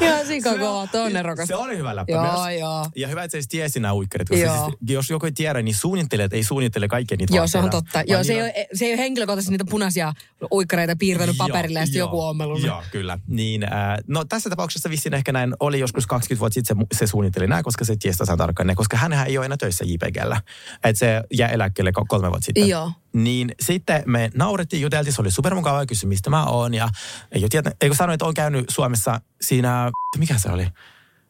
Ihan 0.00 0.26
sikakova, 0.26 0.86
toi 0.86 1.00
on 1.06 1.12
nerokas. 1.12 1.48
Se 1.48 1.54
oli 1.56 1.76
hyvä 1.76 1.96
läppä 1.96 2.12
Joo, 2.12 2.22
myös. 2.22 2.60
joo. 2.60 2.86
Ja 2.96 3.08
hyvä, 3.08 3.24
että 3.24 3.40
se 3.40 3.48
tiesi 3.48 3.80
nämä 3.80 3.94
uikkarit, 3.94 4.28
koska 4.28 4.44
Joo. 4.44 4.64
siis, 4.64 4.76
jos 4.90 5.10
joku 5.10 5.26
ei 5.26 5.32
tiedä, 5.32 5.62
niin 5.62 5.74
suunnittelijat 5.74 6.32
ei 6.32 6.42
suunnittele 6.44 6.88
kaikkia 6.88 7.16
niitä 7.16 7.36
Joo, 7.36 7.46
se 7.46 7.58
on 7.58 7.70
totta. 7.70 7.90
vaan 7.94 8.04
Joo, 8.08 8.24
se 8.24 8.32
ei, 8.32 8.38
niillä- 8.38 8.52
ole, 8.56 8.66
se 8.74 8.84
ei 8.84 8.92
ole 8.92 8.98
henkilökohtaisesti 8.98 9.50
niitä 9.52 9.64
punaisia 9.70 10.12
uikkareita 10.52 10.96
piirtänyt 10.98 11.36
paperille 11.38 11.78
ja 11.78 11.86
sitten 11.86 11.98
joo, 11.98 12.06
joku 12.08 12.20
on 12.22 12.28
ommellut. 12.30 12.60
ne. 12.62 12.66
Joo, 12.66 12.82
kyllä. 12.90 13.18
Niin, 13.26 13.64
äh, 13.64 13.98
no 14.06 14.24
tässä 14.24 14.50
tapauksessa 14.50 14.90
vissiin 14.90 15.14
ehkä 15.14 15.32
näin 15.32 15.54
oli 15.60 15.78
joskus 15.80 16.06
20 16.06 16.40
vuotta 16.40 16.54
sitten 16.54 16.76
se, 16.92 16.98
se 16.98 17.06
suunnitteli 17.06 17.46
nämä, 17.46 17.62
koska 17.62 17.84
se 17.84 17.96
tiesi 17.96 18.18
tasan 18.18 18.38
tarkkaan 18.38 18.66
ne, 18.66 18.74
koska 18.74 18.96
hän 18.96 19.12
ei 19.12 19.38
ole 19.38 19.46
enää 19.46 19.56
töissä 19.56 19.84
JPGllä. 19.84 20.40
Että 20.84 20.98
se 20.98 21.22
jää 21.34 21.48
eläkkeelle 21.48 21.92
ko- 22.00 22.04
kolme 22.08 22.28
vuotta 22.30 22.44
sitten. 22.46 22.68
Joo. 22.68 22.92
Niin 23.12 23.54
sitten 23.62 24.02
me 24.06 24.30
naurettiin, 24.34 24.82
juteltiin, 24.82 25.12
se 25.12 25.20
oli 25.20 25.30
supermukavaa, 25.30 25.86
kysyi 25.86 26.08
mistä 26.08 26.30
mä 26.30 26.44
oon 26.46 26.74
ja 26.74 26.88
ei 27.32 27.42
ole 27.42 27.48
tietä, 27.48 27.72
eikö 27.80 27.94
sanoin, 27.94 28.14
että 28.14 28.24
on 28.24 28.34
käynyt 28.34 28.51
Suomessa 28.68 29.20
siinä, 29.40 29.90
mikä 30.18 30.38
se 30.38 30.50
oli? 30.50 30.66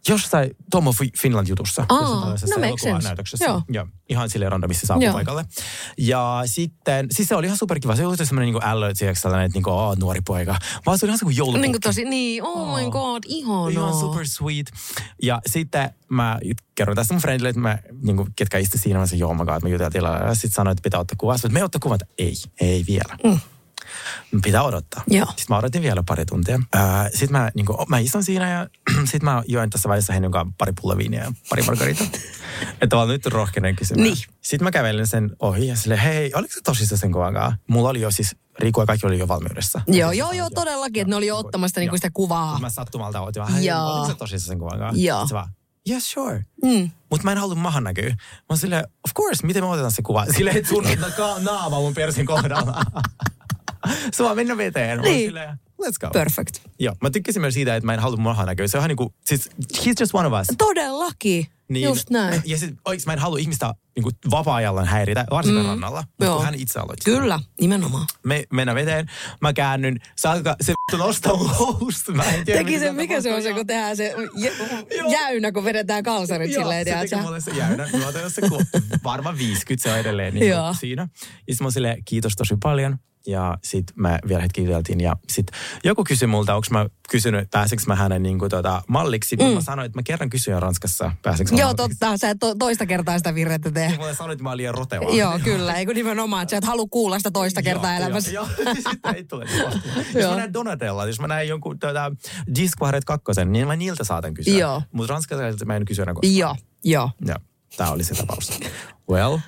Jossain 0.08 0.50
Tomo 0.70 0.92
Fi- 0.92 1.12
Finland-jutussa. 1.18 1.84
Aa, 1.88 2.34
no 2.56 2.62
elokuvanäytöksessä. 2.62 3.44
sense. 3.46 3.64
Joo. 3.68 3.86
Ihan 4.08 4.30
sille 4.30 4.48
randomisti 4.48 4.86
saapui 4.86 5.04
Joo. 5.04 5.14
paikalle. 5.14 5.44
Ja 5.98 6.42
sitten, 6.46 7.06
siis 7.10 7.28
se 7.28 7.34
oli 7.34 7.46
ihan 7.46 7.58
superkiva. 7.58 7.96
Se 7.96 8.06
oli 8.06 8.16
semmoinen 8.16 8.54
niin 8.54 8.64
ällö, 8.64 8.90
että 8.90 9.14
sellainen, 9.14 9.46
että 9.46 9.56
niin 9.56 9.62
kuin, 9.62 9.74
oh, 9.74 9.96
nuori 9.98 10.20
poika. 10.20 10.56
Vaan 10.86 10.98
se 10.98 11.06
oli 11.06 11.10
ihan 11.10 11.18
se 11.18 11.24
kuin 11.24 11.36
joulupukki. 11.36 11.62
Niin 11.62 11.72
kuin 11.72 11.80
tosi, 11.80 12.04
niin, 12.04 12.42
oh 12.42 12.78
my 12.78 12.90
god, 12.90 13.22
ihanaa. 13.26 13.68
Ihan 13.68 13.94
super 13.94 14.26
sweet. 14.26 14.72
Ja 15.22 15.40
sitten 15.46 15.90
mä 16.08 16.38
kerroin 16.74 16.96
tästä 16.96 17.14
mun 17.14 17.20
friendille, 17.20 17.48
että 17.48 17.60
mä, 17.60 17.78
niin 18.02 18.16
kuin, 18.16 18.28
ketkä 18.36 18.58
istu 18.58 18.78
siinä, 18.78 18.98
mä 18.98 19.06
sanoin, 19.06 19.20
joo, 19.20 19.34
my 19.34 19.44
god, 19.44 19.62
mä 19.62 19.68
juteltiin. 19.68 20.04
Ja 20.04 20.34
sitten 20.34 20.50
sanoin, 20.52 20.72
että 20.72 20.82
pitää 20.82 21.00
ottaa 21.00 21.16
kuvaa. 21.18 21.36
Sitten 21.36 21.52
me 21.52 21.64
ottaa 21.64 21.80
kuvat. 21.82 22.00
Ei, 22.18 22.34
ei 22.60 22.84
vielä. 22.88 23.16
Mm. 23.24 23.40
Pitää 24.42 24.62
odottaa. 24.62 25.02
Joo. 25.08 25.26
Sitten 25.26 25.46
mä 25.48 25.58
odotin 25.58 25.82
vielä 25.82 26.02
pari 26.06 26.24
tuntia. 26.24 26.60
Sitten 27.10 27.32
mä, 27.32 27.50
niin 27.54 27.66
kuin, 27.66 27.78
mä 27.88 27.98
istun 27.98 28.24
siinä 28.24 28.50
ja 28.50 28.66
sitten 29.10 29.24
mä 29.24 29.42
join 29.46 29.70
tässä 29.70 29.88
vaiheessa 29.88 30.12
hänen 30.12 30.30
kanssa 30.30 30.54
pari 30.58 30.72
pulloviiniä 30.80 31.22
ja 31.24 31.32
pari 31.48 31.62
margarita. 31.62 32.04
että 32.82 32.96
vaan 32.96 33.08
nyt 33.08 33.26
rohkenen 33.26 33.76
kysymään. 33.76 34.04
Niin. 34.04 34.16
Sitten 34.40 34.64
mä 34.64 34.70
kävelin 34.70 35.06
sen 35.06 35.36
ohi 35.40 35.66
ja 35.66 35.76
silleen, 35.76 36.00
hei, 36.00 36.32
oliko 36.34 36.54
se 36.54 36.60
tosissaan 36.64 36.98
sen 36.98 37.12
kuvan 37.12 37.34
kanssa? 37.34 37.58
Mulla 37.66 37.88
oli 37.88 38.00
jo 38.00 38.10
siis, 38.10 38.36
Riku 38.58 38.80
ja 38.80 38.86
kaikki 38.86 39.06
oli 39.06 39.18
jo 39.18 39.28
valmiudessa. 39.28 39.80
Joo, 39.86 40.12
joo, 40.12 40.32
joo, 40.32 40.50
todellakin, 40.50 41.00
että 41.00 41.10
ne 41.10 41.16
oli 41.16 41.26
jo 41.26 41.38
ottamassa 41.38 41.80
niinku 41.80 41.96
sitä 41.96 42.10
kuvaa. 42.14 42.58
Mä 42.58 42.70
sattumalta 42.70 43.20
otin 43.20 43.42
vaan, 43.42 43.52
hei, 43.52 43.72
oliko 43.72 44.06
se 44.06 44.14
tosissaan 44.14 44.48
sen 44.48 44.58
kuvan 44.58 44.78
kanssa? 44.78 45.02
Joo. 45.02 45.26
Se 45.26 45.34
vaan, 45.34 45.48
yes, 45.90 46.10
sure. 46.10 46.44
Mm. 46.64 46.90
Mutta 47.10 47.24
mä 47.24 47.32
en 47.32 47.38
halua 47.38 47.54
mahan 47.54 47.84
näkyä. 47.84 48.08
Mä 48.08 48.16
oon 48.48 48.58
silleen, 48.58 48.84
of 48.84 49.14
course, 49.14 49.46
miten 49.46 49.62
me 49.62 49.68
otetaan 49.68 49.92
se 49.92 50.02
kuva? 50.02 50.26
Silleen, 50.36 50.56
että 50.56 50.68
sun 50.68 50.84
naama 51.40 51.80
mun 51.80 51.94
persin 51.94 52.26
kohdalla. 52.26 52.82
se 54.14 54.24
vaan 54.24 54.36
mennä 54.36 54.56
veteen. 54.56 55.00
Niin. 55.00 55.26
silleen, 55.28 55.48
let's 55.82 55.98
go. 56.00 56.10
Perfect. 56.12 56.58
Joo, 56.78 56.94
mä 57.02 57.10
tykkäsin 57.10 57.40
myös 57.42 57.54
siitä, 57.54 57.76
että 57.76 57.86
mä 57.86 57.94
en 57.94 58.00
halua 58.00 58.16
mahan 58.16 58.46
näkyä. 58.46 58.68
Se 58.68 58.76
on 58.76 58.80
ihan 58.80 58.88
niinku, 58.88 59.14
siis 59.24 59.50
he's 59.76 59.94
just 60.00 60.14
one 60.14 60.28
of 60.28 60.40
us. 60.40 60.46
Todellakin. 60.58 61.46
Niin, 61.68 61.84
Just 61.84 62.10
näin. 62.10 62.42
Ja 62.44 62.58
sit, 62.58 62.74
oikeasti 62.84 63.06
mä 63.08 63.12
en 63.12 63.18
halua 63.18 63.38
ihmistä 63.38 63.74
niin 63.96 64.02
kuin 64.02 64.14
vapaa-ajallaan 64.30 64.86
häiritä, 64.86 65.24
varsinkaan 65.30 65.66
Mm. 65.66 65.70
rannalla. 65.70 66.00
Mutta 66.08 66.24
Joo. 66.24 66.36
kun 66.36 66.44
hän 66.44 66.54
itse 66.54 66.80
aloitti. 66.80 67.04
Kyllä, 67.10 67.40
nimenomaan. 67.60 68.06
Me 68.24 68.44
mennään 68.52 68.76
veteen, 68.76 69.10
mä 69.40 69.52
käännyn, 69.52 69.96
se 70.16 70.28
alkaa, 70.28 70.56
se 70.60 70.72
vittu 70.72 71.04
nostaa 71.04 71.36
mun 71.36 71.50
housusta. 71.50 72.12
Mä 72.12 72.22
en 72.24 72.44
tiedä, 72.44 72.58
Teki 72.64 72.78
se, 72.78 72.92
mikä 72.92 73.20
se 73.20 73.34
on 73.34 73.42
se, 73.42 73.52
kun 73.52 73.66
tehdään 73.66 73.96
se 73.96 74.14
jä- 74.36 74.52
jäynä, 75.12 75.52
kun 75.52 75.64
vedetään 75.64 76.02
kalsarit 76.02 76.50
Joo, 76.52 76.62
silleen, 76.62 76.80
se 76.80 76.84
tiedätkö? 76.84 77.08
teki 77.08 77.22
mulle 77.22 77.40
se 77.40 77.50
jäynä. 77.50 77.88
Mä 77.98 78.06
otan 78.08 78.30
se 78.30 78.42
varmaan 79.04 79.38
50, 79.38 79.82
se 79.82 79.92
on 79.92 79.98
edelleen 80.00 80.34
niin 80.34 80.48
Joo. 80.48 80.74
siinä. 80.80 81.08
Ja 81.48 81.54
sit 81.54 81.60
mä 81.60 81.64
oon 81.66 81.72
silleen, 81.72 82.04
kiitos 82.04 82.32
tosi 82.36 82.54
paljon. 82.62 82.98
Ja 83.26 83.58
sit 83.62 83.86
mä 83.94 84.18
vielä 84.28 84.42
hetki 84.42 84.64
juteltiin 84.64 85.00
ja 85.00 85.16
sit 85.28 85.46
joku 85.84 86.04
kysyi 86.04 86.28
multa, 86.28 86.54
onko 86.54 86.66
mä 86.70 86.86
kysynyt, 87.10 87.50
pääseekö 87.50 87.82
mä 87.86 87.94
hänen 87.94 88.22
niin 88.22 88.38
kuin, 88.38 88.50
tota, 88.50 88.82
malliksi. 88.88 89.36
Mm. 89.36 89.44
Mä 89.44 89.60
sanoin, 89.60 89.86
että 89.86 89.98
mä 89.98 90.02
kerran 90.02 90.30
kysyin 90.30 90.62
Ranskassa, 90.62 91.12
pääseekö 91.22 91.52
mä 91.52 91.60
Joo, 91.60 91.74
totta. 91.74 92.16
Sä 92.16 92.30
et 92.30 92.38
to, 92.40 92.54
toista 92.54 92.86
kertaa 92.86 93.18
sitä 93.18 93.34
virrettä 93.34 93.70
tee. 93.70 93.90
Ja 93.90 93.96
mulle 93.96 94.14
sanoit, 94.14 94.32
että 94.32 94.42
mä 94.42 94.50
olin 94.50 94.56
liian 94.56 94.74
roteva. 94.74 95.10
Joo, 95.10 95.38
kyllä. 95.44 95.74
Eikö 95.74 95.94
nimenomaan, 95.94 96.42
että 96.42 96.50
sä 96.50 96.56
et 96.56 96.64
halua 96.64 96.86
kuulla 96.90 97.18
sitä 97.18 97.30
toista 97.30 97.62
kertaa 97.62 97.96
elämässä. 97.96 98.30
Joo, 98.30 98.46
joo. 98.64 98.74
sitten 98.90 99.14
ei 99.14 99.24
tule. 99.24 99.46
Jos 100.14 100.30
mä 100.30 100.36
näen 100.36 100.52
Donatella, 100.52 101.06
jos 101.06 101.20
mä 101.20 101.26
näen 101.26 101.48
jonkun 101.48 101.78
tuota, 101.78 102.12
Disquaret 102.54 103.04
kakkosen, 103.04 103.52
niin 103.52 103.66
mä 103.66 103.76
niiltä 103.76 104.04
saatan 104.04 104.34
kysyä. 104.34 104.58
Joo. 104.58 104.82
Mutta 104.92 105.12
ranskalaisilta 105.12 105.64
mä 105.64 105.76
en 105.76 105.84
kysy 105.84 106.02
enää 106.02 106.14
koskaan. 106.14 106.36
Joo, 106.36 106.56
joo. 106.84 107.10
Joo, 107.26 107.38
tää 107.76 107.90
oli 107.90 108.04
se 108.04 108.14
tapaus. 108.14 108.60
Well, 109.10 109.38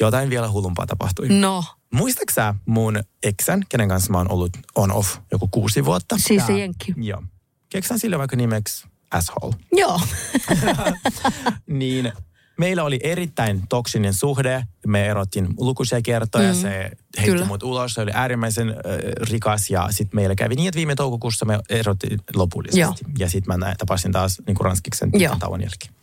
jotain 0.00 0.30
vielä 0.30 0.50
hullumpaa 0.50 0.86
tapahtui. 0.86 1.28
No, 1.28 1.64
Muistatko 1.94 2.32
sä 2.34 2.54
mun 2.66 3.02
eksän, 3.22 3.62
kenen 3.68 3.88
kanssa 3.88 4.12
mä 4.12 4.18
oon 4.18 4.32
ollut 4.32 4.52
on 4.74 4.92
off 4.92 5.16
joku 5.32 5.48
kuusi 5.50 5.84
vuotta? 5.84 6.18
Siis 6.18 6.46
se 6.46 6.58
jenkki. 6.58 6.94
Joo. 6.96 7.22
Keksän 7.68 7.98
sille 7.98 8.18
vaikka 8.18 8.36
nimeksi 8.36 8.86
asshole. 9.10 9.56
joo. 9.72 10.00
niin 11.66 12.12
meillä 12.60 12.84
oli 12.84 13.00
erittäin 13.02 13.62
toksinen 13.68 14.14
suhde. 14.14 14.64
Me 14.86 15.06
erottiin 15.06 15.48
lukuisia 15.58 16.02
kertoja. 16.02 16.52
Mm. 16.52 16.60
Se 16.60 16.90
heitti 17.16 17.32
Kyllä. 17.32 17.44
mut 17.44 17.62
ulos. 17.62 17.94
Se 17.94 18.00
oli 18.00 18.10
äärimmäisen 18.14 18.68
äh, 18.68 18.74
rikas. 19.30 19.70
Ja 19.70 19.88
sitten 19.90 20.16
meillä 20.16 20.34
kävi 20.34 20.54
niin, 20.54 20.68
että 20.68 20.76
viime 20.76 20.94
toukokuussa 20.94 21.44
me 21.44 21.58
erottiin 21.68 22.20
lopullisesti. 22.34 22.80
Joo. 22.80 22.94
Ja 23.18 23.30
sitten 23.30 23.54
mä 23.54 23.66
näin, 23.66 23.76
tapasin 23.78 24.12
taas 24.12 24.42
niin 24.46 24.54
kuin 24.54 24.64
ranskiksen 24.64 25.10
tauon 25.38 25.60
jälkeen. 25.60 25.94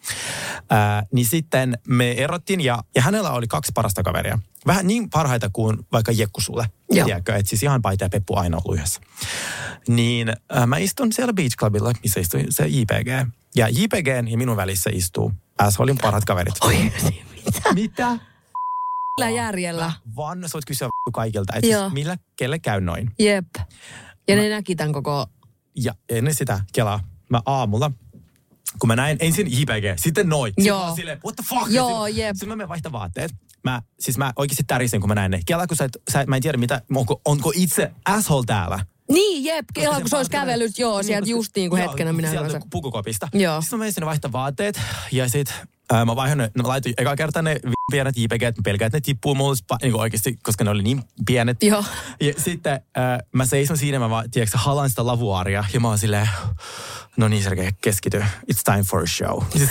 Äh, 0.71 1.05
niin 1.11 1.25
sitten 1.25 1.77
me 1.87 2.11
erottiin 2.11 2.61
ja, 2.61 2.83
ja 2.95 3.01
hänellä 3.01 3.31
oli 3.31 3.47
kaksi 3.47 3.71
parasta 3.75 4.03
kaveria. 4.03 4.39
Vähän 4.67 4.87
niin 4.87 5.09
parhaita 5.09 5.49
kuin 5.53 5.77
vaikka 5.91 6.11
Jekku 6.11 6.41
sulle. 6.41 6.69
Tiedätkö, 6.91 7.35
että 7.35 7.49
siis 7.49 7.63
ihan 7.63 7.81
Paita 7.81 8.05
ja 8.05 8.09
Peppu 8.09 8.35
aina 8.35 8.57
ollut 8.57 8.77
yhdessä. 8.77 9.01
Niin 9.87 10.29
äh, 10.29 10.67
mä 10.67 10.77
istun 10.77 11.13
siellä 11.13 11.33
Beach 11.33 11.55
Clubilla, 11.57 11.91
missä 12.03 12.19
istui 12.19 12.45
se 12.49 12.67
JPG. 12.67 13.29
Ja 13.55 13.67
JPGn 13.69 14.27
ja 14.27 14.37
minun 14.37 14.57
välissä 14.57 14.89
istuu 14.93 15.31
Assholin 15.57 15.97
parhaat 16.01 16.25
kaverit. 16.25 16.55
Oi, 16.61 16.91
mitä? 17.45 17.73
Mitä? 17.73 18.17
Millä 19.17 19.29
järjellä? 19.29 19.91
Vaan 20.15 20.41
sä 20.41 20.53
voit 20.53 20.65
kysyä 20.65 20.87
kaikilta, 21.13 21.53
että 21.55 21.67
siis 21.67 21.93
millä, 21.93 22.17
kelle 22.35 22.59
käy 22.59 22.81
noin. 22.81 23.11
Jep. 23.19 23.45
Ja 24.27 24.35
ne 24.35 24.49
näki 24.49 24.75
tämän 24.75 24.93
koko... 24.93 25.25
Ja 25.75 25.93
ennen 26.09 26.35
sitä 26.35 26.59
kelaa, 26.73 26.99
mä 27.29 27.41
aamulla, 27.45 27.91
kun 28.79 28.87
mä 28.87 28.95
näin 28.95 29.17
ensin 29.19 29.47
JPG, 29.59 29.97
sitten 29.99 30.29
noin. 30.29 30.49
Sitten 30.51 30.65
Joo. 30.65 30.95
silleen, 30.95 31.19
what 31.25 31.35
the 31.35 31.43
fuck? 31.49 31.71
Joo, 31.71 32.07
Ja 32.07 32.13
sit- 32.13 32.17
jep. 32.23 32.35
Sitten 32.35 32.49
mä 32.49 32.55
menen 32.55 32.69
vaihtaa 32.69 32.91
vaatteet. 32.91 33.31
Mä, 33.63 33.81
siis 33.99 34.17
mä 34.17 34.33
oikeasti 34.35 34.63
tärisen, 34.67 34.99
kun 35.01 35.07
mä 35.09 35.15
näin 35.15 35.31
ne. 35.31 35.39
Kela, 35.45 35.67
kun 35.67 35.77
sä, 35.77 35.83
et, 35.85 35.97
sä, 36.11 36.23
mä 36.27 36.35
en 36.35 36.41
tiedä, 36.41 36.57
mitä, 36.57 36.81
onko, 36.95 37.21
onko 37.25 37.51
itse 37.55 37.91
asshole 38.05 38.45
täällä. 38.45 38.79
Niin, 39.11 39.43
jep. 39.43 39.65
Kela, 39.73 39.99
kun 40.01 40.09
se 40.09 40.17
olisi 40.17 40.31
kävellyt, 40.31 40.79
joo, 40.79 41.03
sieltä 41.03 41.19
koska- 41.21 41.29
just 41.37 41.51
niin 41.55 41.69
kuin 41.69 41.81
hetkenä 41.81 42.13
minä 42.13 42.29
Sieltä 42.29 42.59
pukukopista. 42.71 43.27
Joo. 43.33 43.61
Sitten 43.61 43.79
mä 43.79 43.81
menin 43.81 43.93
sinne 43.93 44.05
vaihtaa 44.05 44.31
vaatteet 44.31 44.81
ja 45.11 45.29
sit 45.29 45.53
ää, 45.91 46.05
mä 46.05 46.15
vaihdan 46.15 46.37
ne, 46.37 46.51
no, 46.55 46.61
mä 46.61 46.67
laitoin 46.67 46.95
eka 46.97 47.15
kertaa 47.15 47.41
ne 47.41 47.59
pienet 47.91 48.17
JPG, 48.17 48.43
että 48.43 48.61
mä 48.61 48.63
pelkään, 48.63 48.87
että 48.87 48.97
ne 48.97 49.01
tippuu 49.01 49.35
mulle 49.35 49.77
niin 49.81 49.95
oikeasti, 49.95 50.39
koska 50.43 50.63
ne 50.63 50.69
oli 50.69 50.83
niin 50.83 51.03
pienet. 51.25 51.63
Joo. 51.63 51.83
Ja 52.21 52.33
sitten 52.37 52.81
ää, 52.95 53.19
mä 53.31 53.45
seison 53.45 53.77
siinä, 53.77 53.99
mä 53.99 54.09
vaan, 54.09 54.31
tiedätkö, 54.31 54.57
halaan 54.57 54.89
sitä 54.89 55.05
lavuaaria 55.05 55.63
ja 55.73 55.79
mä 55.79 55.87
oon 55.87 55.97
silleen, 55.97 56.29
no 57.17 57.27
niin 57.27 57.43
Sergei, 57.43 57.69
keskity, 57.81 58.23
it's 58.51 58.61
time 58.63 58.83
for 58.83 59.03
a 59.03 59.07
show. 59.07 59.43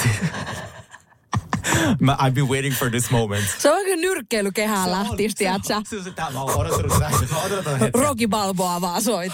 mä, 2.00 2.16
I've 2.20 2.34
been 2.34 2.48
waiting 2.48 2.74
for 2.74 2.90
this 2.90 3.10
moment. 3.10 3.44
Se 3.58 3.70
on 3.70 3.76
oikein 3.76 4.00
nyrkkeilykehää 4.00 4.90
lähtis, 4.90 5.34
tiedätkö? 5.34 5.82
Se 5.88 5.96
on 5.96 6.04
se, 6.04 6.10
tää, 6.10 6.30
mä 6.30 6.42
oon 6.42 6.56
odottanut 6.56 7.02
hetken. 7.80 8.02
Rocky 8.02 8.28
Balboa 8.28 8.80
vaan 8.80 9.02
soi, 9.02 9.30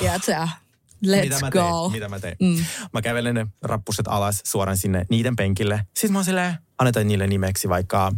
tiedätkö? 1.02 1.24
mitä 1.24 1.36
Let's 1.36 1.40
mä 1.40 1.50
go. 1.50 1.80
Tein, 1.80 1.92
mitä 1.92 2.08
mä 2.08 2.20
tein. 2.20 2.36
Mm. 2.40 2.64
Mä 2.92 3.02
kävelen 3.02 3.34
ne 3.34 3.46
rappuset 3.62 4.08
alas 4.08 4.40
suoraan 4.44 4.76
sinne 4.76 5.06
niiden 5.10 5.36
penkille. 5.36 5.86
Sitten 5.94 6.12
mä 6.12 6.18
oon 6.18 6.24
silleen, 6.24 6.54
annetaan 6.78 7.06
niille 7.06 7.26
nimeksi 7.26 7.68
vaikka 7.68 8.12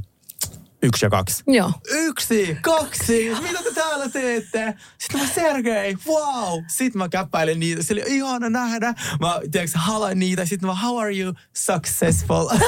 yksi 0.82 1.06
ja 1.06 1.10
kaksi. 1.10 1.42
Joo. 1.46 1.72
Yksi, 1.90 2.58
kaksi, 2.62 3.30
mitä 3.42 3.62
te 3.62 3.70
täällä 3.74 4.08
teette? 4.08 4.74
Sitten 4.98 5.20
mä 5.20 5.26
Sergei, 5.34 5.96
wow. 6.06 6.62
Sitten 6.68 6.98
mä 6.98 7.08
käppäilen 7.08 7.60
niitä, 7.60 7.82
se 7.82 7.92
oli 7.92 8.02
ihana 8.06 8.50
nähdä. 8.50 8.94
Mä, 9.20 9.40
tiedätkö, 9.52 9.78
halaan 9.78 10.18
niitä. 10.18 10.44
Sitten 10.46 10.66
mä, 10.66 10.74
how 10.74 10.98
are 10.98 11.18
you 11.18 11.34
successful? 11.56 12.48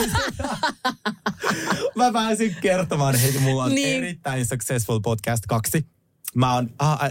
mä 1.97 2.13
pääsin 2.13 2.57
kertomaan 2.61 3.15
heitä, 3.15 3.41
mulla 3.41 3.65
on 3.65 3.75
Niin. 3.75 3.97
erittäin 3.99 4.47
successful 4.47 5.01
podcast 5.01 5.47
kaksi. 5.49 5.87
Mä 6.37 6.55
oon, 6.55 6.71
ah, 6.79 6.99
äh, 7.05 7.11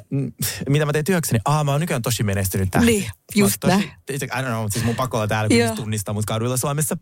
mitä 0.69 0.85
mä 0.85 0.93
teen 0.93 1.05
työkseni? 1.05 1.39
Ah, 1.45 1.65
mä 1.65 1.71
oon 1.71 1.81
nykyään 1.81 2.01
tosi 2.01 2.23
menestynyt 2.23 2.71
tähti. 2.71 2.85
Niin, 2.85 3.11
just 3.35 3.63
oon 3.63 3.73
näin. 3.73 3.91
tosi, 4.05 4.25
I 4.25 4.27
don't 4.27 4.45
know, 4.45 4.65
siis 4.69 4.85
mun 4.85 4.95
pakko 4.95 5.17
olla 5.17 5.27
täällä, 5.27 5.67
kun 5.67 5.75
tunnistaa 5.77 6.13
mut 6.13 6.25
kaduilla 6.25 6.57
Suomessa. 6.57 6.97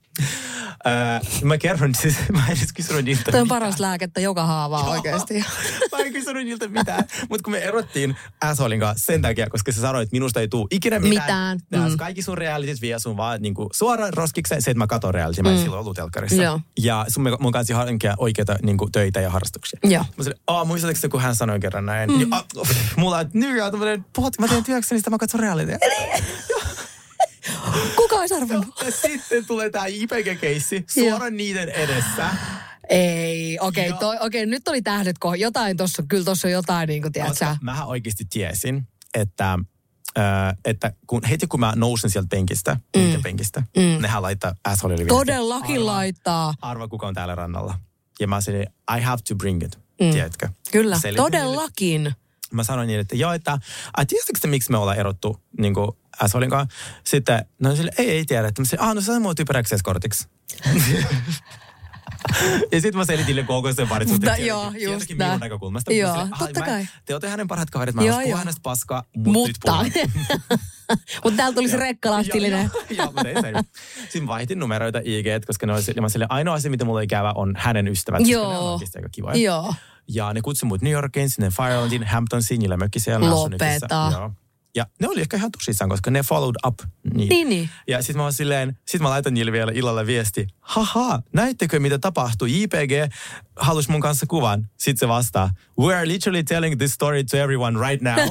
Öö, 0.88 1.20
mä 1.44 1.58
kerron 1.58 1.96
siis, 1.96 2.16
mä 2.34 2.46
en 2.50 2.58
edes 2.58 2.74
kysynyt 2.74 3.06
niiltä 3.06 3.32
Toi 3.32 3.40
on 3.42 3.46
mitään. 3.46 3.60
paras 3.62 3.80
lääkettä 3.80 4.22
joka 4.22 4.46
haavaa 4.46 4.90
oikeasti. 4.90 5.34
Mä 5.92 5.98
en 5.98 6.14
kysynyt 6.14 6.46
niiltä 6.46 6.68
mitään. 6.68 7.04
Mutta 7.30 7.44
kun 7.44 7.52
me 7.54 7.58
erottiin 7.58 8.16
assholin 8.42 8.80
kanssa 8.80 9.06
sen 9.06 9.22
takia, 9.22 9.50
koska 9.50 9.72
se 9.72 9.82
sanoi, 9.82 10.04
että 10.04 10.14
minusta 10.16 10.40
ei 10.40 10.48
tule 10.48 10.68
ikinä 10.72 11.00
mitään. 11.00 11.24
Mitään, 11.26 11.60
Tää 11.72 11.90
mm. 11.90 11.98
Kaikki 11.98 12.22
sun 12.22 12.38
realityt 12.38 12.82
vie 12.82 13.00
sun 13.00 13.18
vaan 13.18 13.42
niinku 13.42 13.70
suoraan 13.74 14.14
roskikseen. 14.14 14.62
Se, 14.62 14.72
että 14.72 14.78
mä 14.80 14.88
katon 14.88 15.14
reality, 15.14 15.42
mä 15.42 15.50
en 15.50 15.56
Mm. 15.56 15.62
silloin 15.62 15.80
ollut 15.80 15.96
telkkarissa. 15.96 16.44
Joo. 16.44 16.60
Ja 16.80 17.06
sun 17.08 17.38
mun 17.40 17.52
kanssa 17.52 17.76
hankkia 17.76 18.14
oikeita 18.18 18.56
niinku, 18.64 18.90
töitä 18.90 19.22
ja 19.22 19.30
harrastuksia. 19.30 19.80
Joo. 19.84 20.06
Mä 20.18 20.24
sanoin, 20.24 20.40
aah, 20.48 20.68
muistatko 20.68 21.10
kun 21.12 21.22
hän 21.22 21.36
sanoi 21.36 21.60
kerran 21.60 21.86
näin? 21.86 22.10
Mm. 22.14 22.32
Ja, 22.32 22.44
mulla 22.98 23.18
on 23.18 23.30
nykyään 23.34 23.72
tämmönen, 23.72 24.06
puhut, 24.16 24.40
mä 24.40 24.48
teen 24.48 24.64
työkseni, 24.64 25.00
sitä 25.00 25.10
mä 25.10 25.18
katson 25.18 25.40
realitya. 25.40 25.78
Kuka 27.96 28.16
olisi 28.16 28.34
arvannut? 28.34 28.82
Ja 28.86 28.92
sitten 28.92 29.46
tulee 29.46 29.70
tää 29.70 29.86
IPG-keissi 29.86 30.86
suoraan 30.88 31.38
niiden 31.38 31.70
edessä. 31.70 32.30
Ei, 32.90 33.58
okei, 33.60 33.92
okay, 33.92 34.18
okay, 34.20 34.46
nyt 34.46 34.68
oli 34.68 34.82
tähdet 34.82 35.18
kohon. 35.20 35.40
Jotain 35.40 35.78
tossa, 35.78 36.04
kyllä 36.08 36.24
tossa 36.24 36.48
on 36.48 36.52
jotain, 36.52 36.88
niin 36.88 37.02
kuin, 37.02 37.12
tiedät 37.12 37.38
sä. 37.38 37.58
Mähän 37.62 37.88
oikeasti 37.88 38.26
tiesin, 38.30 38.88
että, 39.14 39.60
äh, 40.18 40.56
että 40.66 40.92
kun, 41.08 41.22
heti 41.30 41.48
kun 41.48 41.60
mä 41.60 41.74
nousin 41.76 42.10
sieltä 42.10 42.28
penkistä, 42.30 42.78
mm. 42.98 43.22
penkistä, 43.24 43.64
Mm. 43.78 44.02
nehän 44.02 44.22
laittaa 44.22 44.56
asshole 44.66 45.06
Todellakin 45.06 45.86
laittaa. 45.86 46.54
Arva, 46.62 46.88
kuka 46.88 47.08
on 47.08 47.14
täällä 47.14 47.36
rannalla. 47.36 47.80
Ja 48.20 48.28
mä 48.28 48.42
sanoin, 48.42 48.68
I 48.98 49.02
have 49.02 49.22
to 49.28 49.36
bring 49.36 49.64
it, 49.64 49.80
Mm. 50.06 50.12
tiedätkö? 50.12 50.50
Kyllä, 50.72 51.00
Selitin 51.00 51.24
todellakin. 51.24 52.14
Mä 52.52 52.64
sanoin 52.64 52.88
niin, 52.88 53.00
että 53.00 53.16
joo, 53.16 53.34
että 53.34 53.58
ai 53.98 54.06
tiedättekö 54.06 54.40
te, 54.42 54.48
miksi 54.48 54.72
me 54.72 54.78
ollaan 54.78 54.98
erottu 54.98 55.40
niin 55.60 55.74
kuin 55.74 55.92
assholein 56.20 56.52
kanssa? 56.52 56.78
Sitten, 57.04 57.46
no 57.60 57.76
sille, 57.76 57.92
ei, 57.98 58.10
ei 58.10 58.26
tiedä. 58.26 58.48
Että 58.48 58.62
mä 58.62 58.66
sanoin, 58.66 58.90
ah, 58.90 58.96
no 58.96 59.02
se 59.02 59.12
on 59.12 59.22
mua 59.22 59.36
typeräkseskortiksi. 59.36 60.28
ja 62.72 62.82
sitten 62.82 62.98
mä 62.98 63.06
selitin 63.06 63.26
niille 63.26 63.44
koko 63.44 63.74
sen 63.74 63.88
parisuhteen. 63.88 64.32
Mutta 64.32 64.46
joo, 64.46 64.72
just 64.80 65.10
näin. 65.10 65.18
minun 65.30 65.40
näkökulmasta. 65.40 65.94
Joo, 65.94 66.12
"Ah, 66.12 66.30
totta 66.40 66.60
mä- 66.60 66.66
kai. 66.66 66.88
Te 67.06 67.14
olette 67.14 67.30
hänen 67.30 67.48
parhaat 67.48 67.70
kaverit. 67.70 67.96
Mä 67.96 68.04
Joo, 68.04 68.22
joo. 68.22 68.38
hänestä 68.38 68.60
paskaa, 68.64 69.04
mutta, 69.18 69.48
nyt 69.48 69.58
Mutta, 71.24 71.36
täällä 71.38 71.56
tuli 71.56 71.70
se 71.70 71.78
rekkalastillinen. 71.78 72.72
Joo, 72.74 72.84
joo, 72.90 73.06
mutta 73.06 73.30
ei 73.30 73.36
se. 73.42 73.52
Sitten 74.02 74.28
vaihtin 74.28 74.60
numeroita 74.60 75.00
IG, 75.06 75.26
koska 75.48 75.66
ne 75.68 75.74
ja 75.96 76.02
mä 76.02 76.10
sille, 76.10 76.26
ainoa 76.30 76.54
asia, 76.54 76.72
mitä 76.72 76.86
mulla 76.86 77.02
ei 77.02 77.08
käydä, 77.08 77.32
on 77.36 77.54
hänen 77.58 77.88
ystävät. 77.88 78.20
koska 78.20 78.32
Ne 78.32 78.38
on 78.38 78.54
Joo. 78.54 78.80
aika 78.96 79.10
kivoja. 79.12 79.36
Joo. 79.38 79.74
Ja 80.08 80.34
ne 80.34 80.42
kutsui 80.42 80.68
mut 80.68 80.82
New 80.82 80.94
Yorkiin, 80.94 81.30
sinne 81.30 81.50
Firelandiin, 81.50 82.08
Hamptonsiin, 82.08 82.60
niillä 82.60 82.78
mökki 82.78 83.00
siellä. 83.00 83.30
Lopeta. 83.30 84.10
Joo. 84.12 84.32
Ja 84.76 84.86
ne 85.02 85.08
oli 85.08 85.22
ehkä 85.22 85.38
ihan 85.38 85.52
tosissaan, 85.52 85.90
koska 85.90 86.12
ne 86.12 86.24
followed 86.24 86.56
up. 86.68 86.80
Niin. 87.14 87.30
Niin, 87.30 87.50
niin. 87.50 87.70
Ja 87.88 88.02
sitten 88.02 88.24
mä 88.24 88.32
silleen, 88.32 88.78
sit 88.88 89.02
mä 89.02 89.10
laitan 89.10 89.34
niille 89.34 89.52
vielä 89.52 89.72
illalla 89.76 90.06
viesti. 90.06 90.48
Haha, 90.60 91.22
näittekö 91.34 91.80
mitä 91.80 92.00
tapahtui? 92.00 92.62
JPG 92.62 93.14
halusi 93.56 93.92
mun 93.92 94.02
kanssa 94.02 94.26
kuvan. 94.26 94.70
Sitten 94.78 95.00
se 95.00 95.08
vastaa, 95.08 95.50
we 95.80 95.96
are 95.96 96.08
literally 96.08 96.44
telling 96.44 96.78
this 96.78 96.94
story 96.94 97.24
to 97.24 97.38
everyone 97.38 97.90
right 97.90 98.02
now. 98.02 98.16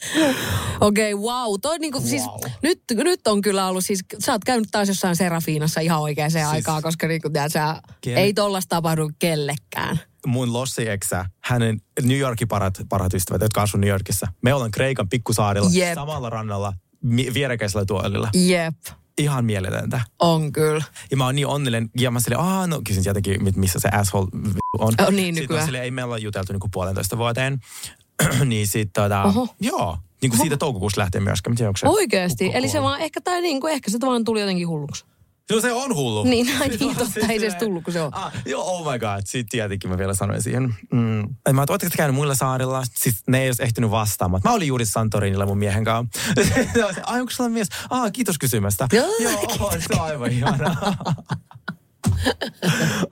Okei, 0.80 1.14
okay, 1.14 1.24
wow. 1.26 1.54
Toi 1.62 1.78
niinku, 1.78 2.00
siis, 2.00 2.22
nyt, 2.62 2.82
nyt 2.94 3.26
on 3.26 3.40
kyllä 3.40 3.66
ollut 3.66 3.84
siis, 3.84 4.00
sä 4.18 4.32
oot 4.32 4.44
käynyt 4.44 4.68
taas 4.72 4.88
jossain 4.88 5.16
Serafiinassa 5.16 5.80
ihan 5.80 6.00
oikeaan 6.00 6.30
siis, 6.30 6.44
aikaan, 6.44 6.82
koska 6.82 7.06
niinku, 7.06 7.30
tiedät, 7.30 7.52
sä, 7.52 7.82
Ken- 8.06 8.16
ei 8.18 8.34
tollasta 8.34 8.76
tapahdu 8.76 9.10
kellekään. 9.18 10.00
mun 10.26 10.52
Lossi 10.52 10.88
eksä, 10.88 11.24
hänen 11.44 11.80
New 12.02 12.18
Yorkin 12.18 12.48
parhaat, 12.48 12.74
parhaat 12.88 13.14
ystävät, 13.14 13.42
jotka 13.42 13.62
asuu 13.62 13.80
New 13.80 13.90
Yorkissa. 13.90 14.26
Me 14.42 14.54
ollaan 14.54 14.70
Kreikan 14.70 15.08
pikkusaarilla, 15.08 15.70
Jep. 15.72 15.94
samalla 15.94 16.30
rannalla, 16.30 16.72
mi- 17.02 17.34
vierekkäisellä 17.34 17.84
tuolilla. 17.84 18.28
Jep, 18.34 18.74
Ihan 19.18 19.44
mieletöntä. 19.44 20.00
on 20.18 20.52
kyllä. 20.52 20.84
Ja 21.10 21.16
mä 21.16 21.24
oon 21.24 21.34
niin 21.34 21.46
onnellinen. 21.46 21.90
Ja 21.98 22.10
mä 22.10 22.20
silleen, 22.20 22.40
aah, 22.40 22.68
no 22.68 22.80
kysyn 22.86 23.04
jotenkin, 23.06 23.44
mit- 23.44 23.56
missä 23.56 23.78
se 23.78 23.88
asshole 23.88 24.28
on. 24.78 24.94
On 25.06 25.16
niin 25.16 25.34
Sitten 25.34 25.42
nykyään. 25.42 25.64
silleen, 25.64 25.84
ei 25.84 25.90
meillä 25.90 26.12
ole 26.12 26.20
juteltu 26.20 26.52
niinku 26.52 26.68
puolentoista 26.72 27.18
vuoteen. 27.18 27.58
niin 28.44 28.66
sit 28.66 28.90
tota, 28.92 29.22
Oho. 29.22 29.48
joo. 29.60 29.98
Niin 30.22 30.30
kuin 30.30 30.40
siitä 30.40 30.56
toukokuusta 30.56 31.00
lähtien 31.00 31.24
myöskään. 31.24 31.56
Onko 31.60 31.76
se 31.76 31.88
Oikeesti. 31.88 32.44
kukko 32.44 32.58
Eli 32.58 32.68
se 32.68 32.82
vaan, 32.82 33.00
ehkä, 33.00 33.20
tai 33.20 33.40
niinku, 33.40 33.66
ehkä 33.66 33.90
se 33.90 33.98
vaan 34.00 34.24
tuli 34.24 34.40
jotenkin 34.40 34.68
hulluksi. 34.68 35.04
No 35.50 35.60
se 35.60 35.72
on 35.72 35.94
hullu. 35.94 36.24
Niin, 36.24 36.46
niin, 36.46 36.78
totta, 36.78 37.04
siis 37.04 37.30
ei 37.30 37.40
se 37.40 37.46
edes 37.46 37.54
tullut, 37.58 37.84
kun 37.84 37.92
se 37.92 38.00
on. 38.00 38.14
Ah, 38.14 38.32
joo, 38.46 38.62
oh 38.62 38.92
my 38.92 38.98
god. 38.98 39.20
Sitten 39.24 39.48
tietenkin 39.48 39.90
mä 39.90 39.98
vielä 39.98 40.14
sanoin 40.14 40.42
siihen. 40.42 40.74
Mm. 40.92 41.00
Mä 41.52 41.60
oon, 41.60 41.66
ootteko 41.68 41.90
te 41.90 41.96
käynyt 41.96 42.14
muilla 42.14 42.34
saarilla? 42.34 42.82
Siis 42.94 43.22
ne 43.26 43.42
ei 43.42 43.48
olisi 43.48 43.62
ehtinyt 43.62 43.90
vastaamaan. 43.90 44.42
Mä 44.44 44.52
olin 44.52 44.68
juuri 44.68 44.86
Santorinilla 44.86 45.46
mun 45.46 45.58
miehen 45.58 45.84
kanssa. 45.84 46.20
Ai, 47.04 47.20
onko 47.20 47.30
sulla 47.30 47.50
mies? 47.50 47.68
Ah, 47.90 48.12
kiitos 48.12 48.38
kysymästä. 48.38 48.88
Joo. 48.92 49.08
Joo, 49.20 49.32
on, 49.60 49.72
se 49.72 49.94
on 49.94 50.00
aivan 50.00 50.32
ihanaa. 50.32 50.76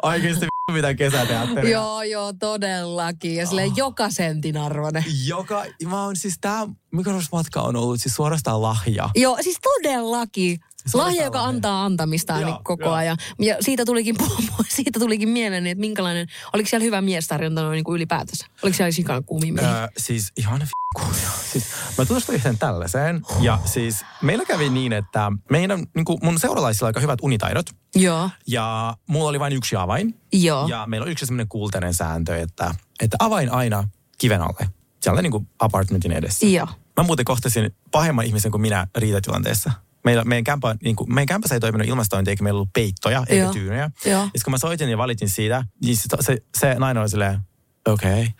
Oikeasti 0.02 0.46
mitä 0.72 0.94
kesäteatteria. 0.94 1.70
Joo, 1.70 2.02
joo, 2.02 2.32
todellakin. 2.32 3.34
Ja 3.34 3.46
silleen 3.46 3.76
joka 3.76 4.10
sentin 4.10 4.56
arvoinen. 4.56 5.04
Joka, 5.26 5.64
mä 5.86 6.04
oon 6.04 6.16
siis 6.16 6.38
tää 6.40 6.66
Mykonos-matka 6.90 7.62
on 7.62 7.76
ollut 7.76 8.00
siis 8.00 8.14
suorastaan 8.14 8.62
lahja. 8.62 9.10
Joo, 9.14 9.38
siis 9.40 9.58
todellakin. 9.62 10.60
Lahja, 10.94 11.24
joka 11.24 11.44
antaa 11.44 11.84
antamistaan 11.84 12.40
Joo, 12.40 12.50
niin 12.50 12.64
koko 12.64 12.84
joo. 12.84 12.92
ajan. 12.94 13.16
Ja 13.38 13.56
siitä 13.60 13.84
tulikin, 13.84 14.16
siitä 14.68 15.00
tulikin 15.00 15.28
mieleen, 15.28 15.66
että 15.66 15.80
minkälainen, 15.80 16.26
oliko 16.52 16.68
siellä 16.68 16.84
hyvä 16.84 17.00
miestarjonta 17.00 17.62
noin 17.62 17.72
niin 17.76 17.84
kuin 17.84 17.96
ylipäätänsä? 17.96 18.46
Oliko 18.62 18.76
siellä 18.76 18.92
sikana 18.92 19.22
kuumia 19.22 19.52
miehiä? 19.52 19.80
Öö, 19.80 19.88
siis 19.96 20.32
ihan 20.36 20.60
f- 20.62 21.04
siis, 21.52 21.64
mä 21.98 22.04
tutustuin 22.04 22.36
yhteen 22.36 22.58
tällaiseen. 22.58 23.22
Ja 23.40 23.58
siis 23.64 24.04
meillä 24.22 24.44
kävi 24.44 24.68
niin, 24.70 24.92
että 24.92 25.32
meidän, 25.50 25.84
niin 25.94 26.04
kuin 26.04 26.18
mun 26.22 26.40
seuralaisilla 26.40 26.86
aika 26.86 27.00
hyvät 27.00 27.18
unitaidot. 27.22 27.66
Joo, 27.94 28.30
Ja 28.46 28.96
mulla 29.06 29.28
oli 29.28 29.40
vain 29.40 29.52
yksi 29.52 29.76
avain. 29.76 30.14
joo. 30.32 30.68
Ja 30.68 30.84
meillä 30.86 31.04
on 31.04 31.10
yksi 31.10 31.26
sellainen 31.26 31.48
kultainen 31.48 31.94
sääntö, 31.94 32.36
että, 32.36 32.74
että 33.00 33.16
avain 33.20 33.52
aina 33.52 33.88
kiven 34.18 34.42
alle. 34.42 34.68
Sieltä 35.02 35.22
niin 35.22 35.30
kuin 35.32 35.48
apartmentin 35.58 36.12
edessä. 36.12 36.46
Joo. 36.46 36.66
Mä 36.96 37.02
muuten 37.02 37.24
kohtasin 37.24 37.74
pahemman 37.90 38.24
ihmisen 38.24 38.50
kuin 38.50 38.60
minä 38.60 38.86
riitatilanteessa. 38.96 39.72
Meillä, 40.04 40.24
meidän, 40.24 40.44
kämpä, 40.44 40.76
niin 40.82 40.96
kuin, 40.96 41.14
meidän 41.14 41.26
kämpässä 41.26 41.54
ei 41.54 41.60
toiminut 41.60 41.88
ilmastointi, 41.88 42.30
eikä 42.30 42.42
meillä 42.42 42.58
ollut 42.58 42.72
peittoja 42.72 43.24
eikä 43.28 43.42
Joo. 43.42 43.52
tyynyjä. 43.52 43.90
Joo. 44.04 44.22
Ja 44.22 44.40
kun 44.44 44.50
mä 44.50 44.58
soitin 44.58 44.88
ja 44.88 44.98
valitin 44.98 45.28
siitä, 45.28 45.64
niin 45.84 45.96
se, 45.96 46.02
se, 46.20 46.38
se 46.58 46.74
nainen 46.74 47.00
oli 47.00 47.08
silleen, 47.08 47.40
okei. 47.86 48.28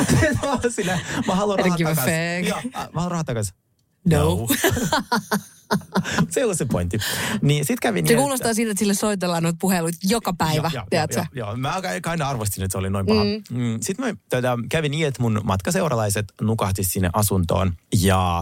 Okay. 0.00 0.84
mä, 1.26 1.34
haluan 1.34 1.58
rahat 1.58 1.78
takaisin. 1.78 2.48
mä 2.74 2.84
haluan 2.94 3.10
rahat 3.10 3.26
takaisin. 3.26 3.54
No. 4.04 4.38
se 6.30 6.40
ei 6.40 6.44
ollut 6.44 6.58
se 6.58 6.64
pointti. 6.64 6.98
Niin 7.42 7.64
sit 7.64 7.80
kävi 7.80 8.02
niin, 8.02 8.08
Se 8.08 8.12
että- 8.14 8.20
kuulostaa 8.22 8.54
siitä, 8.54 8.70
että 8.70 8.78
sille 8.78 8.94
soitellaan 8.94 9.42
noita 9.42 9.56
puheluita 9.60 9.98
joka 10.02 10.32
päivä, 10.38 10.70
Joo, 10.74 10.80
joo, 10.80 10.84
tiedätkö? 10.90 11.24
joo, 11.34 11.48
joo, 11.48 11.56
Mä 11.56 11.74
aina 12.06 12.28
arvostin, 12.28 12.64
että 12.64 12.72
se 12.72 12.78
oli 12.78 12.90
noin 12.90 13.06
paha. 13.06 13.24
Mm. 13.24 13.56
Mm. 13.62 13.78
Sitten 13.80 14.06
me 14.06 14.16
tätä, 14.28 14.58
kävi 14.68 14.88
niin, 14.88 15.06
että 15.06 15.22
mun 15.22 15.40
matkaseuralaiset 15.44 16.32
nukahti 16.40 16.84
sinne 16.84 17.10
asuntoon 17.12 17.72
ja 18.00 18.38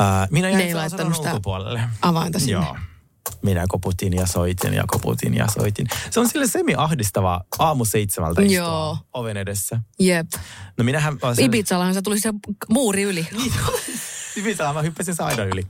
äh, 0.00 0.28
minä 0.30 0.50
jäin 0.50 0.68
sen 0.68 0.78
asunnon 1.06 1.26
ulkopuolelle. 1.26 1.80
avainta 2.02 2.38
sinne. 2.38 2.52
Joo. 2.52 2.76
Minä 3.42 3.64
koputin 3.68 4.12
ja 4.12 4.26
soitin 4.26 4.74
ja 4.74 4.84
koputin 4.86 5.34
ja 5.34 5.46
soitin. 5.58 5.86
Se 6.10 6.20
on 6.20 6.28
sille 6.28 6.46
semi-ahdistava 6.46 7.40
aamu 7.58 7.84
seitsemältä 7.84 8.42
istua 8.42 8.56
Joo. 8.56 8.98
oven 9.12 9.36
edessä. 9.36 9.80
Jep. 9.98 10.26
No 10.78 10.84
minähän... 10.84 11.18
sen- 11.34 11.44
Ibizallahan 11.44 11.94
se 11.94 12.02
tuli 12.02 12.20
se 12.20 12.32
muuri 12.68 13.02
yli. 13.02 13.28
Ibizalla 14.36 14.72
mä 14.72 14.82
hyppäsin 14.82 15.14
saidan 15.14 15.48
yli. 15.48 15.64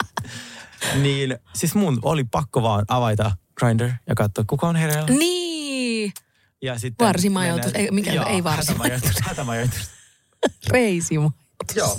Niin 1.03 1.39
siis 1.55 1.75
mun 1.75 1.99
oli 2.03 2.25
pakko 2.25 2.63
vaan 2.63 2.85
avaita 2.89 3.37
Grindr 3.59 3.91
ja 4.09 4.15
katsoa, 4.15 4.45
kuka 4.47 4.69
on 4.69 4.77
hereillä. 4.77 5.07
Niin. 5.19 6.13
Ja 6.63 6.79
sitten 6.79 7.07
Varsimajoitus. 7.07 7.73
Ei, 7.75 7.91
mikä- 7.91 8.13
Joo, 8.13 8.27
ei 8.27 8.45
varsimajoitus. 8.45 9.11
Hätämajoitus. 9.23 9.91
Reisimu. 10.71 11.31
Joo. 11.75 11.99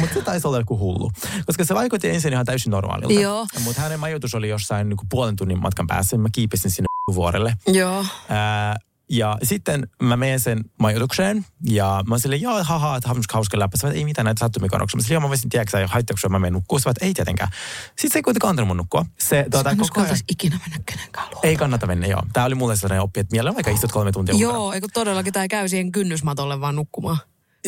Mutta 0.00 0.14
se 0.14 0.22
taisi 0.22 0.46
olla 0.46 0.58
joku 0.58 0.78
hullu. 0.78 1.10
Koska 1.46 1.64
se 1.64 1.74
vaikutti 1.74 2.10
ensin 2.10 2.32
ihan 2.32 2.46
täysin 2.46 2.70
normaalilta. 2.70 3.14
Joo. 3.20 3.46
Mutta 3.64 3.80
hänen 3.82 4.00
majoitus 4.00 4.34
oli 4.34 4.48
jossain 4.48 4.88
niin 4.88 4.96
kuin 4.96 5.08
puolen 5.08 5.36
tunnin 5.36 5.58
matkan 5.62 5.86
päässä. 5.86 6.16
Mä 6.18 6.28
kiipesin 6.32 6.70
sinne 6.70 6.86
vuorelle. 7.14 7.56
Joo. 7.66 8.06
Ää, 8.28 8.76
ja 9.16 9.38
sitten 9.42 9.88
mä 10.02 10.16
menen 10.16 10.40
sen 10.40 10.64
majoitukseen 10.78 11.44
ja 11.68 12.04
mä 12.08 12.18
silleen, 12.18 12.42
joo, 12.42 12.64
haha, 12.64 12.96
että 12.96 13.08
hauska, 13.08 13.34
hauska 13.34 13.58
läppä. 13.58 13.76
Sä 13.76 13.88
ei 13.90 14.04
mitään 14.04 14.24
näitä 14.24 14.40
sattumikoroksia. 14.40 14.96
Mä 14.96 15.02
silleen, 15.02 15.14
joo, 15.14 15.20
mä 15.20 15.28
voisin, 15.28 15.48
tiedätkö, 15.50 15.88
haittaako 15.88 16.28
mä 16.28 16.38
menen 16.38 16.52
nukkua. 16.52 16.78
Sä 16.78 16.92
ei 17.00 17.14
tietenkään. 17.14 17.50
Sitten 17.86 18.10
se 18.12 18.18
ei 18.18 18.22
kuitenkaan 18.22 18.50
antanut 18.50 18.68
mun 18.68 18.76
nukkua. 18.76 19.06
Se, 19.18 19.46
tuota, 19.50 19.70
en 19.70 19.76
koko 19.76 20.00
ajan, 20.00 20.16
ikinä 20.30 20.58
mennä 20.62 20.78
kenenkään 20.86 21.26
luo. 21.32 21.40
ei 21.42 21.56
kannata 21.56 21.86
mennä, 21.86 22.06
joo. 22.06 22.22
Tää 22.32 22.44
oli 22.44 22.54
mulle 22.54 22.76
sellainen 22.76 23.02
oppi, 23.02 23.20
että 23.20 23.32
mielellään 23.34 23.54
vaikka 23.54 23.70
istut 23.70 23.92
kolme 23.92 24.12
tuntia 24.12 24.34
ulkona. 24.34 24.52
Joo, 24.52 24.72
eikö 24.72 24.86
todellakin 24.94 25.32
tämä 25.32 25.48
käy 25.48 25.68
siihen 25.68 25.92
kynnysmatolle 25.92 26.60
vaan 26.60 26.76
nukkumaan? 26.76 27.18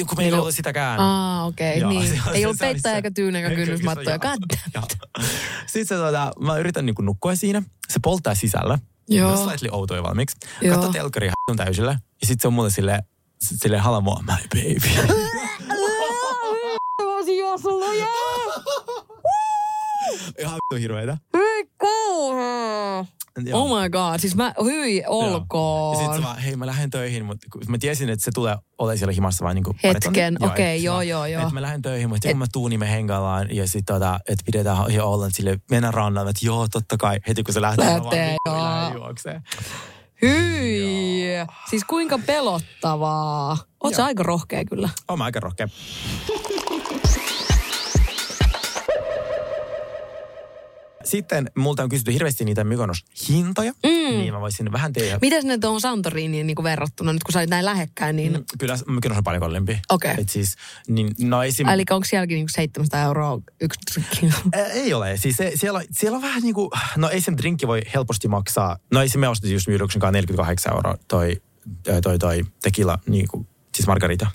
Kun 0.09 0.19
meillä 0.19 0.37
ei 0.37 0.41
ollut 0.41 0.55
sitäkään. 0.55 1.01
Aa, 1.01 1.45
okei, 1.45 1.81
Joo, 1.81 1.91
niin. 1.91 2.09
se- 2.09 2.31
Ei 2.33 2.41
se- 2.41 2.47
ollut 2.47 2.59
se. 2.59 2.93
eikä 2.95 3.11
tyynä 3.11 3.39
eikä 3.39 3.55
kynnysmattoja. 3.55 4.19
Sitten 5.67 5.87
se, 5.99 6.05
tota, 6.05 6.33
mä 6.41 6.57
yritän 6.59 6.87
niinku 6.87 7.03
nukkua 7.03 7.35
siinä. 7.35 7.63
Se 7.89 8.01
polttaa 8.03 8.35
sisällä. 8.35 8.79
Joo. 9.09 9.37
Slightly 9.37 9.69
outoja 9.73 10.03
valmiiksi. 10.03 10.37
Joo. 10.63 10.75
Katso 10.75 10.93
telkkari 10.93 11.31
on 11.51 11.57
täysillä. 11.57 11.91
Ja 11.91 12.27
sitten 12.27 12.43
se 12.43 12.49
on 12.49 12.55
mulle 12.55 12.71
silleen, 12.71 13.03
sit 13.41 13.63
silleen 13.63 13.83
hala 13.83 14.01
mua, 14.01 14.23
my 14.27 14.33
baby. 14.49 15.13
Mä 17.03 17.17
olisin 17.17 17.39
juossut 17.39 17.83
Ihan 20.39 20.59
hirveetä. 20.81 21.19
Joo. 23.45 23.63
Oh 23.63 23.83
my 23.83 23.91
god, 23.91 24.19
siis 24.19 24.37
mä, 24.37 24.55
hyi 24.65 24.97
Ja 24.99 25.09
olkoon. 25.09 25.97
sitten 25.97 26.23
mä, 26.23 26.35
hei 26.35 26.57
mä 26.57 26.67
lähden 26.67 26.91
töihin, 26.91 27.25
mutta 27.25 27.47
mä 27.69 27.79
tiesin, 27.79 28.09
että 28.09 28.25
se 28.25 28.31
tulee 28.35 28.57
ole 28.79 28.97
siellä 28.97 29.13
himassa 29.13 29.45
vain 29.45 29.55
niinku 29.55 29.75
Hetken, 29.85 30.37
okei, 30.45 30.77
et 30.77 30.83
joo, 30.83 30.97
mä- 30.97 31.03
joo, 31.03 31.27
joo. 31.27 31.43
Että 31.43 31.55
mä 31.55 31.63
lähden 31.63 31.83
töihin, 31.83 32.09
mutta 32.09 32.29
kun 32.29 32.39
mä 32.39 32.47
tuun, 32.53 32.71
niin 32.71 32.81
me 32.81 32.91
hengaillaan 32.91 33.55
ja 33.57 33.67
sitten 33.69 33.95
tota, 33.95 34.21
että 34.29 34.43
pidetään 34.47 34.91
ihan 34.91 35.07
ollen 35.07 35.31
sille, 35.33 35.59
mennään 35.71 35.95
rannalle, 35.95 36.31
että 36.31 36.47
joo, 36.47 36.69
totta 36.69 36.97
kai. 36.97 37.21
Heti 37.29 37.43
kun 37.43 37.55
se 37.55 37.61
lähtee, 37.61 37.85
mä 37.85 37.91
vaan 37.93 38.05
Lähtee, 38.05 38.27
vittu, 38.31 38.51
joo. 38.51 38.65
lähden 38.65 38.95
juokseen. 38.95 39.43
Hyi. 40.23 41.27
Siis 41.71 41.85
kuinka 41.85 42.19
pelottavaa. 42.27 43.57
Oot 43.85 43.93
Joo. 43.99 44.07
aika 44.07 44.23
rohkea 44.23 44.65
kyllä. 44.65 44.89
Oon 45.09 45.19
mä 45.19 45.25
aika 45.25 45.41
rohkea. 45.41 45.69
Sitten 51.07 51.51
multa 51.57 51.83
on 51.83 51.89
kysytty 51.89 52.13
hirveästi 52.13 52.45
niitä 52.45 52.65
Mykonos-hintoja, 52.65 53.73
mm. 53.73 54.19
niin 54.19 54.35
mä 54.35 54.41
voisin 54.41 54.73
vähän 54.73 54.93
tehdä. 54.93 55.19
Mites 55.23 55.45
ne 55.45 55.59
tuohon 55.59 55.81
Santoriniin 55.81 56.47
niin 56.47 56.57
verrattuna, 56.63 57.13
nyt 57.13 57.25
kun 57.25 57.33
sä 57.33 57.39
olit 57.39 57.51
näin 57.51 57.65
lähekkäin, 57.65 58.17
niin... 58.17 58.33
Mm, 58.33 58.45
Kyllä 58.59 58.79
Mykonos 58.89 59.19
on 59.19 59.25
paljon 59.25 59.41
kalliimpi. 59.41 59.81
Okei. 59.91 60.15
Et 60.19 60.29
siis, 60.29 60.57
niin, 60.89 61.15
no 61.21 61.43
esim... 61.43 61.69
Eli 61.69 61.85
onko 61.91 62.05
sielläkin 62.05 62.35
niin 62.35 62.49
700 62.49 63.03
euroa 63.03 63.41
yksi 63.61 63.81
drikki? 63.95 64.27
Ä, 64.57 64.65
Ei 64.67 64.95
ole. 64.95 65.17
Siis 65.17 65.37
se, 65.37 65.53
siellä, 65.55 65.83
siellä 65.91 66.17
on 66.17 66.23
vähän 66.23 66.43
niin 66.43 66.55
kuin, 66.55 66.71
no 66.97 67.09
ei 67.09 67.21
sen 67.21 67.37
drinkki 67.37 67.67
voi 67.67 67.83
helposti 67.95 68.29
maksaa, 68.29 68.79
no 68.93 69.01
ei 69.01 69.09
se 69.09 69.19
me 69.19 69.29
ostettiin 69.29 69.55
just 69.55 69.67
kanssa 69.67 70.11
48 70.11 70.73
euroa 70.73 70.97
toi, 71.09 71.43
toi, 71.83 72.03
toi, 72.03 72.19
toi 72.19 72.45
tequila, 72.63 72.99
niin 73.07 73.29
kuin, 73.29 73.47
siis 73.75 73.87
margarita. 73.87 74.27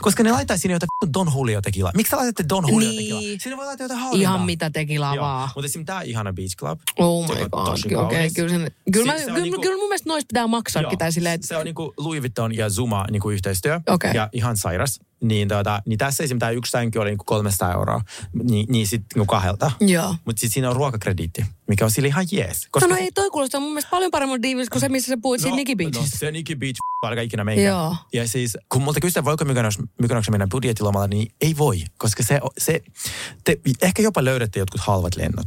Koska 0.00 0.22
ne 0.22 0.32
laittaa 0.32 0.56
sinne 0.56 0.72
jotain 0.74 1.12
Don 1.14 1.32
Julio 1.34 1.60
tequila. 1.62 1.90
Miksi 1.94 2.10
sä 2.10 2.16
laitatte 2.16 2.44
Don 2.48 2.64
Julio 2.68 2.88
Niin. 2.88 2.98
tequila? 3.00 3.38
Sinne 3.42 3.56
voi 3.56 3.66
laittaa 3.66 3.84
jotain 3.84 4.00
halvinta. 4.00 4.22
Ihan 4.22 4.40
mitä 4.42 4.70
tekilaa 4.70 5.14
Joo. 5.14 5.24
vaan. 5.24 5.48
Mutta 5.54 5.66
esimerkiksi 5.66 5.86
tämä 5.86 6.02
ihana 6.02 6.32
Beach 6.32 6.56
Club. 6.56 6.80
Oh 6.98 7.26
se 7.26 7.34
my 7.34 7.40
god, 7.40 7.48
okei, 7.76 7.96
okay, 7.96 8.30
kyllä, 8.34 8.48
sen, 8.50 8.70
kyllä, 8.92 9.06
mä, 9.12 9.18
Se- 9.18 9.18
se 9.18 9.24
on 9.24 9.34
kyllä, 9.34 9.42
niinku- 9.44 9.60
kyllä 9.60 9.76
mun 9.76 9.88
mielestä 9.88 10.08
noista 10.08 10.28
pitää 10.28 10.46
maksaa 10.46 10.82
Joo. 10.82 10.92
tai 10.98 11.12
silleen, 11.12 11.34
että 11.34 11.46
Se 11.46 11.56
on 11.56 11.64
niinku 11.64 11.94
Louis 11.96 12.20
Vuitton 12.22 12.56
ja 12.56 12.70
Zuma 12.70 13.06
niinku 13.10 13.30
yhteistyö. 13.30 13.80
Okei. 13.88 14.10
Ja 14.14 14.28
ihan 14.32 14.56
sairas. 14.56 15.00
Niin, 15.22 15.48
tota, 15.48 15.82
niin 15.86 15.98
tässä 15.98 16.24
esimerkiksi 16.24 16.40
tämä 16.40 16.50
yksi 16.50 16.70
sänky 16.70 16.98
oli 16.98 17.10
niinku 17.10 17.24
300 17.24 17.72
euroa. 17.72 18.00
Niin, 18.42 18.66
niin 18.68 18.86
sitten 18.86 19.06
niinku 19.14 19.30
kahdelta. 19.30 19.70
Joo. 19.80 20.14
Mutta 20.24 20.40
sitten 20.40 20.50
siinä 20.54 20.70
on 20.70 20.76
ruokakrediitti, 20.76 21.44
mikä 21.68 21.84
on 21.84 21.90
sille 21.90 22.08
ihan 22.08 22.26
jees. 22.32 22.68
no, 22.80 22.86
no 22.86 22.96
ei 22.96 23.12
toi 23.12 23.30
kuulostaa 23.30 23.60
mun 23.60 23.70
mielestä 23.70 23.90
paljon 23.90 24.10
paremmin 24.10 24.42
diivis 24.42 24.68
kuin 24.68 24.80
se, 24.80 24.88
missä 24.88 25.08
sä 25.08 25.16
puhuit 25.22 25.40
no, 25.40 25.42
siinä 25.42 25.56
Nikki 25.56 25.74
No 25.74 25.76
Beachista. 25.90 26.18
se 26.18 26.30
Nikki 26.30 26.56
Beach 26.56 26.78
alkaa 27.02 27.22
ikinä 27.22 27.44
meikä. 27.44 27.62
Joo. 27.62 27.96
Ja 28.12 28.28
siis, 28.28 28.58
kun 28.68 28.82
multa 28.82 29.00
kysytään, 29.00 29.24
voiko 29.24 29.44
Mykonoksen 30.00 30.32
mennä 30.34 30.46
budjettilomalla, 30.50 31.06
niin 31.06 31.32
ei 31.40 31.54
voi. 31.58 31.84
Koska 31.98 32.22
se, 32.22 32.40
se 32.58 32.82
te 33.44 33.60
ehkä 33.82 34.02
jopa 34.02 34.24
löydätte 34.24 34.58
jotkut 34.58 34.80
halvat 34.80 35.16
lennot. 35.16 35.46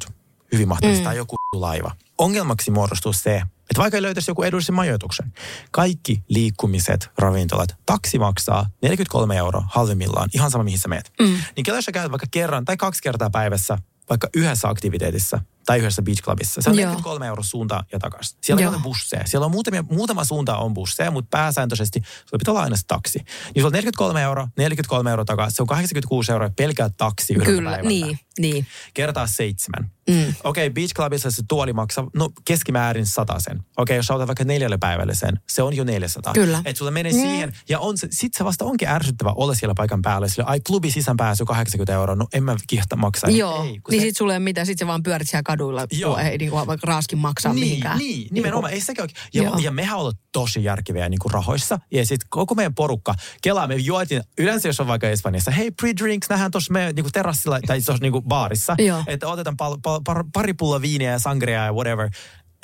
Hyvin 0.51 0.67
mahdollista. 0.67 1.01
Mm. 1.01 1.05
Tai 1.05 1.17
joku 1.17 1.36
laiva. 1.55 1.91
Ongelmaksi 2.17 2.71
muodostuu 2.71 3.13
se, 3.13 3.41
että 3.70 3.82
vaikka 3.82 3.97
ei 3.97 4.01
löytäisi 4.01 4.32
joku 4.32 4.43
edullisen 4.43 4.76
majoituksen, 4.76 5.34
kaikki 5.72 6.24
liikkumiset, 6.30 7.09
ravintolat, 7.18 7.76
taksi 7.86 8.20
maksaa 8.20 8.70
43 8.82 9.38
euroa 9.38 9.68
halvimmillaan, 9.72 10.30
ihan 10.34 10.51
sama 10.51 10.63
mihin 10.63 10.80
sä 10.80 10.88
meet. 10.88 11.11
Mm. 11.22 11.38
Niin 11.55 11.63
kello 11.63 11.78
jos 11.78 11.86
sä 11.86 11.91
käyt 11.91 12.11
vaikka 12.11 12.28
kerran 12.32 12.66
tai 12.66 12.78
kaksi 12.78 13.03
kertaa 13.03 13.30
päivässä, 13.30 13.78
vaikka 14.09 14.30
yhdessä 14.36 14.70
aktiviteetissa 14.70 15.39
tai 15.66 15.80
yhdessä 15.80 16.01
beach 16.01 16.22
clubissa, 16.22 16.61
se 16.61 16.70
on 16.70 16.76
Joo. 16.76 16.86
43 16.89 17.28
euroa 17.28 17.43
suuntaan 17.43 17.86
ja 17.91 17.99
takaisin. 17.99 18.38
Siellä 18.43 18.63
Joo. 18.63 18.74
on 18.76 18.82
busseja. 18.82 19.24
Siellä 19.26 19.45
on 19.45 19.51
muutamia, 19.51 19.84
muutama 19.91 20.24
suunta 20.24 20.57
on 20.57 20.74
busseja, 20.74 21.11
mutta 21.11 21.28
pääsääntöisesti 21.32 21.99
sulla 21.99 22.39
pitää 22.39 22.51
olla 22.51 22.63
aina 22.63 22.76
se 22.76 22.84
taksi. 22.88 23.20
Niin 23.20 23.53
sulla 23.55 23.68
on 23.68 23.74
43 23.74 24.22
euroa, 24.22 24.47
43 24.57 25.09
euroa 25.09 25.26
takaisin. 25.26 25.55
Se 25.55 25.61
on 25.63 25.68
86 25.68 26.32
euroa 26.32 26.49
pelkää 26.55 26.89
taksi 26.97 27.34
yhdellä 27.34 27.45
Kyllä, 27.57 27.70
päivällä. 27.70 27.88
niin, 27.89 28.20
niin. 28.39 28.68
Kertaa 28.93 29.28
seitsemän. 29.28 29.91
Mm. 30.09 30.16
Okei, 30.20 30.34
okay, 30.43 30.70
Beach 30.70 30.93
Clubissa 30.93 31.32
se 31.32 31.43
tuoli 31.47 31.74
maksaa 31.74 32.07
no, 32.16 32.30
keskimäärin 32.45 33.05
sen. 33.05 33.20
Okei, 33.28 33.66
okay, 33.78 33.95
jos 33.95 34.11
otat 34.11 34.28
vaikka 34.28 34.43
neljälle 34.43 34.78
päivälle 34.78 35.13
sen, 35.16 35.39
se 35.49 35.63
on 35.63 35.76
jo 35.76 35.84
400. 35.84 36.34
Kyllä. 36.34 36.61
Että 36.66 36.78
sulla 36.78 36.91
menee 36.91 37.11
Mm. 37.11 37.20
siihen, 37.20 37.53
ja 37.70 37.80
on 37.80 37.97
se, 37.97 38.07
sit 38.11 38.34
se 38.34 38.45
vasta 38.45 38.66
onkin 38.66 38.88
ärsyttävä 38.88 39.34
olla 39.36 39.55
siellä 39.55 39.74
paikan 39.76 40.01
päällä. 40.01 40.28
Sillä, 40.28 40.43
ai 40.47 40.59
klubi 40.68 40.91
sisäänpääsy 40.91 41.45
80 41.45 41.93
euroa, 41.93 42.16
no 42.16 42.28
en 42.34 42.43
mä 42.43 42.55
kihta 42.68 42.95
maksaa. 42.95 43.30
Joo, 43.30 43.63
Ei, 43.63 43.80
niin 43.91 44.01
se- 44.01 44.05
sit 44.07 44.18
sulle 44.18 44.34
ei 44.34 44.39
mitään, 44.39 44.68
sit 44.68 44.80
sä 44.80 44.88
vaan 44.88 45.03
pyörit 45.03 45.30
siellä 45.30 45.43
kaduilla, 45.58 45.88
Joo. 45.91 46.14
kun 46.14 46.24
ei 46.24 46.38
niinku 46.38 46.56
vaikka 46.56 46.88
raaskin 46.88 47.20
maksaa 47.20 47.53
niin, 47.53 47.66
mihinkään. 47.66 47.97
Niin, 47.97 48.28
nimenomaan. 48.32 48.74
Ei 48.74 48.82
sekään 48.82 49.03
oikein. 49.03 49.24
Ja, 49.34 49.43
Joo. 49.43 49.58
ja 49.58 49.72
mehän 49.72 49.97
ollaan 49.97 50.18
tosi 50.32 50.64
järkeviä 50.64 51.10
niin 51.10 51.20
kuin 51.20 51.32
rahoissa. 51.32 51.80
Ja 51.91 52.06
sitten 52.06 52.28
koko 52.30 52.56
meidän 52.56 52.76
porukka, 52.76 53.16
kelaa 53.41 53.68
me 53.68 53.76
juotiin, 53.76 54.24
yleensä 54.38 54.70
jos 54.70 54.80
on 54.80 54.88
vaikka 54.88 55.10
Espanjassa, 55.10 55.51
hei 55.51 55.70
pre-drinks, 55.70 56.28
nähdään 56.30 56.51
tuossa 56.51 56.74
meidän 56.74 56.95
niin 56.95 57.03
kuin 57.03 57.12
terassilla 57.12 57.60
tai 57.68 57.82
tuossa 57.82 58.01
niin 58.01 58.12
kuin 58.12 58.24
baarissa. 58.24 58.76
Joo. 58.78 59.03
Että 59.08 59.28
otetaan 59.28 59.58
pal, 59.58 59.78
pal, 59.84 60.01
par, 60.06 60.24
pari 60.34 60.53
pulloa 60.53 60.82
viiniä 60.82 61.12
ja 61.12 61.20
sangria 61.20 61.66
ja 61.66 61.74
whatever. 61.74 62.10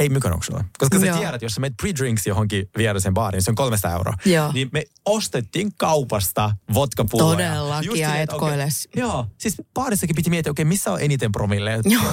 Ei 0.02 0.10
mykonoksella. 0.10 0.64
Koska 0.80 1.00
sä 1.00 1.06
Joo. 1.06 1.18
tiedät, 1.18 1.42
jos 1.42 1.54
sä 1.54 1.62
menet 1.62 1.74
pre-drinks 1.84 2.22
johonkin 2.26 2.70
vieraseen 2.78 3.14
baariin, 3.14 3.38
niin 3.38 3.44
se 3.44 3.52
on 3.52 3.56
300 3.56 3.92
euroa. 3.92 4.14
Joo. 4.26 4.52
Niin 4.52 4.70
me 4.74 4.84
ostettiin 5.06 5.72
kaupasta 5.78 6.56
vodkapulloja. 6.74 7.50
Todellakin, 7.50 7.88
Just 7.88 7.98
ja 8.00 8.16
että 8.16 8.36
etkoiles. 8.36 8.88
okei, 8.92 9.02
Joo, 9.02 9.26
siis 9.38 9.56
baarissakin 9.74 10.16
piti 10.16 10.30
miettiä, 10.30 10.52
okei, 10.52 10.66
missä 10.66 10.92
on 10.92 11.02
eniten 11.02 11.32
promille. 11.32 11.72
Joo, 11.86 12.04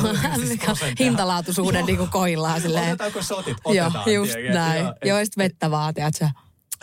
Siis 0.46 0.60
hintalaatuisuuden 1.00 1.78
Joo. 1.78 1.86
niinku 1.86 2.06
koillaan 2.10 2.60
silleen. 2.62 2.86
Otetaanko 2.88 3.22
shotit? 3.22 3.56
Joo, 3.66 3.86
just 4.14 4.32
tiedätkö? 4.32 4.58
näin. 4.58 4.84
Joo, 4.84 4.94
Joo, 5.04 5.18
sit 5.24 5.36
vettä 5.38 5.70
vaan, 5.70 5.94
tiedätkö? 5.94 6.28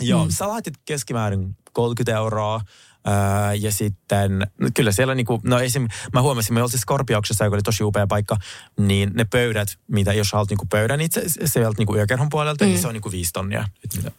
Joo, 0.02 0.24
Mm. 0.26 0.32
sä 0.32 0.48
laitit 0.48 0.74
keskimäärin 0.86 1.58
30 1.74 2.18
euroa. 2.18 2.62
Öö, 3.08 3.54
ja 3.54 3.72
sitten, 3.72 4.40
no 4.62 4.70
kyllä 4.74 4.92
siellä 4.92 5.16
niinku, 5.16 5.42
no 5.44 5.60
esim, 5.60 5.88
mä 6.14 6.22
huomasin, 6.22 6.54
me 6.54 6.62
oltiin 6.64 6.80
Skorpiauksessa, 6.82 7.44
joka 7.46 7.56
oli 7.56 7.62
tosi 7.64 7.84
upea 7.84 8.08
paikka, 8.08 8.38
niin 8.80 9.12
ne 9.14 9.26
pöydät, 9.26 9.68
mitä 9.88 10.14
jos 10.14 10.32
haluat 10.34 10.50
niinku 10.50 10.66
pöydän 10.70 11.02
itse 11.02 11.22
sieltä 11.46 11.78
niinku 11.78 11.96
yökerhon 11.96 12.30
puolelta, 12.30 12.64
Mm. 12.66 12.70
niin 12.70 12.82
se 12.82 12.88
on 12.88 12.94
niinku 12.94 13.12
viisi 13.12 13.34
tonnia. 13.34 13.68
Mitä, 13.96 14.12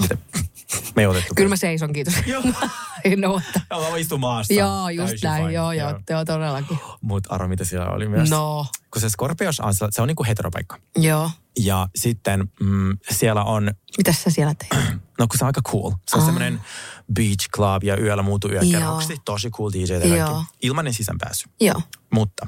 mitä, 0.00 0.16
me 0.96 1.02
ei 1.02 1.06
otettu. 1.06 1.34
Kyllä 1.34 1.48
mä 1.48 1.56
seison, 1.56 1.92
kiitos. 1.92 2.14
Joo. 2.26 2.42
Ei 3.04 3.16
no, 3.16 3.40
että- 3.48 3.60
Joo, 3.70 3.90
mä 3.90 3.96
istun 3.96 4.20
maassa. 4.20 4.54
Joo, 4.54 4.88
just 4.88 5.22
näin. 5.24 5.42
fine. 5.42 5.52
Joo, 5.52 5.72
joo, 5.72 6.00
joo, 6.10 6.24
todellakin. 6.24 6.78
Mutta 7.00 7.34
arvo, 7.34 7.48
mitä 7.48 7.64
siellä 7.64 7.86
oli 7.90 8.08
myös. 8.08 8.30
No, 8.30 8.66
Kun 8.90 9.00
se 9.02 9.08
Skorpios 9.08 9.60
on, 9.60 9.74
se 9.90 10.02
on 10.02 10.08
niinku 10.08 10.24
heteropaikka. 10.24 10.78
joo. 10.96 11.30
Ja 11.58 11.88
sitten 11.96 12.48
mm, 12.60 12.98
siellä 13.10 13.44
on 13.44 13.70
Mitäs 13.98 14.22
sä 14.22 14.30
siellä 14.30 14.54
teit? 14.54 14.84
No 15.18 15.26
kun 15.28 15.38
se 15.38 15.44
on 15.44 15.46
aika 15.46 15.60
cool. 15.62 15.90
Se 15.90 16.16
on 16.16 16.20
Ah. 16.20 16.24
semmoinen 16.26 16.60
beach 17.14 17.48
club 17.54 17.84
ja 17.84 17.96
yöllä 18.00 18.22
muutu 18.22 18.48
yökerroksi. 18.48 19.16
Tosi 19.24 19.50
cool 19.50 19.70
DJ. 19.72 19.94
Ilmainen 20.62 20.94
sisäänpääsy. 20.94 21.48
Joo. 21.60 21.82
Mutta 22.12 22.46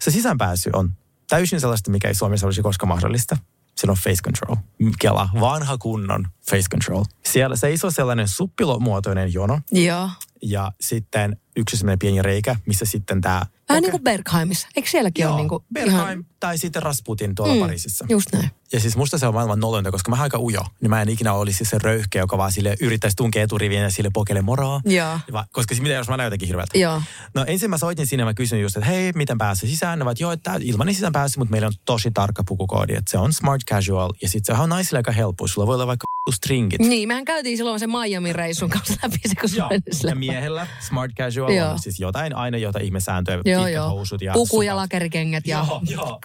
se 0.00 0.10
sisäänpääsy 0.10 0.70
on 0.72 0.92
täysin 1.28 1.60
sellaista, 1.60 1.90
mikä 1.90 2.08
ei 2.08 2.14
Suomessa 2.14 2.46
olisi 2.46 2.62
koskaan 2.62 2.88
mahdollista. 2.88 3.36
Siellä 3.76 3.90
on 3.92 3.96
face 3.96 4.22
control. 4.22 4.56
Kela, 5.00 5.28
vanha 5.40 5.78
kunnon 5.78 6.26
face 6.50 6.68
control. 6.70 7.04
Siellä 7.24 7.56
seisoo 7.56 7.90
sellainen 7.90 8.28
suppilomuotoinen 8.28 9.32
jono 9.32 9.60
Joo. 9.72 10.10
ja 10.42 10.72
sitten 10.80 11.36
yksi 11.56 11.76
semmoinen 11.76 11.98
pieni 11.98 12.22
reikä, 12.22 12.56
missä 12.66 12.84
sitten 12.84 13.20
tämä... 13.20 13.46
Vähän 13.68 13.82
niin 13.82 13.90
kuin 13.90 14.02
Bergheimissa. 14.02 14.68
Eikö 14.76 14.88
sielläkin 14.88 15.22
Joo, 15.22 15.32
ole 15.32 15.40
niin 15.40 15.48
kuin 15.48 15.64
Bergheim 15.74 16.24
tai 16.40 16.58
sitten 16.58 16.82
Rasputin 16.82 17.34
tuolla 17.34 17.54
Mm, 17.54 17.60
Pariisissa. 17.60 18.06
Just 18.08 18.32
näin. 18.32 18.50
Ja 18.74 18.80
siis 18.80 18.96
musta 18.96 19.18
se 19.18 19.26
on 19.26 19.34
maailman 19.34 19.60
nolointa, 19.60 19.90
koska 19.90 20.10
mä 20.10 20.16
oon 20.16 20.22
aika 20.22 20.38
ujo. 20.38 20.60
Niin 20.80 20.90
mä 20.90 21.02
en 21.02 21.08
ikinä 21.08 21.32
olisi 21.32 21.64
se 21.64 21.78
röyhkeä, 21.82 22.22
joka 22.22 22.38
vaan 22.38 22.52
sille 22.52 22.76
yrittäisi 22.80 23.16
tunkea 23.16 23.42
eturiviin 23.42 23.82
ja 23.82 23.90
sille 23.90 24.10
pokele 24.12 24.42
moroa. 24.42 24.80
Joo. 24.84 25.18
Koska 25.52 25.74
mitä 25.80 25.94
jos 25.94 26.08
mä 26.08 26.16
näytänkin 26.16 26.48
hirveältä. 26.48 26.78
Joo. 26.78 27.02
No 27.34 27.44
ensin 27.46 27.70
mä 27.70 27.78
soitin 27.78 28.06
sinne 28.06 28.22
ja 28.22 28.26
mä 28.26 28.34
kysyin 28.34 28.62
just, 28.62 28.76
että 28.76 28.86
hei, 28.86 29.12
miten 29.14 29.38
pääsee 29.38 29.68
sisään? 29.68 29.98
Ne 29.98 30.02
ovat, 30.02 30.20
joo, 30.20 30.32
että 30.32 30.60
ilmanen 30.60 30.94
sisään 30.94 31.12
pääsy, 31.12 31.38
mutta 31.38 31.50
meillä 31.50 31.66
on 31.66 31.72
tosi 31.84 32.10
tarkka 32.10 32.44
pukukoodi. 32.48 32.94
Että 32.94 33.10
se 33.10 33.18
on 33.18 33.32
smart 33.32 33.62
casual 33.70 34.12
ja 34.22 34.28
sitten 34.28 34.56
se 34.56 34.62
on 34.62 34.68
naisille 34.68 34.98
aika 34.98 35.12
helppo. 35.12 35.46
Sulla 35.46 35.66
voi 35.66 35.74
olla 35.74 35.86
vaikka 35.86 36.04
stringit. 36.36 36.80
Niin, 36.80 37.08
mehän 37.08 37.24
käytiin 37.24 37.56
silloin 37.56 37.80
sen 37.80 37.90
Miami-reissun 37.90 38.70
kanssa 38.70 38.94
läpi 39.02 39.18
se, 39.26 39.34
kun 39.40 39.50
Joo. 39.56 39.68
se. 39.92 40.08
Ja 40.08 40.14
miehellä 40.14 40.66
smart 40.88 41.12
casual 41.12 41.52
Joo. 41.52 41.70
on 41.70 41.78
siis 41.78 42.00
jotain 42.00 42.36
aina 42.36 42.58
jotain 42.58 42.84
ihmesääntöjä, 42.84 43.40
Joo, 43.44 43.66
joo. 43.66 43.88
housut 43.88 44.22
ja 44.22 44.32
Puku 44.32 44.62
ja 44.62 44.76
lakerikengät 44.76 45.46
ja 45.46 45.66
Joo, 45.68 45.82
joo. 45.90 46.20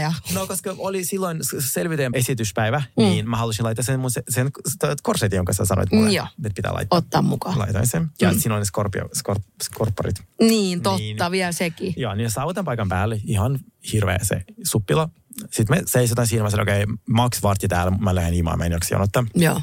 ja... 0.00 0.12
No 0.34 0.46
koska 0.46 0.74
oli 0.78 1.04
silloin 1.04 1.38
selviteen 1.82 2.12
esityspäivä, 2.14 2.78
mm. 2.96 3.02
niin 3.02 3.30
mä 3.30 3.36
halusin 3.36 3.64
laittaa 3.64 3.82
sen, 3.84 4.00
mun 4.00 4.10
se- 4.10 4.22
sen, 4.28 4.50
korsetin, 5.02 5.36
jonka 5.36 5.52
sä 5.52 5.64
sanoit 5.64 5.92
mulle, 5.92 6.10
joo. 6.10 6.26
että 6.44 6.54
pitää 6.56 6.74
laittaa. 6.74 6.98
Ottaa 6.98 7.22
mukaan. 7.22 7.58
Laitoin 7.58 7.86
sen. 7.86 8.10
Ja 8.20 8.32
Mm. 8.32 8.38
siinä 8.38 8.54
on 8.54 8.60
ne 8.60 8.64
skorpio, 8.64 9.08
skor, 9.12 9.36
skorpparit. 9.62 10.22
Niin, 10.40 10.82
totta, 10.82 10.98
Niin. 10.98 11.16
vielä 11.30 11.52
sekin. 11.52 11.94
Joo, 11.96 12.14
niin 12.14 12.30
saavutan 12.30 12.64
paikan 12.64 12.88
päälle. 12.88 13.20
Ihan 13.24 13.58
hirveä 13.92 14.18
se 14.22 14.44
suppila. 14.64 15.08
Sitten 15.50 15.76
me 15.76 15.82
seisotaan 15.86 16.26
siinä, 16.26 16.42
mä 16.44 16.50
sanoin, 16.50 16.68
okei, 16.68 16.82
okay, 16.82 16.96
maks 17.10 17.42
vartti 17.42 17.68
täällä, 17.68 17.90
mä 18.00 18.14
lähden 18.14 18.34
imaan, 18.34 18.58
mä 18.58 18.64
en 18.64 18.72
jaksa 18.72 18.94
jonottaa. 18.94 19.24
Joo. 19.34 19.60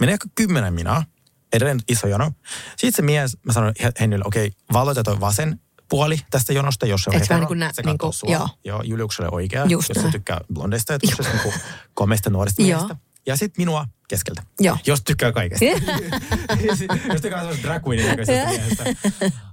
Menee 0.00 0.12
ehkä 0.12 0.28
kymmenen 0.34 0.74
minaa, 0.74 1.04
edelleen 1.52 1.78
iso 1.88 2.06
jono. 2.08 2.32
Sitten 2.76 2.92
se 2.92 3.02
mies, 3.02 3.36
mä 3.46 3.52
sanoin 3.52 3.74
Hennille, 4.00 4.24
okei, 4.26 4.46
okay, 4.46 4.58
valoita 4.72 5.02
toi 5.02 5.20
vasen 5.20 5.60
puoli 5.88 6.18
tästä 6.30 6.52
jonosta, 6.52 6.86
jos 6.86 7.02
se 7.04 7.10
on 7.10 7.16
Et 7.16 7.22
hetero, 7.22 7.38
niin 7.40 7.46
kuin 7.48 7.58
nä- 7.58 7.72
se 7.72 7.82
niin 7.82 7.98
katsoo 7.98 8.08
kuin- 8.10 8.12
sua. 8.14 8.30
joo. 8.32 8.48
Joo, 8.64 8.82
Juliukselle 8.82 9.28
oikea, 9.32 9.64
Just 9.68 9.88
jos 9.88 10.02
se 10.04 10.10
tykkää 10.10 10.40
blondeista 10.54 10.92
ja 10.92 10.98
niin 11.02 11.54
komeista 11.94 12.30
nuorista 12.30 12.62
miehistä. 12.62 12.96
Ja 13.26 13.36
sitten 13.36 13.62
minua 13.62 13.86
keskeltä. 14.08 14.42
Joo. 14.60 14.78
Jos 14.86 15.02
tykkää 15.02 15.32
kaikesta. 15.32 15.64
jos 17.14 17.20
tykkää 17.22 17.40
sellaista 17.40 17.62
drag 17.62 17.86
queenin 17.88 18.06
näköisestä. 18.06 18.84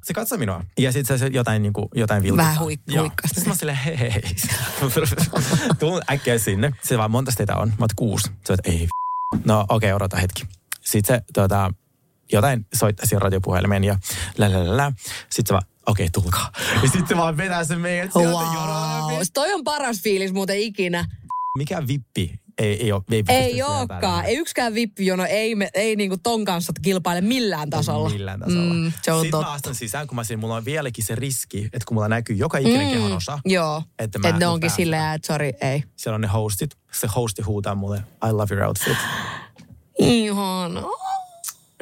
Se 0.03 0.13
katsoi 0.13 0.37
minua. 0.37 0.63
Ja 0.77 0.91
sitten 0.91 1.19
se 1.19 1.27
jotain, 1.27 1.61
niin 1.61 1.73
kuin, 1.73 1.87
jotain 1.95 2.23
vilkuttaa. 2.23 2.45
Vähän 2.45 2.65
huik- 2.67 2.81
Joo. 2.93 3.03
huikkasta. 3.03 3.35
Sitten 3.35 3.51
mä 3.53 3.55
silleen, 3.57 3.77
hei 3.77 3.99
hei 3.99 4.13
hei. 4.13 4.23
Tulen 5.79 6.03
äkkiä 6.11 6.37
sinne. 6.37 6.71
Se 6.83 6.97
vaan 6.97 7.11
monta 7.11 7.31
teitä 7.37 7.55
on. 7.55 7.67
Mä 7.69 7.75
oot 7.83 7.93
kuusi. 7.95 8.31
Se 8.45 8.53
että 8.53 8.71
ei 8.71 8.87
No 9.45 9.65
okei, 9.69 9.91
okay, 9.91 9.95
odota 9.95 10.17
hetki. 10.17 10.43
Sitten 10.81 11.15
se 11.15 11.23
tota, 11.33 11.71
jotain 12.31 12.65
soittaisi 12.73 13.19
radiopuhelimen 13.19 13.83
ja 13.83 13.97
lä, 14.37 14.51
lä, 14.51 14.67
lä, 14.67 14.77
lä. 14.77 14.91
Sitten 15.29 15.47
se 15.47 15.53
vaan, 15.53 15.63
okei, 15.85 16.05
okay, 16.05 16.09
tulkaa. 16.21 16.51
Ja 16.75 16.81
sitten 16.81 17.07
se 17.07 17.17
vaan 17.17 17.37
vetää 17.37 17.63
sen 17.63 17.79
meidät 17.79 18.13
sieltä. 18.13 18.31
Wow. 18.31 19.21
Toi 19.33 19.53
on 19.53 19.63
paras 19.63 20.01
fiilis 20.01 20.33
muuten 20.33 20.57
ikinä. 20.59 21.05
Mikä 21.57 21.87
vippi 21.87 22.43
ei, 22.57 22.83
ei 22.83 22.91
ole. 22.91 23.03
Ei, 23.11 23.23
Ei 23.27 23.63
olekaan. 23.63 24.25
Ei 24.25 24.37
yksikään 24.37 24.73
vippijono, 24.73 25.25
ei, 25.25 25.55
me, 25.55 25.69
ei 25.73 25.95
niinku 25.95 26.17
ton 26.23 26.45
kanssa 26.45 26.73
kilpaile 26.81 27.21
millään 27.21 27.69
tasolla. 27.69 28.09
Millään 28.09 28.39
tasolla. 28.39 28.73
Mm, 28.73 28.93
se 29.01 29.11
on 29.11 29.19
Sitten 29.19 29.31
totta. 29.31 29.47
mä 29.47 29.53
astun 29.53 29.75
sisään, 29.75 30.07
kun 30.07 30.15
mä 30.15 30.23
siinä, 30.23 30.39
mulla 30.41 30.55
on 30.55 30.65
vieläkin 30.65 31.05
se 31.05 31.15
riski, 31.15 31.65
että 31.65 31.85
kun 31.87 31.95
mulla 31.95 32.07
näkyy 32.07 32.35
joka 32.35 32.57
ikinen 32.57 32.87
mm, 32.87 32.93
kehon 32.93 33.11
osa, 33.11 33.39
Joo. 33.45 33.83
Että 33.99 34.19
et 34.29 34.39
ne 34.39 34.47
onkin 34.47 34.69
silleen, 34.69 35.13
että 35.13 35.33
sori, 35.33 35.53
ei. 35.61 35.83
siellä 35.95 36.15
on 36.15 36.21
ne 36.21 36.27
hostit. 36.27 36.77
Se 36.91 37.07
hosti 37.15 37.41
huutaa 37.41 37.75
mulle, 37.75 37.97
I 37.97 38.31
love 38.31 38.55
your 38.55 38.67
outfit. 38.67 38.97
Ihana. 39.99 40.81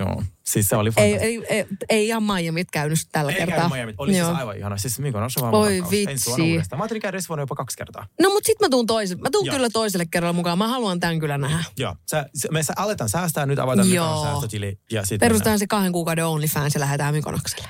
Joo. 0.05 0.23
Siis 0.45 0.69
se 0.69 0.75
oli 0.75 0.89
Ei, 0.97 1.11
fantastista. 1.13 1.53
ei, 1.53 1.59
ei, 1.59 1.65
ei 1.89 2.07
ihan 2.07 2.23
Miamit 2.23 2.71
käynyt 2.71 2.99
tällä 3.11 3.31
Ei 3.31 3.37
kertaa. 3.37 3.57
käynyt 3.57 3.73
Miami. 3.73 3.93
Oli 3.97 4.11
siis 4.13 4.19
Joo. 4.27 4.35
aivan 4.35 4.57
ihana. 4.57 4.77
Siis 4.77 4.99
Mykonos 4.99 5.37
on 5.37 5.41
vaan 5.51 5.53
Oi 5.55 5.83
vitsi. 5.91 6.31
uudestaan. 6.41 6.77
Mä 6.79 6.83
ajattelin 6.83 7.01
käydä 7.01 7.17
ensi 7.17 7.27
vuonna 7.29 7.41
jopa 7.43 7.55
kaksi 7.55 7.77
kertaa. 7.77 8.07
No 8.21 8.29
mut 8.29 8.45
sit 8.45 8.59
mä 8.61 8.69
tuun 8.69 8.85
toiselle. 8.85 9.21
Mä 9.21 9.29
tuun 9.31 9.45
Joo. 9.45 9.55
kyllä 9.55 9.69
toiselle 9.69 10.05
kerralla 10.11 10.33
mukaan. 10.33 10.57
Mä 10.57 10.67
haluan 10.67 10.99
tämän 10.99 11.19
kyllä 11.19 11.37
nähdä. 11.37 11.63
Joo. 11.77 11.95
Sä, 12.11 12.25
se, 12.35 12.47
me 12.51 12.63
sä, 12.63 12.73
aletaan 12.75 13.09
säästää, 13.09 13.45
nyt 13.45 13.59
avataan 13.59 13.93
Joo. 13.93 14.23
Säästötili. 14.23 14.79
Ja 14.91 15.01
sitten 15.05 15.19
Perustetaan 15.19 15.59
se 15.59 15.67
kahden 15.67 15.91
kuukauden 15.91 16.25
OnlyFans 16.25 16.73
ja 16.73 16.79
lähdetään 16.79 17.13
Mykonokselle. 17.13 17.67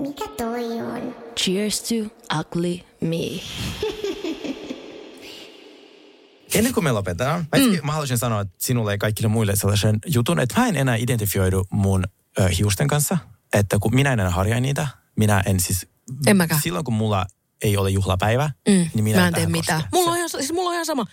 Mikä 0.00 0.24
toi 0.36 0.64
on? 0.80 1.14
Cheers 1.40 1.82
to 1.82 1.94
ugly 2.40 2.78
me. 3.00 3.16
Ennen 6.54 6.72
kuin 6.74 6.84
me 6.84 6.92
lopetetaan, 6.92 7.46
mä, 7.56 7.64
mm. 7.64 7.86
mä 7.86 7.92
haluaisin 7.92 8.18
sanoa 8.18 8.40
että 8.40 8.54
sinulle 8.58 8.92
ja 8.92 8.98
kaikille 8.98 9.28
muille 9.28 9.56
sellaisen 9.56 9.98
jutun, 10.06 10.40
että 10.40 10.60
mä 10.60 10.66
en 10.66 10.76
enää 10.76 10.96
identifioidu 10.96 11.66
mun 11.70 12.04
ö, 12.38 12.48
hiusten 12.48 12.88
kanssa. 12.88 13.18
Että 13.52 13.78
kun 13.78 13.94
minä 13.94 14.12
en 14.12 14.20
enää 14.20 14.30
harjaa 14.32 14.60
niitä, 14.60 14.86
minä 15.16 15.42
en 15.46 15.60
siis... 15.60 15.86
En 16.26 16.36
mäkään. 16.36 16.60
Silloin 16.60 16.84
kun 16.84 16.94
mulla 16.94 17.26
ei 17.62 17.76
ole 17.76 17.90
juhlapäivä, 17.90 18.50
Mm. 18.68 18.72
niin 18.94 19.04
minä 19.04 19.20
mä 19.20 19.26
en 19.28 19.34
tee 19.34 19.46
mitään. 19.46 19.80
koske. 19.80 19.88
Mulla 19.96 20.10
on, 20.10 20.16
ihan, 20.16 20.28
siis 20.28 20.52
mulla 20.52 20.68
on 20.68 20.74
ihan 20.74 20.86
sama. 20.86 21.06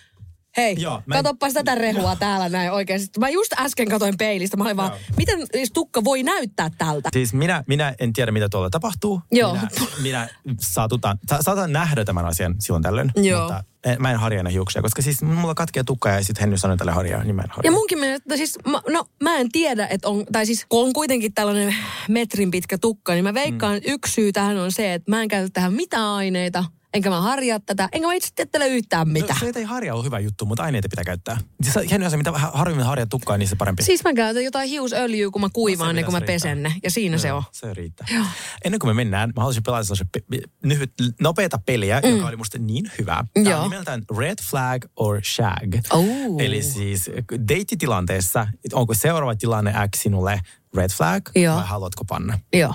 Hei, 0.58 0.76
Joo, 0.80 0.94
Joo, 0.94 1.04
mä 1.06 1.16
katoppas 1.16 1.54
tätä 1.54 1.76
rehua 1.76 2.16
täällä 2.16 2.50
näin 2.50 2.72
oikeasti. 2.72 3.20
Mä 3.20 3.30
just 3.30 3.54
äsken 3.60 3.90
katoin 3.90 4.18
peilistä. 4.18 4.58
Mä 4.58 4.64
olin 4.64 4.78
vaan, 4.78 4.92
miten 5.18 5.40
siis 5.52 5.72
tukka 5.72 6.04
voi 6.04 6.24
näyttää 6.24 6.70
tältä? 6.78 7.10
Siis 7.14 7.34
minä, 7.34 7.64
minä 7.68 7.96
en 8.00 8.14
tiedä, 8.14 8.32
mitä 8.32 8.50
tuolla 8.50 8.70
tapahtuu. 8.70 9.22
Joo. 9.32 9.54
Minä, 9.54 9.68
minä 10.02 10.30
saatutan, 10.60 11.20
sa, 11.30 11.38
saatan 11.42 11.72
nähdä 11.74 12.06
tämän 12.06 12.26
asian 12.26 12.56
silloin 12.60 12.84
tällöin, 12.84 13.12
Joo. 13.16 13.42
mutta 13.42 13.64
en, 13.86 14.02
mä 14.02 14.12
en 14.12 14.18
harjaa 14.18 14.50
hiuksia, 14.50 14.82
koska 14.82 15.02
siis 15.02 15.22
mulla 15.22 15.56
katkee 15.56 15.84
tukka 15.84 16.10
ja 16.10 16.24
sitten 16.24 16.42
Henny 16.42 16.58
sanoi 16.58 16.78
tälle 16.78 16.92
harjaa, 16.92 17.24
niin 17.24 17.36
mä 17.36 17.42
en 17.42 17.50
harjaa. 17.50 17.72
Ja 17.72 17.72
munkin 17.72 18.00
mielestä, 18.00 18.38
siis, 18.38 18.60
mä, 18.68 18.82
no 18.90 19.06
mä 19.24 19.38
en 19.38 19.52
tiedä, 19.52 19.88
että 19.88 20.10
on, 20.10 20.26
tai 20.32 20.46
siis 20.46 20.66
kun 20.70 20.84
on 20.84 20.94
kuitenkin 20.94 21.34
tällainen 21.34 21.76
metrin 22.10 22.52
pitkä 22.52 22.78
tukka, 22.78 23.14
niin 23.14 23.24
mä 23.24 23.34
veikkaan, 23.34 23.78
että 23.78 23.92
yksi 23.92 24.14
syy 24.14 24.32
tähän 24.32 24.58
on 24.58 24.72
se, 24.72 24.94
että 24.94 25.12
mä 25.12 25.22
en 25.22 25.28
käytä 25.28 25.50
tähän 25.54 25.74
mitään 25.74 26.08
aineita, 26.08 26.64
enkä 26.94 27.10
mä 27.10 27.22
harjaa 27.22 27.60
tätä, 27.60 27.90
enkä 27.92 28.08
mä 28.08 28.14
itse 28.14 28.46
tiedä 28.52 28.66
yhtään 28.66 29.10
mitään. 29.10 29.40
No, 29.42 29.52
se, 29.54 29.60
ei 29.60 29.66
harjaa 29.66 29.96
ole 29.96 30.06
hyvä 30.06 30.20
juttu, 30.20 30.46
mutta 30.46 30.64
aineita 30.64 30.90
pitää 30.90 31.04
käyttää. 31.04 31.38
Siis 31.64 31.78
on 31.78 32.12
se, 32.12 32.18
mitä 32.18 32.32
harvemmin 32.32 32.86
harjaa 32.86 33.06
tukkaa, 33.06 33.38
niin 33.38 33.48
se 33.48 33.56
parempi. 33.56 33.84
Siis 33.84 34.04
mä 34.04 34.14
käytän 34.14 34.44
jotain 34.44 34.70
hiusöljyä, 34.70 35.30
kun 35.30 35.42
mä 35.42 35.50
kuivaan 35.54 35.88
No 35.88 35.92
se 35.92 35.94
ne, 35.94 36.04
kun 36.04 36.14
mä 36.14 36.22
pesen 36.22 36.64
ne. 36.64 36.74
Ja 36.84 36.92
siinä 36.92 37.18
se 37.18 37.34
on. 37.34 37.44
Se 37.52 37.74
riittää. 37.74 38.08
Joo. 38.14 38.26
Ennen 38.66 38.80
kuin 38.80 38.90
me 38.90 38.94
mennään, 38.94 39.30
mä 39.36 39.42
haluaisin 39.42 39.64
pelata 39.64 39.84
sellaisen 39.84 40.10
pe- 40.12 40.42
lyhyt, 40.64 40.94
nopeata 41.22 41.60
peliä, 41.66 42.02
mm. 42.04 42.10
joka 42.10 42.28
oli 42.28 42.38
musta 42.38 42.58
niin 42.58 42.92
hyvä. 43.00 43.26
Tämä 43.34 43.50
Joo. 43.50 43.64
on 43.64 43.70
nimeltään 43.70 44.04
Red 44.18 44.38
Flag 44.50 44.86
or 44.96 45.22
Shag. 45.24 45.76
Oh. 45.90 46.06
Eli 46.40 46.64
siis 46.64 47.10
deittitilanteessa, 47.48 48.48
onko 48.74 48.94
seuraava 48.94 49.36
tilanne 49.36 49.74
X 49.96 50.02
sinulle 50.02 50.42
red 50.76 50.90
flag 50.92 51.30
Joo. 51.36 51.56
vai 51.56 51.66
haluatko 51.66 52.06
panna? 52.06 52.40
Joo. 52.54 52.74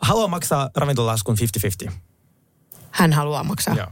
Haluaa 0.00 0.28
maksaa 0.28 0.70
ravintolaskun 0.76 1.36
50-50. 1.86 1.92
Hän 2.90 3.12
haluaa 3.12 3.44
maksaa. 3.44 3.74
Joo. 3.76 3.86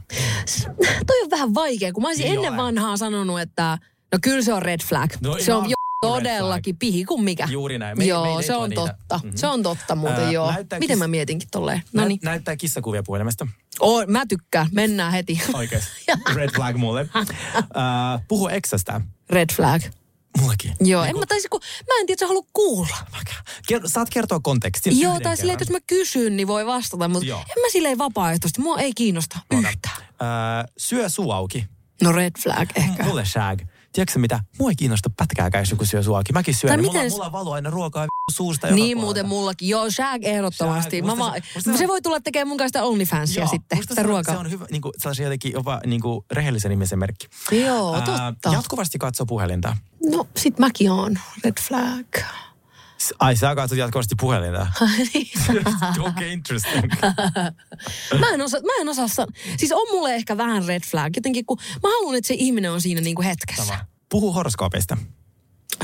Toi 1.07 1.21
on 1.23 1.29
vähän 1.31 1.53
vaikea, 1.53 1.93
kun 1.93 2.03
mä 2.03 2.07
olisin 2.09 2.23
Niin 2.23 2.35
ennen 2.35 2.51
ole. 2.53 2.61
vanhaa 2.63 2.97
sanonut, 2.97 3.39
että 3.41 3.77
no 4.13 4.19
kyllä 4.21 4.41
se 4.41 4.53
on 4.53 4.61
red 4.61 4.79
flag. 4.83 5.11
No 5.21 5.37
se 5.39 5.53
on 5.53 5.69
jo 5.69 5.75
todellakin 6.01 6.77
pihi 6.77 7.05
kuin 7.05 7.23
mikä. 7.23 7.47
Juuri 7.51 7.77
näin. 7.79 7.97
Me 7.97 8.05
joo, 8.05 8.37
ei 8.37 8.43
se 8.43 8.55
on 8.55 8.69
niitä. 8.69 8.81
totta. 8.81 9.19
Mhm. 9.23 9.35
Se 9.35 9.47
on 9.47 9.63
totta 9.63 9.95
muuten, 9.95 10.23
Ää, 10.23 10.31
joo. 10.31 10.53
Miten 10.57 10.81
kiss- 10.83 10.97
mä 10.97 11.07
mietinkin 11.07 11.49
tolleen? 11.51 11.81
No 11.93 12.05
niin. 12.05 12.19
näyttää 12.23 12.55
kissakuvia 12.55 13.03
puhelimesta. 13.03 13.47
Oh, 13.79 14.07
mä 14.07 14.25
tykkään. 14.25 14.67
Mennään 14.71 15.11
heti. 15.11 15.41
Oikeesti. 15.53 15.89
Red 16.35 16.49
flag 16.55 16.75
mulle. 16.75 17.09
Uh, 17.57 18.21
puhu 18.27 18.47
eksästä. 18.47 19.01
Red 19.29 19.49
flag. 19.55 19.81
Mullekin. 20.41 20.75
Joo, 20.79 21.03
en 21.03 21.19
mä 21.19 21.25
taisi, 21.25 21.47
kun 21.49 21.61
mä 21.61 21.99
en 21.99 22.05
tiedä, 22.05 22.13
että 22.13 22.23
sä 22.25 22.27
haluat 22.27 22.47
kuulla. 22.53 22.97
Ker- 23.71 23.81
saat 23.85 24.09
kertoa 24.09 24.39
kontekstin 24.39 24.99
Joo, 24.99 25.19
tai 25.19 25.37
silleen, 25.37 25.53
että 25.53 25.63
jos 25.63 25.69
mä 25.71 25.79
kysyn, 25.87 26.37
niin 26.37 26.47
voi 26.47 26.65
vastata, 26.65 27.07
mutta 27.07 27.27
Joo. 27.27 27.39
en 27.39 27.61
mä 27.61 27.69
silleen 27.71 27.97
vapaaehtoisesti. 27.97 28.61
Mua 28.61 28.79
ei 28.79 28.93
kiinnosta 28.93 29.39
yhtään. 29.51 29.97
Uh, 29.97 30.73
syö 30.77 31.09
suu 31.09 31.31
auki. 31.31 31.65
No 32.03 32.11
red 32.11 32.31
flag 32.43 32.69
ehkä. 32.75 33.03
Mulle 33.03 33.25
shag. 33.25 33.59
Tiedätkö 33.93 34.19
mitä? 34.19 34.39
Mua 34.59 34.69
ei 34.69 34.75
kiinnosta 34.75 35.09
pätkääkään, 35.17 35.61
jos 35.61 35.71
joku 35.71 35.85
syö 35.85 36.03
suu 36.03 36.15
auki. 36.15 36.33
Mäkin 36.33 36.55
syön. 36.55 36.69
Tai 36.69 36.77
niin 36.77 36.85
mulla, 36.85 36.93
miten- 37.03 37.11
mulla 37.11 37.31
valuu 37.31 37.51
aina 37.53 37.69
ruokaa 37.69 38.05
suusta 38.33 38.67
Niin 38.67 38.97
muuten 38.97 39.27
mullakin. 39.27 39.69
Joo, 39.69 39.91
shag 39.91 40.23
ehdottomasti. 40.23 40.97
Shag, 40.97 41.05
Mä 41.05 41.15
musta 41.15 41.25
vaan, 41.31 41.41
se- 41.53 41.71
se- 41.71 41.77
se 41.77 41.87
voi 41.87 42.01
tulla 42.01 42.19
tekemään 42.19 42.47
mun 42.47 42.57
kanssa 42.57 42.83
OnlyFansia 42.83 43.41
Joo, 43.43 43.49
sitten, 43.49 43.81
sitä 43.81 43.95
se, 43.95 44.01
on, 44.01 44.05
ruokaa. 44.05 44.33
se 44.33 44.39
on 44.39 44.51
hyvä, 44.51 44.65
niin 44.71 44.81
kuin, 44.81 44.91
sellaisen 44.97 45.23
jotenkin 45.23 45.51
jopa 45.53 45.81
niin 45.85 46.01
kuin 46.01 46.25
rehellisen 46.31 46.71
ihmisen 46.71 46.99
merkki. 46.99 47.27
Joo, 47.51 47.93
Ää, 47.95 48.01
totta. 48.01 48.49
jatkuvasti 48.53 48.97
katso 48.97 49.25
puhelinta. 49.25 49.77
No, 50.11 50.27
sit 50.37 50.59
mäkin 50.59 50.91
oon 50.91 51.19
red 51.43 51.53
flag. 51.67 52.05
Ai, 53.19 53.35
sä 53.35 53.55
katsot 53.55 53.77
jatkuvasti 53.77 54.15
puhelinta. 54.19 54.67
Niin. 55.13 55.27
Okei, 56.07 56.33
interesting. 56.33 56.91
mä 58.19 58.29
en 58.33 58.41
osaa, 58.41 58.59
mä 58.61 58.81
en 58.81 58.89
osaa 58.89 59.07
san- 59.07 59.27
Siis 59.57 59.71
on 59.71 59.87
mulle 59.91 60.15
ehkä 60.15 60.37
vähän 60.37 60.65
red 60.65 60.81
flag. 60.91 61.15
Jotenkin 61.15 61.45
kun 61.45 61.57
mä 61.83 61.89
haluan, 61.89 62.15
että 62.15 62.27
se 62.27 62.33
ihminen 62.33 62.71
on 62.71 62.81
siinä 62.81 63.01
niinku 63.01 63.21
hetkessä. 63.21 63.65
Sama. 63.65 63.79
Puhu 64.09 64.33
horoskoopeista. 64.33 64.97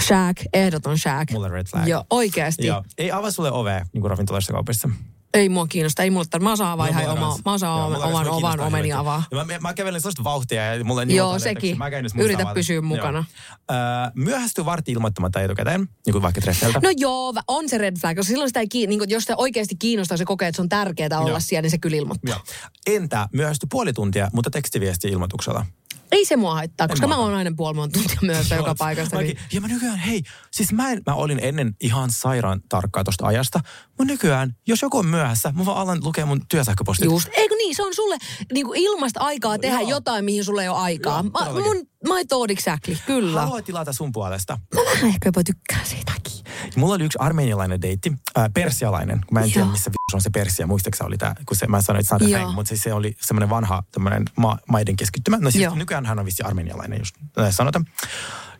Shag, 0.01 0.37
ehdoton 0.53 0.99
shag. 0.99 1.31
Mulle 1.31 1.49
red 1.49 1.67
flag. 1.67 1.87
Joo, 1.87 2.03
oikeasti. 2.09 2.65
Joo. 2.67 2.83
Ei 2.97 3.11
avaa 3.11 3.31
sulle 3.31 3.51
ovea 3.51 3.85
niin 3.93 4.01
kuin 4.01 4.09
ravintolassa 4.11 4.53
kaupassa. 4.53 4.89
Ei 5.33 5.49
mua 5.49 5.67
kiinnosta, 5.67 6.03
ei 6.03 6.09
mulle 6.09 6.25
tar- 6.37 6.43
Mä 6.43 6.51
osaan 6.51 6.71
avaa 6.71 6.85
No, 6.85 6.91
ihan 6.91 7.17
oma, 7.17 7.37
mä 7.45 7.53
osaan 7.53 7.77
Joo, 7.79 7.87
oman, 7.87 8.01
oman 8.09 8.23
kiinnostaa 8.23 8.65
omeni 8.67 8.93
avaa. 8.93 9.23
Ja 9.31 9.45
Mä, 9.45 9.59
mä 9.59 9.73
kävelen 9.73 10.01
sellaista 10.01 10.23
vauhtia 10.23 10.75
ja 10.75 10.83
mulle 10.85 11.05
niin 11.05 11.17
Joo, 11.17 11.39
sekin. 11.39 11.77
Mä 11.77 11.87
Yritä 12.19 12.41
avata. 12.43 12.53
pysyä 12.53 12.81
mukana. 12.81 13.25
Öö, 13.71 13.77
myöhästyy 14.15 14.65
vartti 14.65 14.91
ilmoittamatta 14.91 15.41
etukäteen, 15.41 15.87
niin 16.05 16.11
kuin 16.11 16.21
vaikka 16.21 16.41
treffeiltä. 16.41 16.79
No 16.83 16.89
joo, 16.97 17.33
on 17.47 17.69
se 17.69 17.77
red 17.77 17.97
flag, 17.99 18.17
koska 18.17 18.27
silloin 18.27 18.49
sitä 18.49 18.59
ei 18.59 18.67
kiin, 18.67 18.89
niin 18.89 18.99
kun, 18.99 19.09
jos 19.09 19.23
se 19.23 19.33
oikeasti 19.37 19.75
kiinnostaa, 19.75 20.17
se 20.17 20.25
kokee, 20.25 20.47
että 20.47 20.55
se 20.55 20.61
on 20.61 20.69
tärkeää 20.69 21.19
olla 21.19 21.29
Joo. 21.29 21.39
siellä, 21.39 21.61
niin 21.61 21.71
se 21.71 21.77
kyllä 21.77 21.97
ilmoittaa. 21.97 22.35
Joo. 22.35 22.95
Entä 22.97 23.27
myöhästy 23.33 23.67
puoli 23.71 23.93
tuntia, 23.93 24.29
mutta 24.33 24.49
tekstiviesti 24.49 25.07
ilmoituksella? 25.07 25.65
Ei 26.13 26.25
se 26.25 26.35
mua 26.35 26.53
haittaa, 26.53 26.87
koska 26.87 27.07
mä 27.07 27.17
oon 27.17 27.33
aina 27.33 27.51
puoli 27.57 27.73
monta 27.73 27.99
tuntia 27.99 28.17
myöhässä 28.21 28.55
joka 28.55 28.75
paikasta. 28.77 29.15
Mäkin. 29.15 29.35
Niin. 29.35 29.45
Ja 29.53 29.61
mä 29.61 29.67
nykyään, 29.67 29.97
hei, 29.97 30.23
siis 30.51 30.71
mä, 30.71 30.91
en, 30.91 31.01
mä 31.07 31.15
olin 31.15 31.39
ennen 31.41 31.75
ihan 31.79 32.11
sairaan 32.11 32.61
tarkkaa 32.69 33.03
tosta 33.03 33.27
ajasta, 33.27 33.59
mutta 33.87 34.05
nykyään, 34.05 34.55
jos 34.67 34.81
joku 34.81 34.97
on 34.97 35.05
myöhässä, 35.05 35.53
mä 35.55 35.65
vaan 35.65 35.77
alan 35.77 36.03
lukea 36.03 36.25
mun 36.25 36.41
työsähköpostit. 36.49 37.05
Just. 37.05 37.29
Eikö 37.33 37.55
niin, 37.55 37.75
se 37.75 37.83
on 37.83 37.93
sulle 37.93 38.17
niin 38.53 38.65
kuin 38.65 38.79
ilmasta 38.79 39.19
aikaa 39.19 39.59
tehdä 39.59 39.79
Joo. 39.81 39.89
jotain, 39.89 40.25
mihin 40.25 40.43
sulle 40.43 40.61
ei 40.61 40.69
ole 40.69 40.77
aikaa. 40.77 41.23
Joo, 41.23 41.53
Mä, 41.53 41.61
mun, 41.61 41.77
my 42.03 42.25
thought 42.27 42.51
exactly, 42.51 42.97
kyllä. 43.05 43.41
Haluaa 43.41 43.61
tilata 43.61 43.93
sun 43.93 44.11
puolesta. 44.11 44.59
Mä 44.75 44.81
vähän 44.85 45.09
ehkä 45.09 45.27
jopa 45.27 45.43
tykkään 45.43 45.85
siitäkin. 45.85 46.32
Mulla 46.75 46.93
oli 46.95 47.03
yksi 47.03 47.17
armenialainen 47.21 47.81
deitti, 47.81 48.13
äh, 48.37 48.49
persialainen, 48.53 49.21
kun 49.27 49.33
mä 49.33 49.41
en 49.41 49.51
tiedä 49.51 49.67
missä 49.67 49.91
vi- 49.91 50.15
on 50.15 50.21
se 50.21 50.29
Persia, 50.29 50.67
muistaakseni 50.67 50.97
se 51.05 51.07
oli 51.07 51.17
tämä, 51.17 51.35
kun 51.45 51.57
se, 51.57 51.67
mä 51.67 51.81
sanoin, 51.81 52.05
että 52.11 52.25
Joo. 52.25 52.51
mutta 52.51 52.69
siis 52.69 52.83
se 52.83 52.93
oli 52.93 53.15
semmoinen 53.21 53.49
vanha 53.49 53.83
tämmöinen 53.91 54.23
ma- 54.35 54.57
maiden 54.67 54.95
keskittymä. 54.95 55.37
No 55.41 55.51
siis 55.51 55.63
Joo. 55.63 55.75
nykyään 55.75 56.05
hän 56.05 56.19
on 56.19 56.25
vissi 56.25 56.43
armenialainen, 56.43 56.99
just 56.99 57.15
äh, 57.39 57.47
sanotaan. 57.51 57.85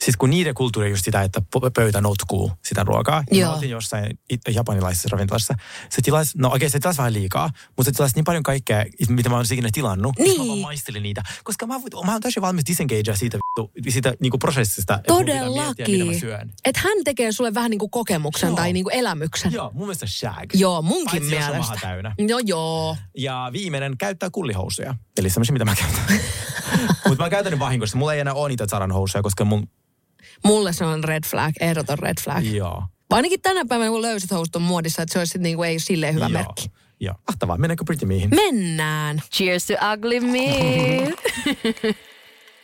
Siis 0.04 0.18
kun 0.18 0.30
niiden 0.30 0.54
kulttuuri 0.54 0.88
on 0.88 0.92
just 0.92 1.06
sitä, 1.06 1.22
että 1.22 1.42
pöytä 1.74 2.02
notkuu 2.02 2.52
sitä 2.66 2.84
ruokaa. 2.84 3.24
Ja 3.32 3.38
Joo. 3.38 3.50
Mä 3.50 3.56
oltiin 3.56 3.72
jossain 3.72 4.20
japanilaisessa 4.54 5.10
ravintolassa. 5.12 5.54
Se 5.90 6.02
tilasi, 6.02 6.38
no 6.38 6.52
okei, 6.54 6.70
se 6.70 6.80
tilasi 6.80 6.98
vähän 6.98 7.14
liikaa, 7.14 7.50
mutta 7.78 7.84
se 7.84 7.92
tilasi 7.92 8.16
niin 8.16 8.26
paljon 8.26 8.44
kaikkea, 8.44 8.86
mitä 9.10 9.30
mä 9.30 9.36
oon 9.36 9.46
ikinä 9.54 9.70
tilannut. 9.74 10.16
Niin. 10.20 10.42
Mä 10.42 10.48
vaan 10.48 10.60
maistelin 10.60 11.04
niitä, 11.04 11.24
koska 11.44 11.68
mä, 11.68 11.80
mä 12.06 12.12
oon 12.12 12.22
täysin 12.22 12.42
valmis 12.42 12.66
disengagea 12.68 13.16
siitä, 13.16 13.38
siitä 13.90 14.14
niinku 14.20 14.38
prosessista. 14.38 15.00
Todellakin. 15.08 16.20
syön. 16.20 16.54
Että 16.66 16.82
hän 16.84 16.98
tekee 17.04 17.32
sulle 17.32 17.54
vähän 17.54 17.72
niin 17.72 17.80
kuin 17.80 17.90
kokemuksen 17.90 18.48
Joo. 18.48 18.56
tai 18.56 18.74
niin 18.74 18.84
kuin 18.84 18.96
elämyksen. 18.96 19.52
Joo, 19.52 19.72
mun 19.74 19.88
mielestä 19.88 20.08
shag. 20.08 20.54
Joo, 20.54 20.82
munkin 20.82 21.22
Paitsi 21.22 21.30
mielestä. 21.30 21.78
täynnä. 21.82 22.16
Joo, 22.18 22.40
joo. 22.46 22.98
Ja 23.18 23.50
viimeinen 23.54 23.98
käyttää 23.98 24.30
kullihousuja. 24.30 24.96
Eli 25.18 25.30
semmoisia, 25.30 25.54
mitä 25.54 25.66
mä 25.66 25.76
käytän. 25.76 26.20
Mutta 27.08 27.24
mä 27.24 27.30
käytän 27.30 27.52
ne 27.52 27.60
vahingossa. 27.60 27.98
Mulla 27.98 28.14
ei 28.14 28.20
enää 28.20 28.34
ole 28.34 28.50
niitä 28.50 28.66
Zaran 28.66 28.92
housuja, 28.92 29.22
koska 29.22 29.46
mun... 29.46 29.68
Mulle 30.44 30.74
se 30.74 30.86
on 30.86 31.04
red 31.04 31.24
flag, 31.26 31.54
ehdoton 31.60 32.00
red 32.00 32.18
flag. 32.24 32.46
Joo. 32.46 32.84
Ainakin 33.10 33.42
tänä 33.42 33.66
päivänä, 33.70 33.90
kun 33.90 34.02
löysät 34.02 34.32
housut 34.32 34.56
on 34.56 34.62
muodissa, 34.62 35.02
että 35.02 35.14
se 35.14 35.20
olisi 35.20 35.32
sit 35.32 35.42
niinku, 35.42 35.64
ei 35.64 35.74
ole 35.74 35.80
silleen 35.80 36.16
hyvä 36.16 36.26
Joo. 36.26 36.30
merkki. 36.30 36.72
Joo. 37.00 37.16
Mahtavaa. 37.28 37.58
Mennäänkö 37.58 37.84
Pretty 37.86 38.06
Meihin? 38.06 38.30
Mennään. 38.36 39.22
Cheers 39.34 39.66
to 39.66 39.74
ugly 39.94 40.20
me. 40.20 41.14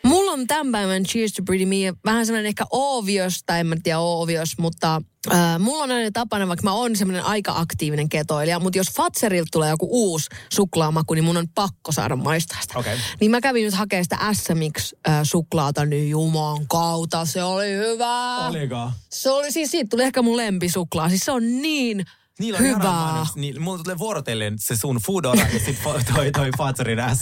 Mulla 0.04 0.32
on 0.32 0.48
tämän 0.48 0.72
päivän 0.72 1.04
Cheers 1.04 1.34
to 1.34 1.44
Pretty 1.44 1.66
Me 1.66 1.76
vähän 2.06 2.26
semmoinen 2.26 2.50
ehkä 2.50 2.66
obvious, 2.72 3.44
tai 3.46 3.60
en 3.60 3.68
mä 3.68 3.76
tiedä 3.84 4.00
obvious, 4.00 4.58
mutta 4.58 5.02
äh, 5.32 5.60
mulla 5.60 5.84
on 5.84 5.92
aina 5.92 6.10
tapana, 6.14 6.48
vaikka 6.48 6.64
mä 6.64 6.74
oon 6.74 6.96
semmoinen 6.96 7.26
aika 7.26 7.54
aktiivinen 7.56 8.10
ketoilija, 8.10 8.60
mutta 8.60 8.78
jos 8.80 8.92
Fatserilta 8.92 9.48
tulee 9.52 9.70
joku 9.70 9.88
uusi 9.92 10.30
suklaamaku, 10.50 11.14
niin 11.14 11.24
mun 11.24 11.38
on 11.38 11.48
pakko 11.56 11.92
saada 11.92 12.16
maistaa 12.16 12.62
sitä. 12.62 12.80
Okei. 12.80 12.98
Niin 13.20 13.32
mä 13.32 13.42
kävin 13.42 13.66
nyt 13.66 13.74
hakemaan 13.74 14.06
sitä 14.06 14.18
SMX 14.34 14.94
äh, 15.10 15.20
suklaata, 15.24 15.86
niin 15.86 16.10
juman 16.10 16.68
kautta, 16.68 17.26
se 17.26 17.44
oli 17.44 17.74
hyvä. 17.74 18.48
Oliko? 18.48 18.92
Se 19.10 19.30
oli 19.30 19.52
siis, 19.52 19.72
siitä 19.72 19.90
tuli 19.90 20.04
ehkä 20.04 20.22
mun 20.22 20.38
lempisuklaa. 20.38 21.10
Siis 21.10 21.26
se 21.26 21.32
on 21.32 21.62
niin 21.62 22.06
Niillä 22.40 22.58
on. 22.58 22.66
Hyvää. 22.66 23.26
Niin, 23.36 23.62
mulla 23.62 23.84
tulee 23.84 23.98
vuorotellen 23.98 24.60
se 24.60 24.76
sun 24.76 24.98
Foodora 25.06 25.48
ja 25.54 25.60
sit 25.60 25.78
toi, 26.16 26.32
toi 26.32 26.50
Fatserin 26.58 27.00
S 27.14 27.22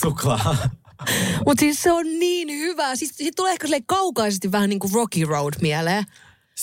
suklaa. 0.00 0.56
Mutta 1.46 1.60
siis 1.60 1.82
se 1.82 1.92
on 1.92 2.06
niin 2.06 2.48
hyvä. 2.48 2.96
Siis 2.96 3.12
siitä 3.16 3.36
tulee 3.36 3.52
ehkä 3.52 3.68
kaukaisesti 3.86 4.52
vähän 4.52 4.68
niin 4.68 4.78
kuin 4.78 4.92
Rocky 4.92 5.24
Road 5.24 5.54
mieleen. 5.60 6.04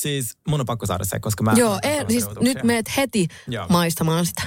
Siis 0.01 0.37
mun 0.47 0.59
on 0.59 0.65
pakko 0.65 0.85
saada 0.85 1.05
se, 1.05 1.19
koska 1.19 1.43
mä... 1.43 1.53
Joo, 1.55 1.73
mä 1.73 1.79
eh, 1.83 2.05
siis 2.09 2.25
nyt 2.39 2.63
meet 2.63 2.97
heti 2.97 3.27
Joo. 3.47 3.65
maistamaan 3.69 4.25
sitä. 4.25 4.43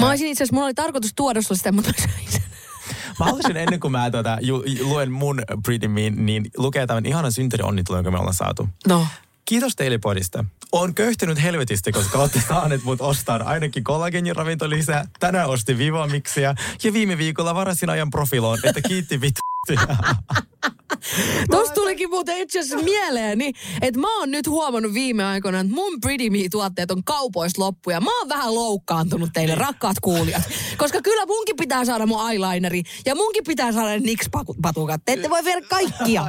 Mä 0.00 0.08
olisin 0.08 0.26
itse 0.26 0.42
asiassa, 0.42 0.54
mulla 0.54 0.66
oli 0.66 0.74
tarkoitus 0.74 1.12
tuoda 1.16 1.42
sulle 1.42 1.58
sitä, 1.58 1.72
mutta 1.72 1.90
mä 1.90 2.06
söin 2.06 2.32
sen. 2.32 2.42
Mä 3.18 3.24
haluaisin 3.24 3.56
ennen 3.56 3.80
kuin 3.80 3.92
mä 3.92 4.10
tuota, 4.10 4.38
ju, 4.40 4.62
ju, 4.66 4.88
luen 4.88 5.12
mun 5.12 5.42
Pretty 5.64 5.88
Me, 5.88 6.10
niin 6.10 6.50
lukea 6.56 6.86
tämän 6.86 7.06
ihanan 7.06 7.32
synttärionnittelun, 7.32 7.98
jonka 7.98 8.10
me 8.10 8.18
ollaan 8.18 8.34
saatu. 8.34 8.68
No. 8.88 9.06
Kiitos 9.44 9.76
teille 9.76 9.98
podista. 9.98 10.44
Oon 10.72 10.94
köyhtynyt 10.94 11.42
helvetistä, 11.42 11.92
koska 11.92 12.18
olette 12.18 12.42
saaneet 12.48 12.84
mut 12.84 13.00
ostaa 13.00 13.42
ainakin 13.44 13.84
kollageniravinto 13.84 14.70
lisää. 14.70 15.04
Tänään 15.20 15.48
ostin 15.48 15.78
Vivamixia 15.78 16.54
ja 16.82 16.92
viime 16.92 17.18
viikolla 17.18 17.54
varasin 17.54 17.90
ajan 17.90 18.10
profiloon, 18.10 18.58
että 18.64 18.80
kiitti 18.88 19.20
vittu. 19.20 19.49
Tuosta 21.50 21.74
tulikin 21.74 22.10
muuten 22.10 22.38
itse 22.38 22.60
asiassa 22.60 22.84
mieleeni, 22.84 23.52
että 23.82 24.00
mä 24.00 24.18
oon 24.18 24.30
nyt 24.30 24.46
huomannut 24.46 24.94
viime 24.94 25.24
aikoina, 25.24 25.60
että 25.60 25.74
mun 25.74 26.00
Pretty 26.00 26.30
Me-tuotteet 26.30 26.90
on 26.90 27.04
kaupoista 27.04 27.62
loppu 27.62 27.90
ja 27.90 28.00
mä 28.00 28.18
oon 28.18 28.28
vähän 28.28 28.54
loukkaantunut 28.54 29.30
teille, 29.32 29.54
rakkaat 29.54 29.96
kuulijat. 30.00 30.42
Koska 30.76 31.02
kyllä 31.02 31.26
munkin 31.26 31.56
pitää 31.56 31.84
saada 31.84 32.06
mun 32.06 32.30
eyelineri 32.30 32.82
ja 33.06 33.14
munkin 33.14 33.44
pitää 33.44 33.72
saada 33.72 33.88
ne 33.90 33.98
NYX-patukat. 33.98 35.00
Te 35.04 35.12
ette 35.12 35.30
voi 35.30 35.44
viedä 35.44 35.66
kaikkia. 35.68 36.24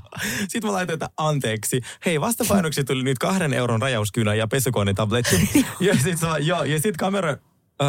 Sitten 0.48 0.66
mä 0.70 0.72
laitoin, 0.72 0.94
että 0.94 1.10
anteeksi. 1.16 1.80
Hei, 2.06 2.20
vastapainoksi 2.20 2.84
tuli 2.84 3.02
nyt 3.02 3.18
kahden 3.18 3.54
euron 3.54 3.82
rajauskynä 3.82 4.34
ja 4.34 4.46
pesukonetabletti. 4.46 5.50
ja 5.80 5.94
sitten 5.94 6.46
ja 6.46 6.80
sit 6.80 6.96
kamera, 6.96 7.36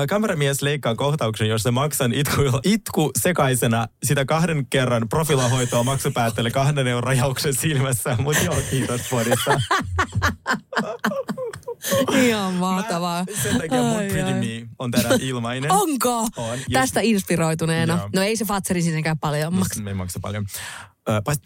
kameramies 0.09 0.61
leikkaa 0.61 0.95
kohtauksen, 0.95 1.49
jossa 1.49 1.71
maksan 1.71 2.13
itku, 2.13 2.41
itku 2.63 3.11
sekaisena 3.21 3.88
sitä 4.03 4.25
kahden 4.25 4.65
kerran 4.69 5.09
profilahoitoa 5.09 5.83
maksupäätteelle 5.83 6.51
kahden 6.51 6.88
euron 6.88 7.03
rajauksen 7.03 7.53
silmässä. 7.53 8.15
Mutta 8.19 8.43
joo, 8.43 8.57
kiitos 8.69 9.01
podista. 9.09 9.61
Ihan 12.27 12.53
mahtavaa. 12.53 13.25
Sen 13.43 13.57
takia 13.57 13.81
mun 13.81 13.97
Ai, 13.97 14.07
Pretty 14.07 14.31
ai. 14.31 14.39
Me 14.39 14.67
on 14.79 14.91
tänään 14.91 15.21
ilmainen. 15.21 15.71
Onko? 15.71 16.19
On. 16.38 16.59
Tästä 16.73 16.99
inspiroituneena. 17.03 17.93
Joo. 17.97 18.09
No 18.15 18.21
ei 18.21 18.35
se 18.35 18.45
Fatseri 18.45 18.81
siitäkään 18.81 19.19
paljon 19.19 19.53
maksa. 19.53 19.81
Me 19.81 19.89
ei 19.89 19.93
maksa 19.93 20.19
paljon. 20.21 20.45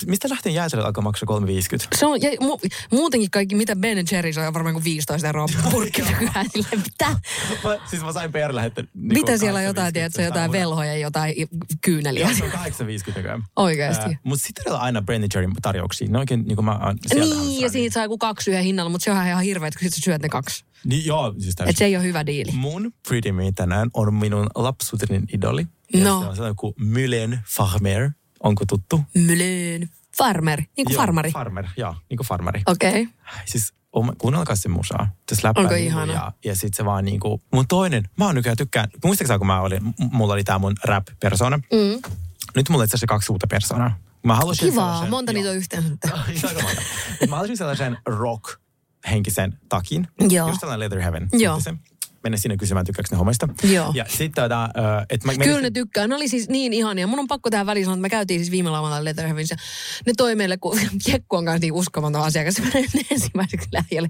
Mistä 0.05 0.29
lähtien 0.29 0.55
jäätelöt 0.55 0.85
alkaa 0.85 1.03
maksaa 1.03 1.39
3,50? 1.39 1.97
Se 1.97 2.05
on, 2.05 2.21
ja 2.21 2.29
mu, 2.39 2.57
muutenkin 2.91 3.31
kaikki, 3.31 3.55
mitä 3.55 3.75
Ben 3.75 3.97
Jerry's 3.97 4.47
on 4.47 4.53
varmaan 4.53 4.73
kuin 4.73 4.83
15 4.83 5.27
euroa 5.27 5.45
purkki 5.71 6.01
nykyään. 6.01 6.45
Silleen, 6.49 6.79
mitä? 6.79 7.09
Mä, 7.63 7.77
siis 7.89 8.03
mä 8.03 8.13
sain 8.13 8.31
PR 8.31 8.55
lähettää. 8.55 8.83
Niin 8.93 9.13
mitä 9.13 9.37
siellä 9.37 9.57
on 9.59 9.65
jotain, 9.65 9.93
tiedätkö, 9.93 10.21
jotain 10.21 10.51
velhoja, 10.51 10.97
jotain 10.97 11.35
kyyneliä? 11.81 12.25
Joo, 12.27 12.37
se 12.37 12.43
on 12.43 12.51
8,50 12.51 12.57
nykyään. 13.15 13.43
Oikeasti. 13.55 14.17
Mutta 14.23 14.45
sitten 14.45 14.73
on 14.73 14.79
aina 14.79 15.01
Ben 15.01 15.23
Jerry 15.35 15.49
tarjouksia. 15.61 16.07
Ne 16.11 16.19
oikein, 16.19 16.43
niin 16.43 16.55
kuin 16.55 16.65
mä 16.65 16.79
Niin, 17.13 17.61
ja 17.61 17.69
siitä 17.69 17.93
saa 17.93 18.03
joku 18.03 18.17
kaksi 18.17 18.51
yhden 18.51 18.63
hinnalla, 18.63 18.89
mutta 18.89 19.05
se 19.05 19.11
on 19.11 19.27
ihan 19.27 19.43
hirveä, 19.43 19.69
kun 19.71 19.79
sit 19.81 19.93
sä 19.93 20.01
syöt 20.03 20.21
ne 20.21 20.29
kaksi. 20.29 20.65
Niin, 20.85 21.05
joo, 21.05 21.33
siis 21.39 21.55
täysin. 21.55 21.69
Et 21.69 21.77
se 21.77 21.85
ei 21.85 21.95
ole 21.95 22.03
hyvä 22.03 22.25
diili. 22.25 22.51
Mun 22.51 22.91
Pretty 23.07 23.31
Me 23.31 23.51
tänään 23.55 23.89
on 23.93 24.13
minun 24.13 24.47
lapsuutinen 24.55 25.23
idoli. 25.33 25.67
Ja 25.93 26.03
No. 26.03 26.21
Se 26.21 26.27
on 26.27 26.35
sellainen 26.35 26.55
kuin 26.55 26.73
Mylen 26.79 27.39
Farmer. 27.55 28.11
Onko 28.43 28.65
tuttu? 28.65 29.01
Mylön. 29.15 29.89
Farmer, 30.17 30.61
niin 30.77 30.85
kuin 30.85 30.93
Joo, 30.93 31.01
farmari. 31.01 31.31
Farmer, 31.31 31.65
joo, 31.77 31.95
niin 32.09 32.17
kuin 32.17 32.27
farmari. 32.27 32.61
Okei. 32.65 32.89
Okay. 32.89 33.13
Siis 33.45 33.73
kuunnelkaa 34.17 34.55
se 34.55 34.69
musaa. 34.69 35.11
Se 35.29 35.35
släppää 35.35 35.61
Onko 35.61 35.73
niinku 35.75 35.89
ihana? 35.89 36.13
Ja, 36.13 36.31
ja 36.45 36.55
sit 36.55 36.73
se 36.73 36.85
vaan 36.85 37.05
niinku, 37.05 37.41
mun 37.53 37.67
toinen, 37.67 38.03
mä 38.17 38.25
oon 38.25 38.35
nykyään 38.35 38.57
tykkään, 38.57 38.89
muistaakseni 39.03 39.37
kun 39.37 39.47
mä 39.47 39.61
olin, 39.61 39.81
mulla 40.11 40.33
oli 40.33 40.43
tää 40.43 40.59
mun 40.59 40.75
rap-persona. 40.83 41.57
Mm. 41.57 42.11
Nyt 42.55 42.69
mulla 42.69 42.81
on 42.81 42.85
itse 42.85 42.95
asiassa 42.95 43.07
kaksi 43.07 43.31
uutta 43.31 43.47
persoonaa. 43.47 43.97
Mä 44.25 44.35
halusin 44.35 44.69
Kivaa, 44.69 44.93
sellaisen- 44.93 45.09
monta 45.09 45.33
niitä 45.33 45.49
on. 45.49 45.55
Mut 47.21 47.29
mä 47.29 47.35
halusin 47.35 47.57
sellaisen 47.57 47.97
rock-henkisen 48.05 49.57
takin. 49.69 50.07
Joo. 50.29 50.47
Just 50.47 50.59
sellainen 50.59 50.79
Leather 50.79 50.99
Heaven. 50.99 51.27
Joo. 51.33 51.53
tyyppisen. 51.55 51.90
Mennä 52.23 52.37
sinne 52.37 52.57
kysymään, 52.57 52.85
tykkääkö 52.85 53.07
ne 53.11 53.17
hommista. 53.17 53.47
Joo. 53.63 53.91
Ja 53.95 54.05
sitten 54.09 54.43
tota, 54.43 54.69
että 55.09 55.27
mä 55.27 55.33
Kyllä 55.43 55.61
ne 55.61 55.71
tykkää. 55.71 56.07
Ne 56.07 56.15
oli 56.15 56.27
siis 56.27 56.49
niin 56.49 56.73
ihania. 56.73 57.07
Mun 57.07 57.19
on 57.19 57.27
pakko 57.27 57.49
tähän 57.49 57.65
väliin 57.65 57.85
sanoa, 57.85 57.95
että 57.95 58.01
me 58.01 58.09
käytiin 58.09 58.39
siis 58.39 58.51
viime 58.51 58.69
Heavens 59.27 59.51
ja 59.51 59.57
ne 60.05 60.13
toi 60.17 60.35
meille, 60.35 60.57
kun 60.57 60.79
Jekku 61.07 61.35
on 61.35 61.45
kanssa 61.45 61.61
niin 61.61 61.73
uskomaton 61.73 62.21
asiakas. 62.21 62.59
Mä 62.59 62.67
ensimmäiseksi 63.11 63.67
lähiölle. 63.71 64.09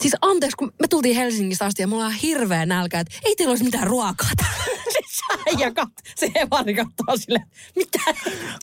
Siis 0.00 0.16
anteeksi, 0.20 0.56
kun 0.56 0.72
me 0.80 0.88
tultiin 0.88 1.16
Helsingistä 1.16 1.64
asti 1.64 1.82
ja 1.82 1.86
mulla 1.86 2.06
on 2.06 2.12
hirveä 2.12 2.66
nälkä, 2.66 3.00
että 3.00 3.16
ei 3.24 3.36
teillä 3.36 3.52
olisi 3.52 3.64
mitään 3.64 3.86
ruokaa 3.86 4.30
täällä. 4.36 4.64
Äijä 5.46 5.70
kat, 5.70 5.88
se 6.16 6.30
Evari 6.34 6.74
kattoo 6.74 7.16
silleen, 7.16 7.46
mitä? 7.76 7.98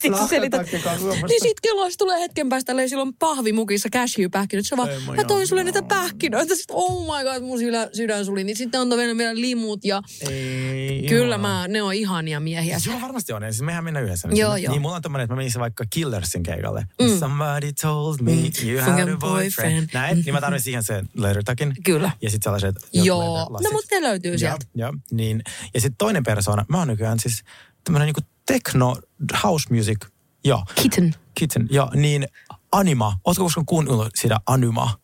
Sitten 0.02 0.28
selität. 0.28 0.68
Niin 1.28 1.42
sit 1.42 1.60
kello 1.62 1.90
sit 1.90 1.98
tulee 1.98 2.20
hetken 2.20 2.50
päästä, 2.50 2.72
ja 2.72 2.90
sillä 2.90 3.02
on 3.02 3.14
pahvimukissa 3.14 3.90
cashewpähkinöt. 3.90 4.66
Se 4.66 4.78
vaan, 4.78 4.90
Ei, 4.90 5.00
mä 5.16 5.24
toin 5.24 5.48
sulle 5.48 5.64
näitä 5.64 5.82
pähkinöitä. 5.82 6.56
Sitten 6.56 6.76
oh 6.76 7.06
my 7.06 7.24
god, 7.24 7.44
mun 7.44 7.60
sydän, 7.60 7.90
sydän 7.94 8.26
suli. 8.26 8.44
Niin 8.44 8.58
sitten 8.72 8.82
antoi 8.82 8.98
vielä, 8.98 9.18
vielä 9.18 9.42
limut 9.42 9.86
ja 9.86 10.02
Ei, 10.30 11.06
kyllä 11.10 11.36
joo. 11.36 11.42
mä, 11.42 11.68
ne 11.68 11.82
on 11.82 11.94
ihania 11.94 12.40
miehiä. 12.40 12.78
Joo, 12.86 13.02
varmasti 13.02 13.34
on. 13.34 13.42
Siis 13.42 13.62
mehän 13.62 13.84
mennään 13.84 14.06
yhdessä. 14.06 14.28
Joo, 14.32 14.56
joo. 14.56 14.72
Niin 14.72 14.82
mulla 14.82 14.96
on 14.96 15.02
tommonen, 15.02 15.24
että 15.24 15.34
mä 15.34 15.38
menisin 15.38 15.62
vaikka 15.62 15.84
Killersin 15.90 16.44
keikalle. 16.44 16.86
Mm. 17.02 17.20
Somebody 17.20 17.72
told 17.82 18.18
me 18.22 18.32
Mm. 18.32 18.52
you 18.70 18.82
had 18.82 19.10
a 19.10 19.18
boyfriend. 19.18 19.90
Näin, 19.94 20.22
niin 20.26 20.34
mä 20.34 20.42
tarvitsin 20.42 20.64
siihen 20.64 20.84
sen 20.84 21.10
leather-takin. 21.16 21.74
Kyllä. 21.86 22.12
Ja 22.22 22.30
sitten 22.30 22.44
sellaiset 22.44 22.76
Joo, 22.94 23.50
no 23.50 23.70
mutta 23.72 23.96
ne 23.96 24.02
löytyy 24.02 24.38
sieltä. 24.38 24.66
Joo, 24.76 24.90
joo, 24.90 25.00
niin. 25.12 25.42
Ja 25.74 25.82
sitten 25.82 25.98
toinen 25.98 26.24
persona, 26.24 26.66
mä 26.70 26.78
oon 26.78 26.88
nykyään 26.88 27.20
siis 27.20 27.44
tämmönen 27.84 28.06
niinku 28.06 28.22
techno 28.46 28.98
house 29.44 29.74
music. 29.74 29.98
Joo. 30.44 30.66
Kitten. 30.82 31.16
Kitten, 31.36 31.68
joo. 31.72 31.92
Niin 31.96 32.28
Anima. 32.72 33.18
Ootko 33.26 33.44
koskaan 33.44 33.66
kuunnellut 33.66 34.10
sitä 34.16 34.38
Anima? 34.46 35.01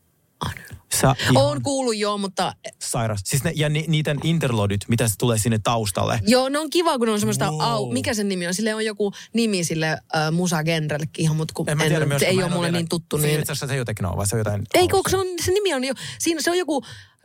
Sä 1.00 1.14
On 1.34 1.62
kuullut 1.62 1.96
joo, 1.96 2.18
mutta 2.18 2.52
sairas. 2.82 3.20
Siis 3.24 3.44
ne, 3.44 3.52
ja 3.56 3.68
ni, 3.68 3.84
niiden 3.88 4.20
interlodit, 4.24 4.80
mitä 4.88 5.08
se 5.08 5.14
tulee 5.18 5.38
sinne 5.38 5.58
taustalle. 5.62 6.20
joo, 6.26 6.48
ne 6.48 6.58
on 6.58 6.70
kiva, 6.70 6.98
kun 6.98 7.08
on 7.08 7.20
semmoista, 7.20 7.50
Wow. 7.50 7.60
au, 7.62 7.92
mikä 7.92 8.14
sen 8.14 8.28
nimi 8.28 8.46
on? 8.46 8.54
Sille 8.54 8.74
on 8.74 8.84
joku 8.84 9.12
nimi 9.34 9.64
sille 9.64 9.86
äh, 9.90 9.98
musagenrellekin 10.32 11.22
ihan, 11.22 11.36
mutta 11.36 11.54
kun 11.54 11.68
En 11.70 11.72
en, 11.80 11.88
tiedä, 11.88 11.98
se 12.04 12.06
myös, 12.08 12.22
kun 12.22 12.28
ei 12.28 12.36
ole 12.36 12.44
en 12.44 12.52
mulle 12.52 12.66
vielä- 12.66 12.78
niin 12.78 12.88
tuttu. 12.88 13.18
Se 13.18 13.24
ei 13.26 13.30
Niin... 13.30 13.40
itse 13.40 13.52
asiassa 13.52 13.66
se 13.66 13.72
ei 13.74 13.78
ole 13.78 13.84
teknoa, 13.84 14.16
vaan 14.16 14.26
se 14.26 14.36
on 14.36 14.40
jotain... 14.40 14.62
Ei, 14.74 14.88
kun 14.88 15.02
se, 15.10 15.16
on, 15.16 15.26
se 15.44 15.52
nimi 15.52 15.74
on 15.74 15.84
jo, 15.84 15.94
siinä 16.18 16.40
se 16.40 16.50
on 16.50 16.58
joku 16.58 16.82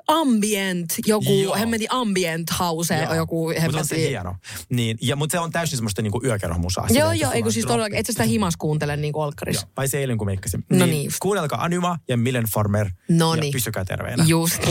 ambient, 0.07 0.93
joku 1.07 1.41
Joo. 1.43 1.55
hemmetin 1.55 1.87
ambient 1.89 2.51
house, 2.59 2.95
Joo. 3.03 3.13
joku 3.13 3.53
Mutta 3.61 3.77
on 3.77 3.85
se 3.85 3.97
hieno. 3.97 4.35
Niin, 4.69 4.97
ja, 5.01 5.15
mutta 5.15 5.31
se 5.31 5.39
on 5.39 5.51
täysin 5.51 5.77
semmoista 5.77 6.01
niinku 6.01 6.21
yökerhomusaa. 6.23 6.87
Joo, 6.89 7.11
joo, 7.11 7.13
että 7.13 7.35
eikö 7.35 7.51
siis 7.51 7.65
todellakin, 7.65 7.97
et 7.97 8.05
sä 8.05 8.13
sitä 8.13 8.23
himas 8.23 8.57
kuuntele 8.57 8.97
niin 8.97 9.13
kuin 9.13 9.23
olkkarissa. 9.23 9.67
Joo, 9.67 9.73
vai 9.77 9.87
se 9.87 9.99
eilen 9.99 10.17
kun 10.17 10.27
meikkasin. 10.27 10.65
No 10.69 10.85
niin 10.85 11.05
just. 11.05 11.17
Kuunnelkaa 11.19 11.63
Anima 11.63 11.97
ja 12.07 12.17
Millen 12.17 12.45
Farmer. 12.53 12.89
No 13.09 13.35
ja 13.35 13.41
niin. 13.41 13.53
pysykää 13.53 13.85
terveenä. 13.85 14.23
Just. 14.27 14.61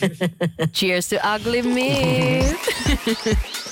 Cheers 0.76 1.08
to 1.08 1.16
ugly 1.36 1.62
me. 1.62 2.56